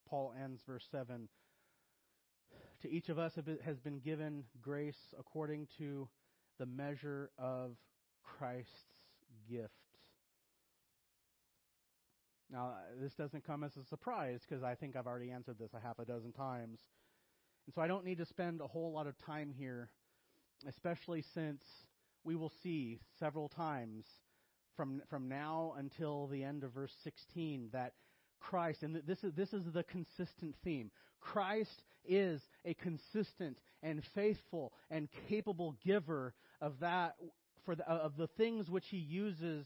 Paul 0.10 0.34
ends 0.42 0.62
verse 0.66 0.88
7 0.92 1.28
To 2.82 2.90
each 2.90 3.10
of 3.10 3.20
us 3.20 3.34
has 3.64 3.80
been 3.80 4.00
given 4.00 4.44
grace 4.62 5.14
according 5.20 5.68
to 5.78 6.08
the 6.58 6.66
measure 6.66 7.32
of 7.38 7.76
Christ's 8.24 8.86
gift. 9.50 9.72
Now, 12.52 12.74
this 13.02 13.14
doesn't 13.14 13.46
come 13.46 13.64
as 13.64 13.76
a 13.76 13.84
surprise 13.84 14.42
because 14.48 14.64
I 14.64 14.76
think 14.76 14.96
I've 14.96 15.08
already 15.08 15.32
answered 15.32 15.58
this 15.60 15.74
a 15.74 15.80
half 15.80 16.00
a 16.00 16.06
dozen 16.06 16.32
times. 16.32 16.80
And 17.66 17.74
so 17.74 17.82
I 17.82 17.88
don't 17.88 18.06
need 18.06 18.20
to 18.20 18.26
spend 18.26 18.62
a 18.62 18.68
whole 18.68 18.92
lot 18.92 19.08
of 19.08 19.18
time 19.18 19.52
here, 19.58 19.90
especially 20.68 21.24
since 21.34 21.64
we 22.24 22.36
will 22.36 22.52
see 22.64 23.00
several 23.20 23.50
times 23.50 24.06
from, 24.76 25.02
from 25.10 25.30
now 25.30 25.74
until 25.78 26.28
the 26.28 26.44
end 26.44 26.64
of 26.64 26.74
verse 26.74 26.94
16 27.04 27.70
that 27.72 27.94
Christ, 28.40 28.84
and 28.84 29.02
this 29.08 29.24
is, 29.24 29.34
this 29.34 29.54
is 29.54 29.64
the 29.74 29.84
consistent 29.84 30.56
theme. 30.64 30.92
Christ 31.20 31.84
is 32.06 32.42
a 32.64 32.74
consistent 32.76 33.60
and 33.82 34.04
faithful 34.14 34.74
and 34.92 35.08
capable 35.30 35.76
giver 35.84 36.34
of 36.62 36.80
that, 36.82 37.16
for 37.66 37.76
the, 37.76 37.88
of 37.90 38.18
the 38.18 38.28
things 38.28 38.70
which 38.70 38.88
he 38.90 38.98
uses 38.98 39.66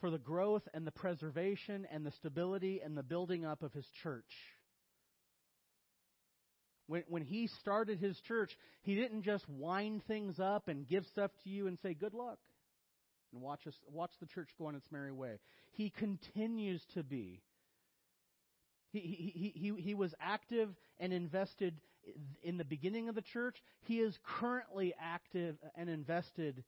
for 0.00 0.10
the 0.10 0.18
growth 0.18 0.66
and 0.74 0.86
the 0.86 0.92
preservation 0.92 1.86
and 1.90 2.04
the 2.04 2.10
stability 2.10 2.80
and 2.84 2.96
the 2.96 3.02
building 3.02 3.44
up 3.44 3.62
of 3.62 3.72
his 3.72 3.86
church. 4.02 4.56
When, 6.88 7.04
when 7.08 7.22
he 7.22 7.48
started 7.60 7.98
his 7.98 8.18
church, 8.26 8.50
he 8.82 8.96
didn't 8.96 9.22
just 9.22 9.48
wind 9.48 10.02
things 10.08 10.40
up 10.40 10.68
and 10.68 10.88
give 10.88 11.06
stuff 11.06 11.30
to 11.44 11.50
you 11.50 11.68
and 11.68 11.78
say, 11.82 11.94
good 11.94 12.14
luck, 12.14 12.38
and 13.32 13.42
watch, 13.42 13.66
us, 13.66 13.74
watch 13.92 14.10
the 14.20 14.26
church 14.26 14.48
go 14.58 14.66
on 14.66 14.74
its 14.74 14.86
merry 14.90 15.12
way. 15.12 15.38
He 15.72 15.90
continues 15.90 16.82
to 16.94 17.02
be. 17.02 17.42
He, 18.90 19.00
he, 19.00 19.52
he, 19.54 19.82
he 19.82 19.94
was 19.94 20.14
active 20.18 20.70
and 20.98 21.12
invested 21.12 21.74
in 22.42 22.56
the 22.56 22.64
beginning 22.64 23.10
of 23.10 23.14
the 23.14 23.22
church. 23.22 23.56
He 23.82 23.98
is 24.00 24.18
currently 24.40 24.94
active 24.98 25.56
and 25.76 25.90
invested 25.90 26.64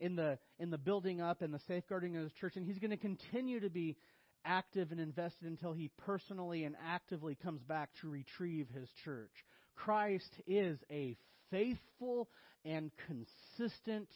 in 0.00 0.16
the 0.16 0.38
in 0.58 0.70
the 0.70 0.78
building 0.78 1.20
up 1.20 1.42
and 1.42 1.52
the 1.54 1.60
safeguarding 1.68 2.16
of 2.16 2.24
his 2.24 2.32
church, 2.32 2.56
and 2.56 2.66
he's 2.66 2.78
going 2.78 2.90
to 2.90 2.96
continue 2.96 3.60
to 3.60 3.70
be 3.70 3.96
active 4.44 4.90
and 4.90 5.00
invested 5.00 5.46
until 5.46 5.74
he 5.74 5.90
personally 6.06 6.64
and 6.64 6.74
actively 6.88 7.36
comes 7.36 7.62
back 7.62 7.90
to 8.00 8.08
retrieve 8.08 8.66
his 8.74 8.88
church. 9.04 9.30
Christ 9.76 10.32
is 10.46 10.78
a 10.90 11.16
faithful 11.50 12.28
and 12.64 12.90
consistent 13.06 14.08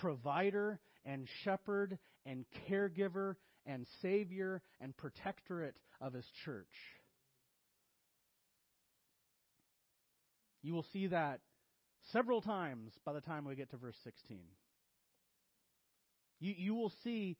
provider 0.00 0.78
and 1.04 1.26
shepherd 1.44 1.98
and 2.26 2.44
caregiver 2.68 3.36
and 3.66 3.86
savior 4.02 4.62
and 4.80 4.96
protectorate 4.96 5.76
of 6.00 6.12
his 6.12 6.26
church. 6.44 6.66
You 10.62 10.74
will 10.74 10.86
see 10.92 11.06
that 11.08 11.40
several 12.12 12.40
times 12.40 12.92
by 13.04 13.12
the 13.12 13.20
time 13.20 13.44
we 13.44 13.54
get 13.54 13.70
to 13.70 13.76
verse 13.76 13.96
16. 14.04 14.38
You, 16.40 16.54
you 16.56 16.74
will 16.74 16.92
see 17.04 17.36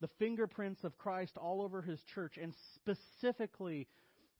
the 0.00 0.08
fingerprints 0.18 0.82
of 0.84 0.98
Christ 0.98 1.36
all 1.36 1.62
over 1.62 1.80
his 1.80 2.00
church, 2.14 2.38
and 2.40 2.52
specifically 2.74 3.86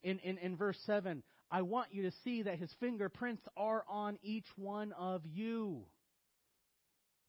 in, 0.02 0.18
in, 0.18 0.38
in 0.38 0.56
verse 0.56 0.78
7, 0.86 1.22
I 1.52 1.62
want 1.62 1.88
you 1.92 2.02
to 2.04 2.12
see 2.24 2.42
that 2.42 2.58
his 2.58 2.72
fingerprints 2.80 3.42
are 3.56 3.84
on 3.88 4.18
each 4.22 4.46
one 4.56 4.92
of 4.92 5.22
you. 5.24 5.84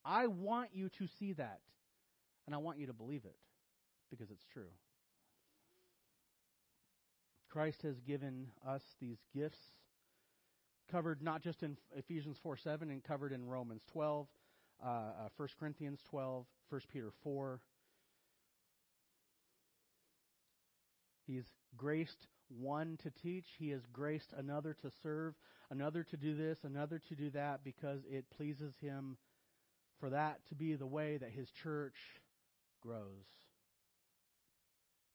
I 0.05 0.28
want 0.28 0.69
you 0.74 0.89
to 0.97 1.07
see 1.19 1.34
that, 1.34 1.59
and 2.45 2.55
I 2.55 2.57
want 2.57 2.80
you 2.80 2.88
to 2.88 2.93
believe 2.93 3.26
it 3.26 3.36
because 4.09 4.32
it's 4.32 4.45
true. 4.51 4.71
Christ 7.49 7.84
has 7.84 7.99
given 7.99 8.47
us 8.67 8.82
these 8.99 9.19
gifts, 9.36 9.59
covered 10.89 11.21
not 11.21 11.43
just 11.43 11.61
in 11.61 11.78
Ephesians 11.95 12.38
4 12.41 12.57
7 12.57 12.89
and 12.89 13.03
covered 13.03 13.32
in 13.32 13.45
Romans 13.45 13.84
12 13.91 14.28
uh, 14.84 14.88
uh, 14.88 15.30
1 15.38 15.49
Corinthians 15.59 15.99
12, 16.09 16.45
1 16.69 16.82
Peter 16.91 17.11
4. 17.24 17.59
He's 21.26 21.45
graced 21.78 22.28
one 22.60 22.97
to 23.04 23.12
teach. 23.12 23.45
He 23.58 23.70
has 23.70 23.82
graced 23.91 24.34
another 24.38 24.76
to 24.82 24.91
serve, 25.01 25.34
another 25.70 26.04
to 26.04 26.18
do 26.18 26.36
this, 26.36 26.60
another 26.64 27.01
to 27.10 27.16
do 27.16 27.30
that, 27.32 27.64
because 27.64 28.01
it 28.10 28.26
pleases 28.36 28.74
him 28.82 29.18
for 29.99 30.10
that 30.10 30.39
to 30.49 30.56
be 30.56 30.76
the 30.76 30.86
way 30.88 31.18
that 31.18 31.32
his 31.32 31.49
church 31.64 31.95
grows. 32.82 33.26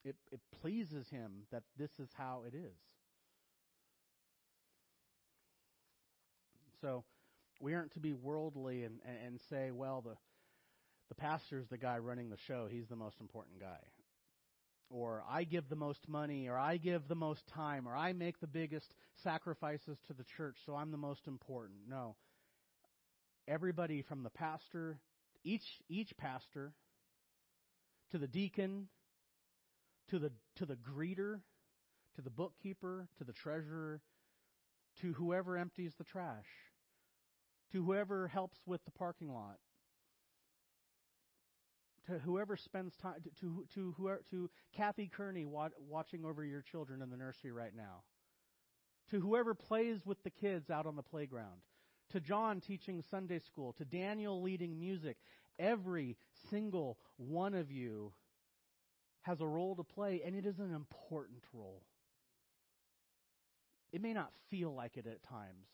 It, 0.05 0.17
it 0.31 0.41
pleases 0.63 1.09
him 1.11 1.43
that 1.51 1.65
this 1.77 1.91
is 1.99 2.09
how 2.17 2.43
it 2.47 2.55
is. 2.55 2.79
So, 6.81 7.05
we 7.61 7.75
aren't 7.75 7.93
to 7.95 8.01
be 8.01 8.13
worldly 8.13 8.85
and, 8.85 9.01
and, 9.05 9.17
and 9.27 9.41
say, 9.51 9.71
well, 9.73 10.01
the, 10.01 10.17
the 11.09 11.17
pastor's 11.17 11.67
the 11.69 11.79
guy 11.79 11.99
running 11.99 12.31
the 12.31 12.37
show. 12.47 12.69
He's 12.71 12.87
the 12.87 12.97
most 12.97 13.21
important 13.21 13.59
guy. 13.61 13.81
Or 14.91 15.23
I 15.29 15.45
give 15.45 15.69
the 15.69 15.77
most 15.77 16.09
money, 16.09 16.49
or 16.49 16.57
I 16.57 16.79
give 16.79 17.09
the 17.09 17.15
most 17.15 17.47
time, 17.49 17.87
or 17.87 17.95
I 17.95 18.13
make 18.13 18.41
the 18.41 18.47
biggest 18.47 18.95
sacrifices 19.23 19.99
to 20.07 20.15
the 20.15 20.25
church, 20.37 20.57
so 20.65 20.75
I'm 20.75 20.91
the 20.91 20.97
most 20.97 21.27
important. 21.27 21.81
No. 21.89 22.17
Everybody 23.47 24.03
from 24.03 24.23
the 24.23 24.31
pastor, 24.31 24.99
each, 25.45 25.67
each 25.89 26.17
pastor, 26.17 26.73
to 28.13 28.19
the 28.19 28.27
deacon, 28.27 28.89
to 30.11 30.19
the, 30.19 30.33
to 30.57 30.65
the 30.65 30.77
greeter, 30.77 31.41
to 32.17 32.23
the 32.23 32.31
bookkeeper, 32.31 33.09
to 33.19 33.25
the 33.25 33.35
treasurer, 33.35 34.01
to 35.03 35.13
whoever 35.13 35.59
empties 35.59 35.93
the 35.99 36.05
trash 36.05 36.47
to 37.73 37.85
whoever 37.85 38.29
helps 38.29 38.59
with 38.67 38.85
the 38.85 38.91
parking 38.91 39.33
lot, 39.33 39.59
to 42.09 42.19
whoever 42.19 42.57
spends 42.57 42.97
time, 42.97 43.17
to 43.41 43.65
to 43.75 43.95
whoever, 43.97 44.23
to 44.31 44.51
Kathy 44.75 45.11
Kearney 45.15 45.45
watching 45.45 46.25
over 46.25 46.45
your 46.45 46.63
children 46.63 47.03
in 47.03 47.11
the 47.11 47.17
nursery 47.17 47.53
right 47.53 47.75
now, 47.77 48.03
to 49.11 49.21
whoever 49.21 49.55
plays 49.55 50.05
with 50.05 50.23
the 50.25 50.31
kids 50.31 50.71
out 50.71 50.87
on 50.87 50.97
the 50.97 51.03
playground, 51.03 51.61
to 52.11 52.21
John 52.21 52.61
teaching 52.61 53.03
Sunday 53.11 53.39
school, 53.39 53.73
to 53.75 53.85
Daniel 53.85 54.43
leading 54.43 54.79
music. 54.79 55.19
Every 55.59 56.17
single 56.51 56.99
one 57.17 57.55
of 57.55 57.71
you 57.71 58.13
has 59.23 59.41
a 59.41 59.47
role 59.47 59.77
to 59.77 59.83
play, 59.83 60.23
and 60.25 60.35
it 60.35 60.47
is 60.47 60.59
an 60.59 60.73
important 60.75 61.43
role. 61.53 61.83
It 63.93 64.01
may 64.01 64.13
not 64.13 64.33
feel 64.51 64.75
like 64.75 64.97
it 64.97 65.07
at 65.07 65.23
times 65.23 65.67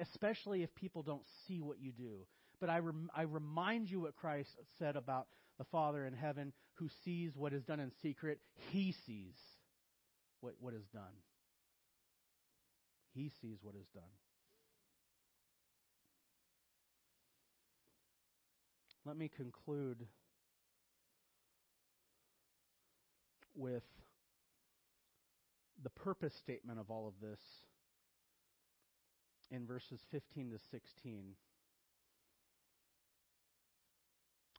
especially 0.00 0.62
if 0.62 0.74
people 0.74 1.02
don't 1.02 1.26
see 1.46 1.60
what 1.60 1.80
you 1.80 1.92
do. 1.92 2.26
But 2.60 2.70
I, 2.70 2.78
rem- 2.78 3.10
I 3.14 3.22
remind 3.22 3.90
you 3.90 4.00
what 4.00 4.16
Christ 4.16 4.50
said 4.78 4.96
about 4.96 5.26
the 5.58 5.64
Father 5.64 6.06
in 6.06 6.12
heaven 6.12 6.52
who 6.74 6.88
sees 7.04 7.36
what 7.36 7.52
is 7.52 7.64
done 7.64 7.80
in 7.80 7.90
secret. 8.02 8.38
He 8.70 8.94
sees 9.06 9.34
what, 10.40 10.54
what 10.60 10.74
is 10.74 10.86
done. 10.92 11.02
He 13.14 13.30
sees 13.40 13.58
what 13.62 13.74
is 13.74 13.86
done. 13.94 14.02
Let 19.04 19.16
me 19.16 19.28
conclude 19.34 20.06
with 23.54 23.82
the 25.82 25.90
purpose 25.90 26.34
statement 26.34 26.78
of 26.78 26.90
all 26.90 27.08
of 27.08 27.14
this 27.20 27.40
in 29.50 29.66
verses 29.66 30.00
15 30.10 30.50
to 30.50 30.58
16. 30.70 31.34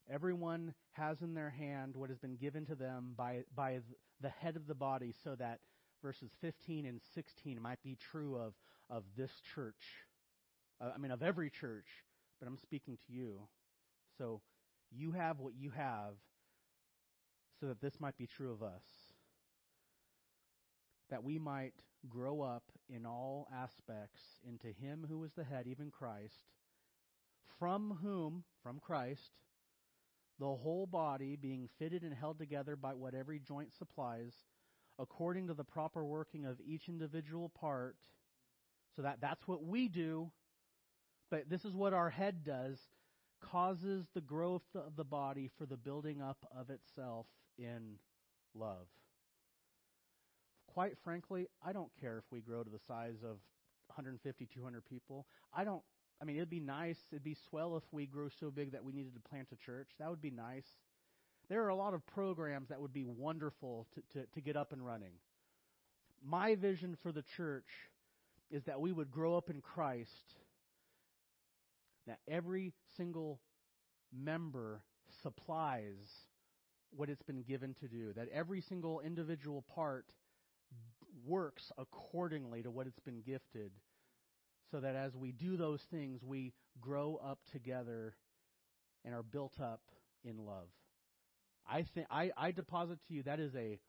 Everyone 0.10 0.74
has 0.94 1.22
in 1.22 1.34
their 1.34 1.50
hand 1.50 1.96
what 1.96 2.10
has 2.10 2.20
been 2.20 2.36
given 2.36 2.66
to 2.66 2.76
them 2.76 3.14
by, 3.16 3.44
by 3.56 3.80
the 4.22 4.30
head 4.30 4.56
of 4.56 4.68
the 4.68 4.76
body, 4.76 5.14
so 5.24 5.36
that 5.36 5.60
verses 6.02 6.32
15 6.42 6.86
and 6.86 7.02
16 7.14 7.62
might 7.62 7.82
be 7.84 7.98
true 8.12 8.36
of, 8.38 8.54
of 8.90 9.04
this 9.18 9.32
church. 9.56 10.06
Uh, 10.82 10.92
I 10.94 10.98
mean, 10.98 11.12
of 11.12 11.24
every 11.24 11.50
church, 11.50 11.88
but 12.40 12.48
I'm 12.48 12.58
speaking 12.58 12.98
to 13.08 13.14
you. 13.14 13.42
So 14.18 14.42
you 14.92 15.12
have 15.12 15.40
what 15.40 15.54
you 15.56 15.72
have, 15.72 16.16
so 17.60 17.68
that 17.68 17.82
this 17.82 18.00
might 18.00 18.18
be 18.18 18.28
true 18.28 18.52
of 18.52 18.64
us. 18.64 18.84
that 21.10 21.24
we 21.24 21.38
might 21.38 21.74
grow 22.10 22.42
up 22.42 22.64
in 22.90 23.06
all 23.06 23.48
aspects 23.54 24.22
into 24.48 24.68
Him 24.68 25.06
who 25.08 25.24
is 25.24 25.32
the 25.34 25.44
head, 25.44 25.68
even 25.68 25.92
Christ, 25.92 26.46
from 27.60 28.00
whom, 28.02 28.44
from 28.64 28.80
Christ, 28.80 29.32
the 30.42 30.48
whole 30.48 30.88
body 30.88 31.36
being 31.36 31.70
fitted 31.78 32.02
and 32.02 32.16
held 32.16 32.40
together 32.40 32.76
by 32.76 32.96
what 32.96 33.14
every 33.14 33.40
joint 33.40 33.72
supplies, 33.78 34.34
according 34.98 35.48
to 35.48 35.54
the 35.54 35.64
proper 35.64 36.04
working 36.04 36.46
of 36.46 36.60
each 36.66 36.90
individual 36.90 37.50
part. 37.50 37.96
So 38.96 39.04
that 39.04 39.22
that's 39.22 39.48
what 39.48 39.64
we 39.64 39.88
do, 39.88 40.32
but 41.30 41.48
this 41.48 41.64
is 41.64 41.76
what 41.76 41.94
our 41.94 42.10
head 42.10 42.44
does, 42.44 42.80
causes 43.40 44.08
the 44.16 44.22
growth 44.22 44.66
of 44.74 44.96
the 44.96 45.04
body 45.04 45.48
for 45.60 45.68
the 45.68 45.78
building 45.78 46.24
up 46.24 46.44
of 46.58 46.72
itself 46.72 47.28
in 47.60 47.98
love. 48.56 48.88
Quite 50.66 50.98
frankly, 51.04 51.48
I 51.64 51.72
don't 51.72 51.92
care 52.02 52.18
if 52.18 52.24
we 52.32 52.42
grow 52.42 52.64
to 52.64 52.70
the 52.70 52.80
size 52.88 53.22
of 53.24 53.38
150, 53.88 54.48
200 54.48 54.86
people. 54.86 55.28
I 55.54 55.64
don't 55.64 55.84
I 56.22 56.26
mean, 56.26 56.36
it'd 56.36 56.50
be 56.50 56.60
nice, 56.60 56.98
it'd 57.12 57.24
be 57.24 57.36
swell 57.50 57.76
if 57.78 57.84
we 57.92 58.06
grew 58.06 58.30
so 58.40 58.52
big 58.52 58.74
that 58.74 58.84
we 58.84 58.94
needed 58.94 59.16
to 59.16 59.20
plant 59.20 59.48
a 59.52 59.56
church. 59.56 59.90
That 60.00 60.10
would 60.10 60.22
be 60.22 60.30
nice. 60.30 60.68
There 61.50 61.64
are 61.64 61.70
a 61.70 61.76
lot 61.76 61.94
of 61.96 62.06
programs 62.06 62.70
that 62.70 62.80
would 62.80 62.94
be 62.94 63.06
wonderful 63.06 63.88
to, 63.96 64.20
to, 64.20 64.26
to 64.28 64.42
get 64.42 64.56
up 64.56 64.72
and 64.72 64.86
running. 64.86 65.14
My 66.24 66.54
vision 66.56 66.96
for 67.02 67.12
the 67.12 67.24
church 67.36 67.66
is 68.52 68.64
that 68.66 68.80
we 68.80 68.92
would 68.92 69.10
grow 69.10 69.36
up 69.36 69.50
in 69.50 69.62
Christ, 69.62 70.36
that 72.06 72.20
every 72.28 72.74
single 72.96 73.40
member 74.14 74.84
supplies 75.24 75.96
what 76.96 77.10
it's 77.10 77.24
been 77.24 77.42
given 77.42 77.74
to 77.82 77.88
do, 77.88 78.14
that 78.14 78.28
every 78.32 78.62
single 78.62 79.00
individual 79.00 79.64
part 79.74 80.06
works 81.26 81.72
accordingly 81.78 82.62
to 82.62 82.70
what 82.70 82.86
it's 82.88 83.00
been 83.00 83.22
gifted 83.22 83.72
so 84.72 84.80
that 84.80 84.96
as 84.96 85.16
we 85.16 85.32
do 85.32 85.58
those 85.58 85.82
things, 85.92 86.22
we 86.24 86.54
grow 86.80 87.20
up 87.24 87.40
together 87.52 88.16
and 89.04 89.14
are 89.14 89.24
built 89.24 89.60
up 89.62 89.82
in 90.24 90.46
love. 90.46 90.70
I 91.70 91.86
think 91.94 92.08
I, 92.10 92.32
I 92.38 92.52
deposit 92.52 93.00
to 93.08 93.14
you 93.14 93.24
that 93.24 93.40
is 93.40 93.54
a 93.56 93.80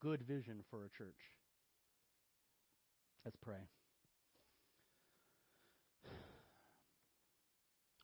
good 0.00 0.22
vision 0.22 0.60
for 0.70 0.84
a 0.84 0.90
church. 0.98 1.14
Let's 3.24 3.36
pray. 3.36 3.68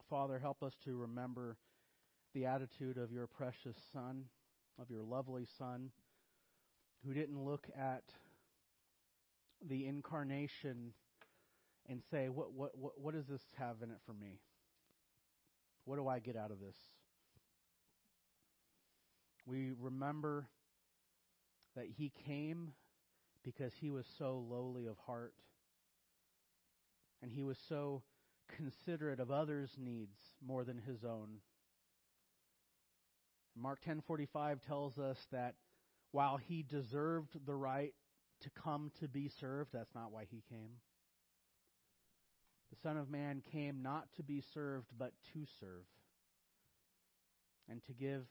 Father, 0.09 0.39
help 0.39 0.63
us 0.63 0.73
to 0.85 0.97
remember 0.97 1.57
the 2.35 2.47
attitude 2.47 2.97
of 2.97 3.13
your 3.13 3.27
precious 3.27 3.77
Son, 3.93 4.25
of 4.81 4.91
your 4.91 5.03
lovely 5.03 5.47
Son, 5.59 5.91
who 7.05 7.13
didn't 7.13 7.45
look 7.45 7.67
at 7.77 8.05
the 9.67 9.87
incarnation 9.87 10.93
and 11.89 12.03
say, 12.11 12.29
what, 12.29 12.53
what, 12.53 12.77
what, 12.77 12.93
what 13.01 13.15
does 13.15 13.27
this 13.27 13.43
have 13.59 13.77
in 13.83 13.91
it 13.91 13.99
for 14.05 14.13
me? 14.13 14.41
What 15.85 15.97
do 15.97 16.07
I 16.07 16.19
get 16.19 16.37
out 16.37 16.51
of 16.51 16.61
this? 16.61 16.77
We 19.47 19.73
remember 19.81 20.47
that 21.75 21.87
he 21.97 22.13
came 22.27 22.73
because 23.43 23.73
he 23.81 23.89
was 23.89 24.05
so 24.19 24.45
lowly 24.51 24.87
of 24.87 24.99
heart 25.07 25.33
and 27.23 27.33
he 27.33 27.43
was 27.43 27.57
so 27.69 28.03
considerate 28.55 29.21
of 29.21 29.31
others' 29.31 29.71
needs 29.79 30.19
more 30.47 30.65
than 30.65 30.79
his 30.79 31.05
own. 31.05 31.41
Mark 33.57 33.81
10:45 33.83 34.61
tells 34.61 34.99
us 34.99 35.27
that 35.33 35.55
while 36.13 36.37
he 36.37 36.63
deserved 36.63 37.45
the 37.47 37.55
right 37.55 37.95
to 38.41 38.51
come 38.51 38.91
to 39.01 39.09
be 39.09 39.29
served, 39.29 39.73
that's 39.73 39.95
not 39.95 40.13
why 40.13 40.25
he 40.25 40.43
came. 40.49 40.81
The 42.71 42.77
Son 42.83 42.97
of 42.97 43.11
Man 43.11 43.43
came 43.53 43.83
not 43.83 44.09
to 44.17 44.23
be 44.23 44.43
served, 44.55 44.89
but 44.99 45.13
to 45.33 45.47
serve, 45.59 45.87
and 47.69 47.83
to 47.85 47.93
give 47.93 48.27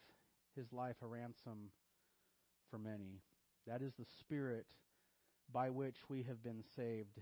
his 0.55 0.71
life 0.71 0.97
a 1.01 1.07
ransom 1.07 1.71
for 2.69 2.77
many. 2.77 3.21
That 3.65 3.81
is 3.81 3.93
the 3.97 4.05
Spirit 4.19 4.65
by 5.51 5.69
which 5.69 5.97
we 6.09 6.23
have 6.23 6.43
been 6.43 6.63
saved. 6.75 7.19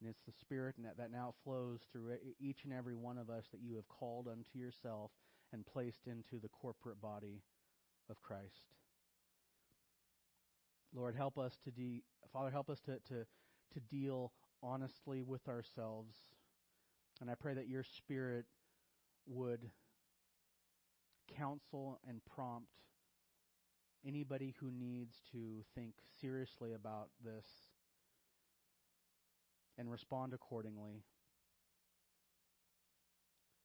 And 0.00 0.08
it's 0.08 0.22
the 0.26 0.32
Spirit 0.40 0.76
that 0.96 1.10
now 1.10 1.34
flows 1.44 1.80
through 1.92 2.16
each 2.40 2.64
and 2.64 2.72
every 2.72 2.94
one 2.94 3.18
of 3.18 3.30
us 3.30 3.46
that 3.52 3.60
you 3.60 3.74
have 3.76 3.88
called 3.88 4.28
unto 4.28 4.58
yourself 4.58 5.10
and 5.52 5.66
placed 5.66 6.06
into 6.06 6.40
the 6.40 6.48
corporate 6.48 7.00
body 7.00 7.42
of 8.08 8.20
Christ. 8.22 8.74
Lord, 10.94 11.16
help 11.16 11.36
us 11.36 11.58
to 11.64 11.70
de- 11.70 12.02
Father, 12.32 12.50
help 12.50 12.70
us 12.70 12.80
to, 12.80 12.98
to, 13.08 13.26
to 13.74 13.80
deal 13.90 14.32
honestly 14.62 15.22
with 15.22 15.48
ourselves. 15.48 16.14
And 17.20 17.30
I 17.30 17.34
pray 17.34 17.54
that 17.54 17.68
your 17.68 17.82
Spirit 17.82 18.46
would 19.26 19.70
counsel 21.36 21.98
and 22.08 22.20
prompt 22.24 22.68
anybody 24.06 24.54
who 24.60 24.70
needs 24.70 25.16
to 25.32 25.64
think 25.74 25.94
seriously 26.20 26.72
about 26.72 27.08
this 27.24 27.46
and 29.76 29.90
respond 29.90 30.32
accordingly. 30.32 31.02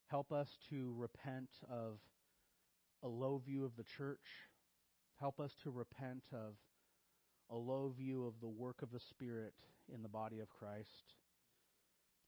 Help 0.07 0.31
us 0.31 0.57
to 0.69 0.93
repent 0.97 1.49
of 1.71 1.99
a 3.03 3.07
low 3.07 3.41
view 3.43 3.65
of 3.65 3.75
the 3.75 3.83
church. 3.83 4.49
Help 5.19 5.39
us 5.39 5.51
to 5.63 5.69
repent 5.71 6.23
of 6.31 6.55
a 7.53 7.57
low 7.57 7.93
view 7.95 8.25
of 8.25 8.33
the 8.41 8.47
work 8.47 8.81
of 8.81 8.91
the 8.91 8.99
Spirit 8.99 9.53
in 9.93 10.01
the 10.01 10.09
body 10.09 10.39
of 10.39 10.49
Christ. 10.49 11.13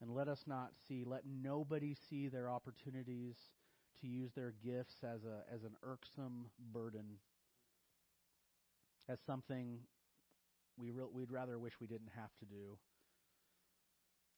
And 0.02 0.14
let 0.14 0.28
us 0.28 0.44
not 0.46 0.72
see, 0.88 1.04
let 1.06 1.24
nobody 1.26 1.96
see 2.10 2.28
their 2.28 2.50
opportunities 2.50 3.36
to 4.02 4.08
use 4.08 4.32
their 4.34 4.54
gifts 4.64 4.98
as 5.04 5.24
a 5.24 5.54
as 5.54 5.64
an 5.64 5.76
irksome 5.82 6.48
burden, 6.74 7.18
as 9.08 9.20
something 9.26 9.80
we 10.78 10.92
re- 10.92 11.08
we'd 11.12 11.32
rather 11.32 11.58
wish 11.58 11.74
we 11.80 11.88
didn't 11.88 12.12
have 12.16 12.36
to 12.40 12.46
do. 12.46 12.78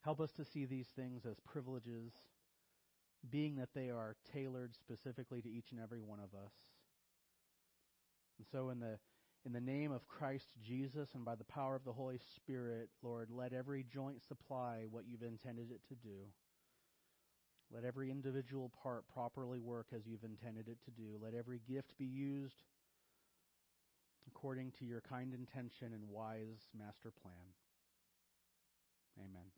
Help 0.01 0.21
us 0.21 0.31
to 0.33 0.45
see 0.45 0.65
these 0.65 0.88
things 0.95 1.25
as 1.25 1.39
privileges, 1.39 2.13
being 3.29 3.55
that 3.55 3.73
they 3.73 3.89
are 3.89 4.15
tailored 4.31 4.75
specifically 4.75 5.41
to 5.41 5.49
each 5.49 5.71
and 5.71 5.81
every 5.81 6.01
one 6.01 6.19
of 6.19 6.33
us. 6.39 6.53
And 8.38 8.45
so, 8.51 8.69
in 8.69 8.79
the 8.79 8.99
in 9.48 9.54
the 9.54 9.62
name 9.62 9.93
of 9.93 10.06
Christ 10.10 10.48
Jesus 10.62 11.08
and 11.16 11.24
by 11.24 11.34
the 11.36 11.45
power 11.45 11.74
of 11.74 11.86
the 11.86 11.93
Holy 11.93 12.20
Spirit, 12.36 12.89
Lord, 13.02 13.30
let 13.32 13.54
every 13.54 13.86
joint 13.89 14.22
supply 14.22 14.84
what 14.91 15.06
you've 15.08 15.24
intended 15.24 15.72
it 15.72 15.80
to 15.88 15.95
do. 15.95 16.26
Let 17.72 17.86
every 17.86 18.12
individual 18.12 18.70
part 18.84 19.06
properly 19.08 19.60
work 19.60 19.88
as 19.95 20.06
you've 20.06 20.26
intended 20.26 20.68
it 20.68 20.80
to 20.84 20.91
do. 20.91 21.18
Let 21.24 21.34
every 21.34 21.62
gift 21.66 21.98
be 21.98 22.06
used 22.06 22.66
according 24.28 24.74
to 24.80 24.86
your 24.86 25.00
kind 25.00 25.34
intention 25.34 25.93
and 25.93 26.10
wise 26.10 26.68
master 26.78 27.14
plan. 27.24 27.56
Amen. 29.18 29.57